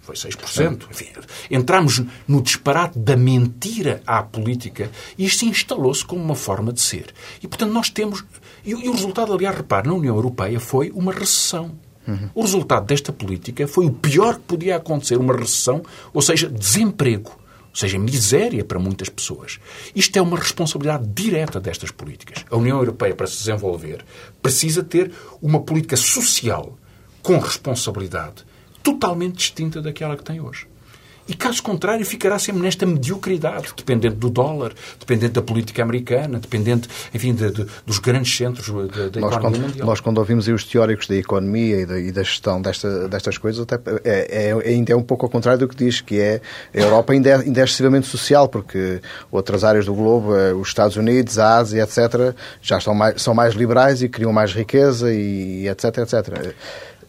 Foi 0.00 0.14
6%. 0.14 0.86
Enfim, 0.88 1.06
entramos 1.50 2.02
no 2.28 2.40
disparate 2.40 2.96
da 2.98 3.16
mentira 3.16 4.02
à 4.06 4.22
política 4.22 4.88
e 5.18 5.26
isto 5.26 5.44
instalou-se 5.44 6.04
como 6.04 6.22
uma 6.22 6.36
forma 6.36 6.72
de 6.72 6.80
ser. 6.80 7.06
E, 7.42 7.48
portanto, 7.48 7.72
nós 7.72 7.90
temos. 7.90 8.24
E, 8.64 8.74
o 8.74 8.92
resultado, 8.92 9.32
aliás, 9.32 9.56
repare, 9.56 9.88
na 9.88 9.94
União 9.94 10.14
Europeia 10.14 10.60
foi 10.60 10.92
uma 10.94 11.12
recessão. 11.12 11.72
Uhum. 12.06 12.30
O 12.36 12.42
resultado 12.42 12.86
desta 12.86 13.12
política 13.12 13.66
foi 13.66 13.86
o 13.86 13.90
pior 13.90 14.36
que 14.36 14.42
podia 14.42 14.76
acontecer, 14.76 15.16
uma 15.16 15.36
recessão, 15.36 15.82
ou 16.14 16.22
seja, 16.22 16.48
desemprego 16.48 17.36
seja, 17.78 17.98
miséria 17.98 18.64
para 18.64 18.78
muitas 18.78 19.08
pessoas. 19.08 19.58
Isto 19.94 20.18
é 20.18 20.22
uma 20.22 20.38
responsabilidade 20.38 21.06
direta 21.08 21.60
destas 21.60 21.90
políticas. 21.90 22.44
A 22.50 22.56
União 22.56 22.78
Europeia, 22.78 23.14
para 23.14 23.26
se 23.26 23.38
desenvolver, 23.38 24.04
precisa 24.40 24.82
ter 24.82 25.12
uma 25.42 25.60
política 25.60 25.96
social 25.96 26.78
com 27.22 27.38
responsabilidade 27.38 28.44
totalmente 28.82 29.36
distinta 29.36 29.82
daquela 29.82 30.16
que 30.16 30.22
tem 30.22 30.40
hoje. 30.40 30.68
E 31.28 31.34
caso 31.34 31.62
contrário, 31.62 32.04
ficará 32.06 32.38
sempre 32.38 32.62
nesta 32.62 32.86
mediocridade, 32.86 33.72
dependente 33.76 34.16
do 34.16 34.30
dólar, 34.30 34.72
dependente 34.98 35.32
da 35.32 35.42
política 35.42 35.82
americana, 35.82 36.38
dependente, 36.38 36.88
enfim, 37.12 37.34
de, 37.34 37.50
de, 37.50 37.66
dos 37.84 37.98
grandes 37.98 38.36
centros 38.36 38.68
da, 38.68 39.08
da 39.08 39.20
nós, 39.20 39.34
economia 39.34 39.40
quando, 39.40 39.58
mundial. 39.60 39.86
Nós, 39.86 40.00
quando 40.00 40.18
ouvimos 40.18 40.46
os 40.46 40.64
teóricos 40.64 41.08
da 41.08 41.16
economia 41.16 41.80
e 41.80 41.86
da, 41.86 41.98
e 41.98 42.12
da 42.12 42.22
gestão 42.22 42.62
desta, 42.62 43.08
destas 43.08 43.38
coisas, 43.38 43.60
até 43.62 43.76
é, 44.04 44.50
é, 44.50 44.68
ainda 44.68 44.92
é 44.92 44.96
um 44.96 45.02
pouco 45.02 45.26
ao 45.26 45.30
contrário 45.30 45.58
do 45.58 45.68
que 45.68 45.76
diz, 45.76 46.00
que 46.00 46.20
é 46.20 46.40
a 46.72 46.78
Europa 46.78 47.12
ainda 47.12 47.28
é, 47.28 47.34
ainda 47.36 47.60
é 47.60 47.64
excessivamente 47.64 48.06
social, 48.06 48.48
porque 48.48 49.00
outras 49.30 49.64
áreas 49.64 49.86
do 49.86 49.94
globo, 49.94 50.34
eh, 50.36 50.54
os 50.54 50.68
Estados 50.68 50.96
Unidos, 50.96 51.38
a 51.38 51.58
Ásia, 51.58 51.82
etc., 51.82 52.34
já 52.62 52.78
estão 52.78 52.94
mais, 52.94 53.20
são 53.20 53.34
mais 53.34 53.54
liberais 53.54 54.02
e 54.02 54.08
criam 54.08 54.32
mais 54.32 54.52
riqueza 54.52 55.12
e 55.12 55.68
etc, 55.68 55.98
etc. 55.98 56.54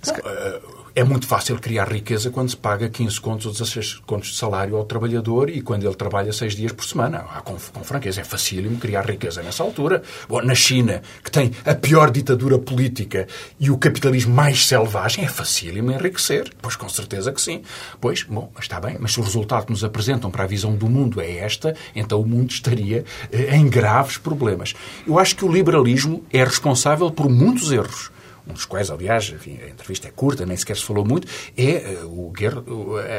Bom, 0.06 0.77
é 0.98 1.04
muito 1.04 1.28
fácil 1.28 1.60
criar 1.60 1.88
riqueza 1.92 2.32
quando 2.32 2.50
se 2.50 2.58
paga 2.58 2.90
15 2.90 3.22
contos 3.22 3.46
ou 3.46 3.52
16 3.52 4.02
contos 4.04 4.30
de 4.30 4.36
salário 4.36 4.76
ao 4.76 4.84
trabalhador 4.84 5.48
e 5.48 5.62
quando 5.62 5.86
ele 5.86 5.94
trabalha 5.94 6.34
6 6.34 6.56
dias 6.56 6.72
por 6.72 6.84
semana. 6.86 7.24
Ah, 7.30 7.40
com, 7.40 7.56
com 7.56 7.84
franqueza, 7.84 8.22
é 8.22 8.24
facílimo 8.24 8.80
criar 8.80 9.06
riqueza 9.06 9.44
nessa 9.44 9.62
altura. 9.62 10.02
Bom, 10.28 10.42
na 10.42 10.56
China, 10.56 11.04
que 11.24 11.30
tem 11.30 11.52
a 11.64 11.76
pior 11.76 12.10
ditadura 12.10 12.58
política 12.58 13.28
e 13.60 13.70
o 13.70 13.78
capitalismo 13.78 14.34
mais 14.34 14.66
selvagem, 14.66 15.24
é 15.24 15.28
facílimo 15.28 15.92
enriquecer. 15.92 16.52
Pois 16.60 16.76
com 16.76 16.90
certeza 16.90 17.32
que 17.32 17.42
sim. 17.42 17.62
Pois, 18.02 18.24
bom, 18.24 18.52
está 18.60 18.80
bem, 18.80 18.98
mas 19.00 19.14
se 19.14 19.20
o 19.20 19.24
resultado 19.24 19.68
que 19.68 19.72
nos 19.72 19.84
apresentam 19.84 20.32
para 20.32 20.46
a 20.46 20.48
visão 20.48 20.76
do 20.76 20.90
mundo 20.90 21.22
é 21.22 21.32
esta, 21.38 21.76
então 21.96 22.20
o 22.20 22.26
mundo 22.26 22.50
estaria 22.50 23.06
eh, 23.32 23.56
em 23.56 23.70
graves 23.70 24.18
problemas. 24.18 24.74
Eu 25.06 25.20
acho 25.20 25.36
que 25.36 25.46
o 25.46 25.52
liberalismo 25.52 26.26
é 26.34 26.44
responsável 26.44 27.12
por 27.12 27.30
muitos 27.30 27.72
erros 27.72 28.10
um 28.48 28.54
dos 28.54 28.66
quais, 28.66 28.90
aliás, 28.90 29.30
enfim, 29.30 29.60
a 29.62 29.70
entrevista 29.70 30.08
é 30.08 30.12
curta, 30.12 30.46
nem 30.46 30.56
sequer 30.56 30.78
se 30.78 30.84
falou 30.84 31.06
muito, 31.06 31.28
é 31.58 32.00
uh, 32.04 32.28
o 32.28 32.32
guerra, 32.32 32.64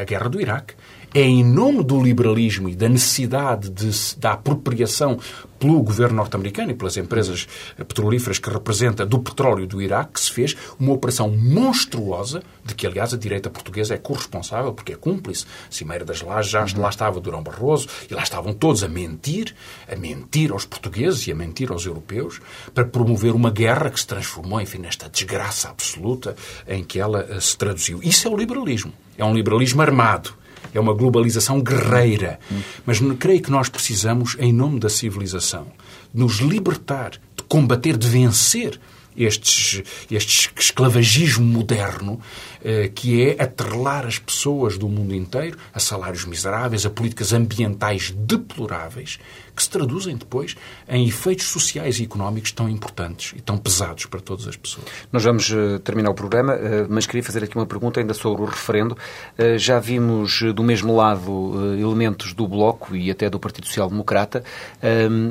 a 0.01 0.05
guerra 0.05 0.29
do 0.29 0.41
Iraque 0.41 0.75
é 1.15 1.23
em 1.23 1.45
nome 1.45 1.83
do 1.83 2.03
liberalismo 2.03 2.69
e 2.69 2.75
da 2.75 2.89
necessidade 2.89 3.71
de, 3.71 3.91
da 4.17 4.33
apropriação 4.33 5.19
pelo 5.59 5.83
governo 5.83 6.17
norte-americano 6.17 6.71
e 6.71 6.75
pelas 6.75 6.97
empresas 6.97 7.49
petrolíferas 7.77 8.39
que 8.39 8.49
representa 8.49 9.05
do 9.05 9.19
petróleo 9.19 9.67
do 9.67 9.83
Iraque 9.83 10.13
que 10.13 10.21
se 10.21 10.31
fez 10.31 10.57
uma 10.79 10.93
operação 10.93 11.29
monstruosa, 11.29 12.43
de 12.65 12.75
que, 12.75 12.87
aliás, 12.87 13.13
a 13.13 13.17
direita 13.17 13.51
portuguesa 13.51 13.95
é 13.95 13.99
corresponsável, 13.99 14.73
porque 14.73 14.93
é 14.93 14.97
cúmplice. 14.97 15.47
Cimeira 15.69 16.05
das 16.05 16.23
Lajes, 16.23 16.51
já 16.51 16.65
lá 16.77 16.89
estava 16.89 17.21
Durão 17.21 17.43
Barroso, 17.43 17.89
e 18.09 18.15
lá 18.15 18.23
estavam 18.23 18.53
todos 18.53 18.85
a 18.85 18.89
mentir, 18.89 19.55
a 19.91 19.97
mentir 19.97 20.53
aos 20.53 20.65
portugueses 20.65 21.27
e 21.27 21.33
a 21.33 21.35
mentir 21.35 21.73
aos 21.73 21.87
europeus, 21.87 22.41
para 22.73 22.85
promover 22.85 23.35
uma 23.35 23.51
guerra 23.51 23.91
que 23.91 23.99
se 23.99 24.07
transformou, 24.07 24.61
enfim, 24.61 24.79
nesta 24.79 25.09
desgraça 25.09 25.69
absoluta 25.71 26.37
em 26.69 26.85
que 26.85 27.01
ela 27.01 27.27
eh, 27.29 27.41
se 27.41 27.57
traduziu. 27.57 28.01
Isso 28.03 28.29
é 28.29 28.31
o 28.31 28.37
liberalismo. 28.37 28.93
É 29.17 29.25
um 29.25 29.35
liberalismo 29.35 29.83
armado 29.83 30.38
é 30.75 30.81
uma 30.81 30.95
globalização 30.95 31.61
guerreira. 31.61 32.39
Mas 32.85 33.01
creio 33.19 33.43
que 33.43 33.51
nós 33.51 33.69
precisamos, 33.69 34.37
em 34.39 34.53
nome 34.53 34.79
da 34.79 34.89
civilização, 34.89 35.67
nos 36.13 36.37
libertar, 36.37 37.13
de 37.13 37.43
combater, 37.49 37.97
de 37.97 38.09
vencer 38.09 38.79
estes, 39.19 39.83
este 40.11 40.51
esclavagismo 40.57 41.45
moderno 41.45 42.21
eh, 42.65 42.89
que 42.95 43.23
é 43.23 43.43
atrelar 43.43 44.07
as 44.07 44.19
pessoas 44.19 44.79
do 44.79 44.89
mundo 44.89 45.15
inteiro 45.15 45.59
a 45.75 45.81
salários 45.81 46.25
miseráveis, 46.25 46.87
a 46.87 46.91
políticas 46.91 47.33
ambientais 47.33 48.13
deploráveis 48.17 49.19
que 49.59 49.65
se 49.65 49.71
traduzem 49.71 50.17
depois 50.17 50.57
em 50.89 51.07
efeitos 51.07 51.47
sociais 51.47 51.99
e 51.99 52.05
económicos 52.05 52.53
tão 52.53 52.69
importantes 52.69 53.35
e 53.37 53.41
tão 53.41 53.59
pesados 53.59 54.07
para 54.07 54.21
todas 54.21 54.47
as 54.47 54.57
pessoas. 54.57 54.87
Nós 55.13 55.25
vamos 55.25 55.51
uh, 55.51 55.81
terminar 55.81 56.11
o 56.11 56.15
programa, 56.15 56.55
uh, 56.55 56.87
mas 56.89 57.07
queria 57.07 57.25
fazer 57.25 57.43
aqui 57.43 57.57
uma 57.57 57.67
pergunta 57.67 57.99
ainda 57.99 58.15
sobre 58.15 58.43
o 58.43 58.45
referendo. 58.45 58.97
Uh, 59.37 59.59
já 59.59 59.81
vimos 59.81 60.43
do 60.55 60.63
mesmo 60.63 60.95
lado 60.95 61.77
elementos 61.77 62.33
do 62.33 62.47
Bloco 62.47 62.95
e 62.95 63.11
até 63.11 63.29
do 63.29 63.41
Partido 63.41 63.67
Social 63.67 63.89
Democrata. 63.89 64.45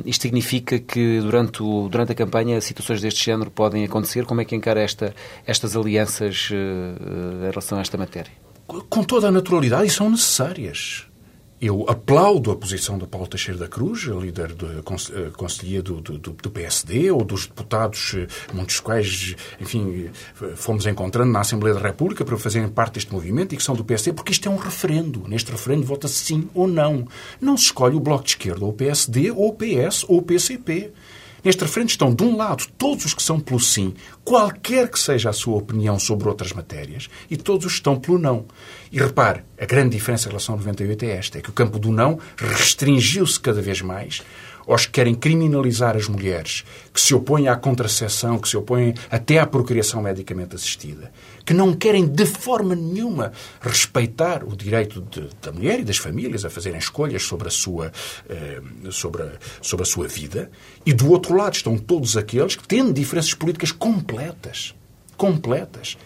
isto 0.04 0.22
significa 0.22 0.78
que 0.78 1.20
durante, 1.20 1.62
o, 1.62 1.88
durante 1.88 2.12
a 2.12 2.14
campanha 2.14 2.60
situações 2.60 3.00
deste 3.00 3.24
género 3.24 3.50
podem 3.50 3.84
acontecer? 3.84 4.26
Como 4.26 4.40
é 4.42 4.44
que 4.44 4.54
encara 4.54 4.80
esta, 4.80 5.14
estas 5.46 5.74
alianças 5.74 6.50
em 6.52 7.50
relação 7.50 7.78
a 7.78 7.80
esta 7.80 7.96
matéria? 7.96 8.32
Com 8.66 9.02
toda 9.02 9.28
a 9.28 9.30
naturalidade 9.30 9.86
e 9.86 9.90
são 9.90 10.10
necessárias. 10.10 11.07
Eu 11.60 11.84
aplaudo 11.88 12.52
a 12.52 12.56
posição 12.56 12.96
do 12.96 13.06
Paulo 13.06 13.26
Teixeira 13.26 13.58
da 13.58 13.66
Cruz, 13.66 14.02
líder 14.04 14.52
da 14.54 14.78
eh, 14.78 15.30
conselhia 15.36 15.82
do, 15.82 16.00
do, 16.00 16.16
do, 16.16 16.50
PSD, 16.50 17.10
ou 17.10 17.24
dos 17.24 17.46
deputados, 17.46 18.14
eh, 18.14 18.28
muitos 18.54 18.76
dos 18.76 18.80
quais, 18.80 19.34
enfim, 19.60 20.08
eh, 20.40 20.52
fomos 20.54 20.86
encontrando 20.86 21.32
na 21.32 21.40
Assembleia 21.40 21.74
da 21.74 21.80
República 21.80 22.24
para 22.24 22.38
fazerem 22.38 22.68
parte 22.68 22.94
deste 22.94 23.12
movimento 23.12 23.54
e 23.54 23.56
que 23.56 23.62
são 23.62 23.74
do 23.74 23.84
PSD, 23.84 24.12
porque 24.12 24.30
isto 24.30 24.48
é 24.48 24.52
um 24.52 24.56
referendo. 24.56 25.26
Neste 25.26 25.50
referendo 25.50 25.82
vota-se 25.82 26.14
sim 26.14 26.48
ou 26.54 26.68
não. 26.68 27.08
Não 27.40 27.56
se 27.56 27.64
escolhe 27.64 27.96
o 27.96 28.00
Bloco 28.00 28.22
de 28.22 28.30
Esquerda, 28.30 28.64
ou 28.64 28.70
o 28.70 28.74
PSD, 28.74 29.32
ou 29.32 29.48
o 29.48 29.52
PS, 29.52 30.04
ou 30.06 30.18
o 30.18 30.22
PCP. 30.22 30.92
Neste 31.48 31.64
referendo 31.64 31.88
estão, 31.88 32.14
de 32.14 32.22
um 32.22 32.36
lado, 32.36 32.66
todos 32.76 33.06
os 33.06 33.14
que 33.14 33.22
são 33.22 33.40
pelo 33.40 33.58
sim, 33.58 33.94
qualquer 34.22 34.90
que 34.90 35.00
seja 35.00 35.30
a 35.30 35.32
sua 35.32 35.56
opinião 35.56 35.98
sobre 35.98 36.28
outras 36.28 36.52
matérias, 36.52 37.08
e 37.30 37.38
todos 37.38 37.64
os 37.64 37.72
que 37.72 37.78
estão 37.78 37.98
pelo 37.98 38.18
não. 38.18 38.44
E 38.92 38.98
repare, 38.98 39.44
a 39.58 39.64
grande 39.64 39.96
diferença 39.96 40.26
em 40.26 40.28
relação 40.28 40.56
ao 40.56 40.58
98 40.58 41.04
é 41.06 41.10
esta, 41.12 41.38
é 41.38 41.40
que 41.40 41.48
o 41.48 41.54
campo 41.54 41.78
do 41.78 41.90
não 41.90 42.18
restringiu-se 42.36 43.40
cada 43.40 43.62
vez 43.62 43.80
mais 43.80 44.22
aos 44.72 44.86
que 44.86 44.92
querem 44.92 45.14
criminalizar 45.14 45.96
as 45.96 46.08
mulheres, 46.08 46.64
que 46.92 47.00
se 47.00 47.14
opõem 47.14 47.48
à 47.48 47.56
contracepção, 47.56 48.38
que 48.38 48.48
se 48.48 48.56
opõem 48.56 48.94
até 49.10 49.38
à 49.38 49.46
procriação 49.46 50.02
medicamente 50.02 50.54
assistida, 50.54 51.10
que 51.44 51.54
não 51.54 51.74
querem 51.74 52.06
de 52.06 52.26
forma 52.26 52.74
nenhuma 52.74 53.32
respeitar 53.60 54.44
o 54.44 54.54
direito 54.54 55.00
de, 55.00 55.28
da 55.40 55.50
mulher 55.50 55.80
e 55.80 55.84
das 55.84 55.96
famílias 55.96 56.44
a 56.44 56.50
fazerem 56.50 56.78
escolhas 56.78 57.22
sobre 57.22 57.48
a 57.48 57.50
sua, 57.50 57.90
eh, 58.28 58.60
sobre, 58.90 59.22
a, 59.22 59.32
sobre 59.62 59.82
a 59.84 59.86
sua 59.86 60.06
vida, 60.06 60.50
e 60.84 60.92
do 60.92 61.10
outro 61.10 61.34
lado 61.34 61.54
estão 61.54 61.78
todos 61.78 62.16
aqueles 62.16 62.54
que 62.54 62.68
têm 62.68 62.92
diferenças 62.92 63.32
políticas 63.34 63.72
completas, 63.72 64.74
completas, 65.16 65.96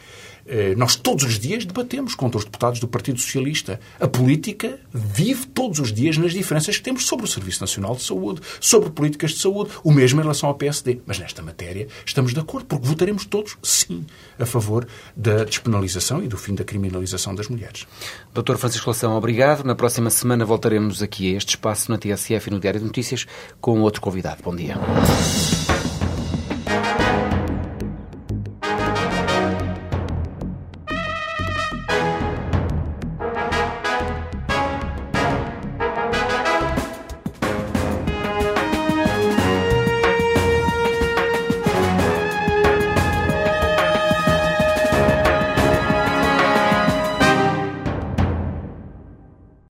nós 0.77 0.97
todos 0.97 1.25
os 1.25 1.39
dias 1.39 1.65
debatemos 1.65 2.15
contra 2.15 2.39
os 2.39 2.45
deputados 2.45 2.81
do 2.81 2.89
Partido 2.89 3.21
Socialista. 3.21 3.81
A 4.01 4.09
política 4.09 4.79
vive 4.93 5.47
todos 5.47 5.79
os 5.79 5.93
dias 5.93 6.17
nas 6.17 6.33
diferenças 6.33 6.77
que 6.77 6.83
temos 6.83 7.07
sobre 7.07 7.25
o 7.25 7.29
Serviço 7.29 7.61
Nacional 7.61 7.95
de 7.95 8.03
Saúde, 8.03 8.41
sobre 8.61 8.91
políticas 8.91 9.33
de 9.33 9.39
saúde, 9.39 9.71
o 9.83 9.93
mesmo 9.93 10.21
em 10.21 10.23
relação 10.23 10.49
ao 10.49 10.55
PSD. 10.55 11.01
Mas 11.07 11.19
nesta 11.19 11.43
matéria 11.43 11.87
estamos 12.05 12.35
de 12.35 12.41
acordo, 12.41 12.67
porque 12.67 12.87
votaremos 12.87 13.25
todos, 13.25 13.57
sim, 13.63 14.05
a 14.39 14.47
favor 14.47 14.87
da 15.17 15.45
despenalização 15.45 16.23
e 16.23 16.29
do 16.29 16.37
fim 16.37 16.55
da 16.55 16.65
criminalização 16.65 17.35
das 17.35 17.49
mulheres. 17.49 17.87
Doutor 18.35 18.59
Francisco 18.59 18.91
Lação, 18.91 19.17
obrigado. 19.17 19.65
Na 19.65 19.75
próxima 19.75 20.11
semana 20.11 20.45
voltaremos 20.45 21.03
aqui 21.03 21.33
a 21.33 21.37
este 21.37 21.51
espaço 21.51 21.91
na 21.91 21.99
TSF 21.99 22.49
e 22.49 22.51
no 22.51 22.61
Diário 22.61 22.81
de 22.81 22.87
Notícias 22.87 23.27
com 23.61 23.81
outro 23.81 24.01
convidado. 24.01 24.43
Bom 24.43 24.55
dia. 24.55 24.77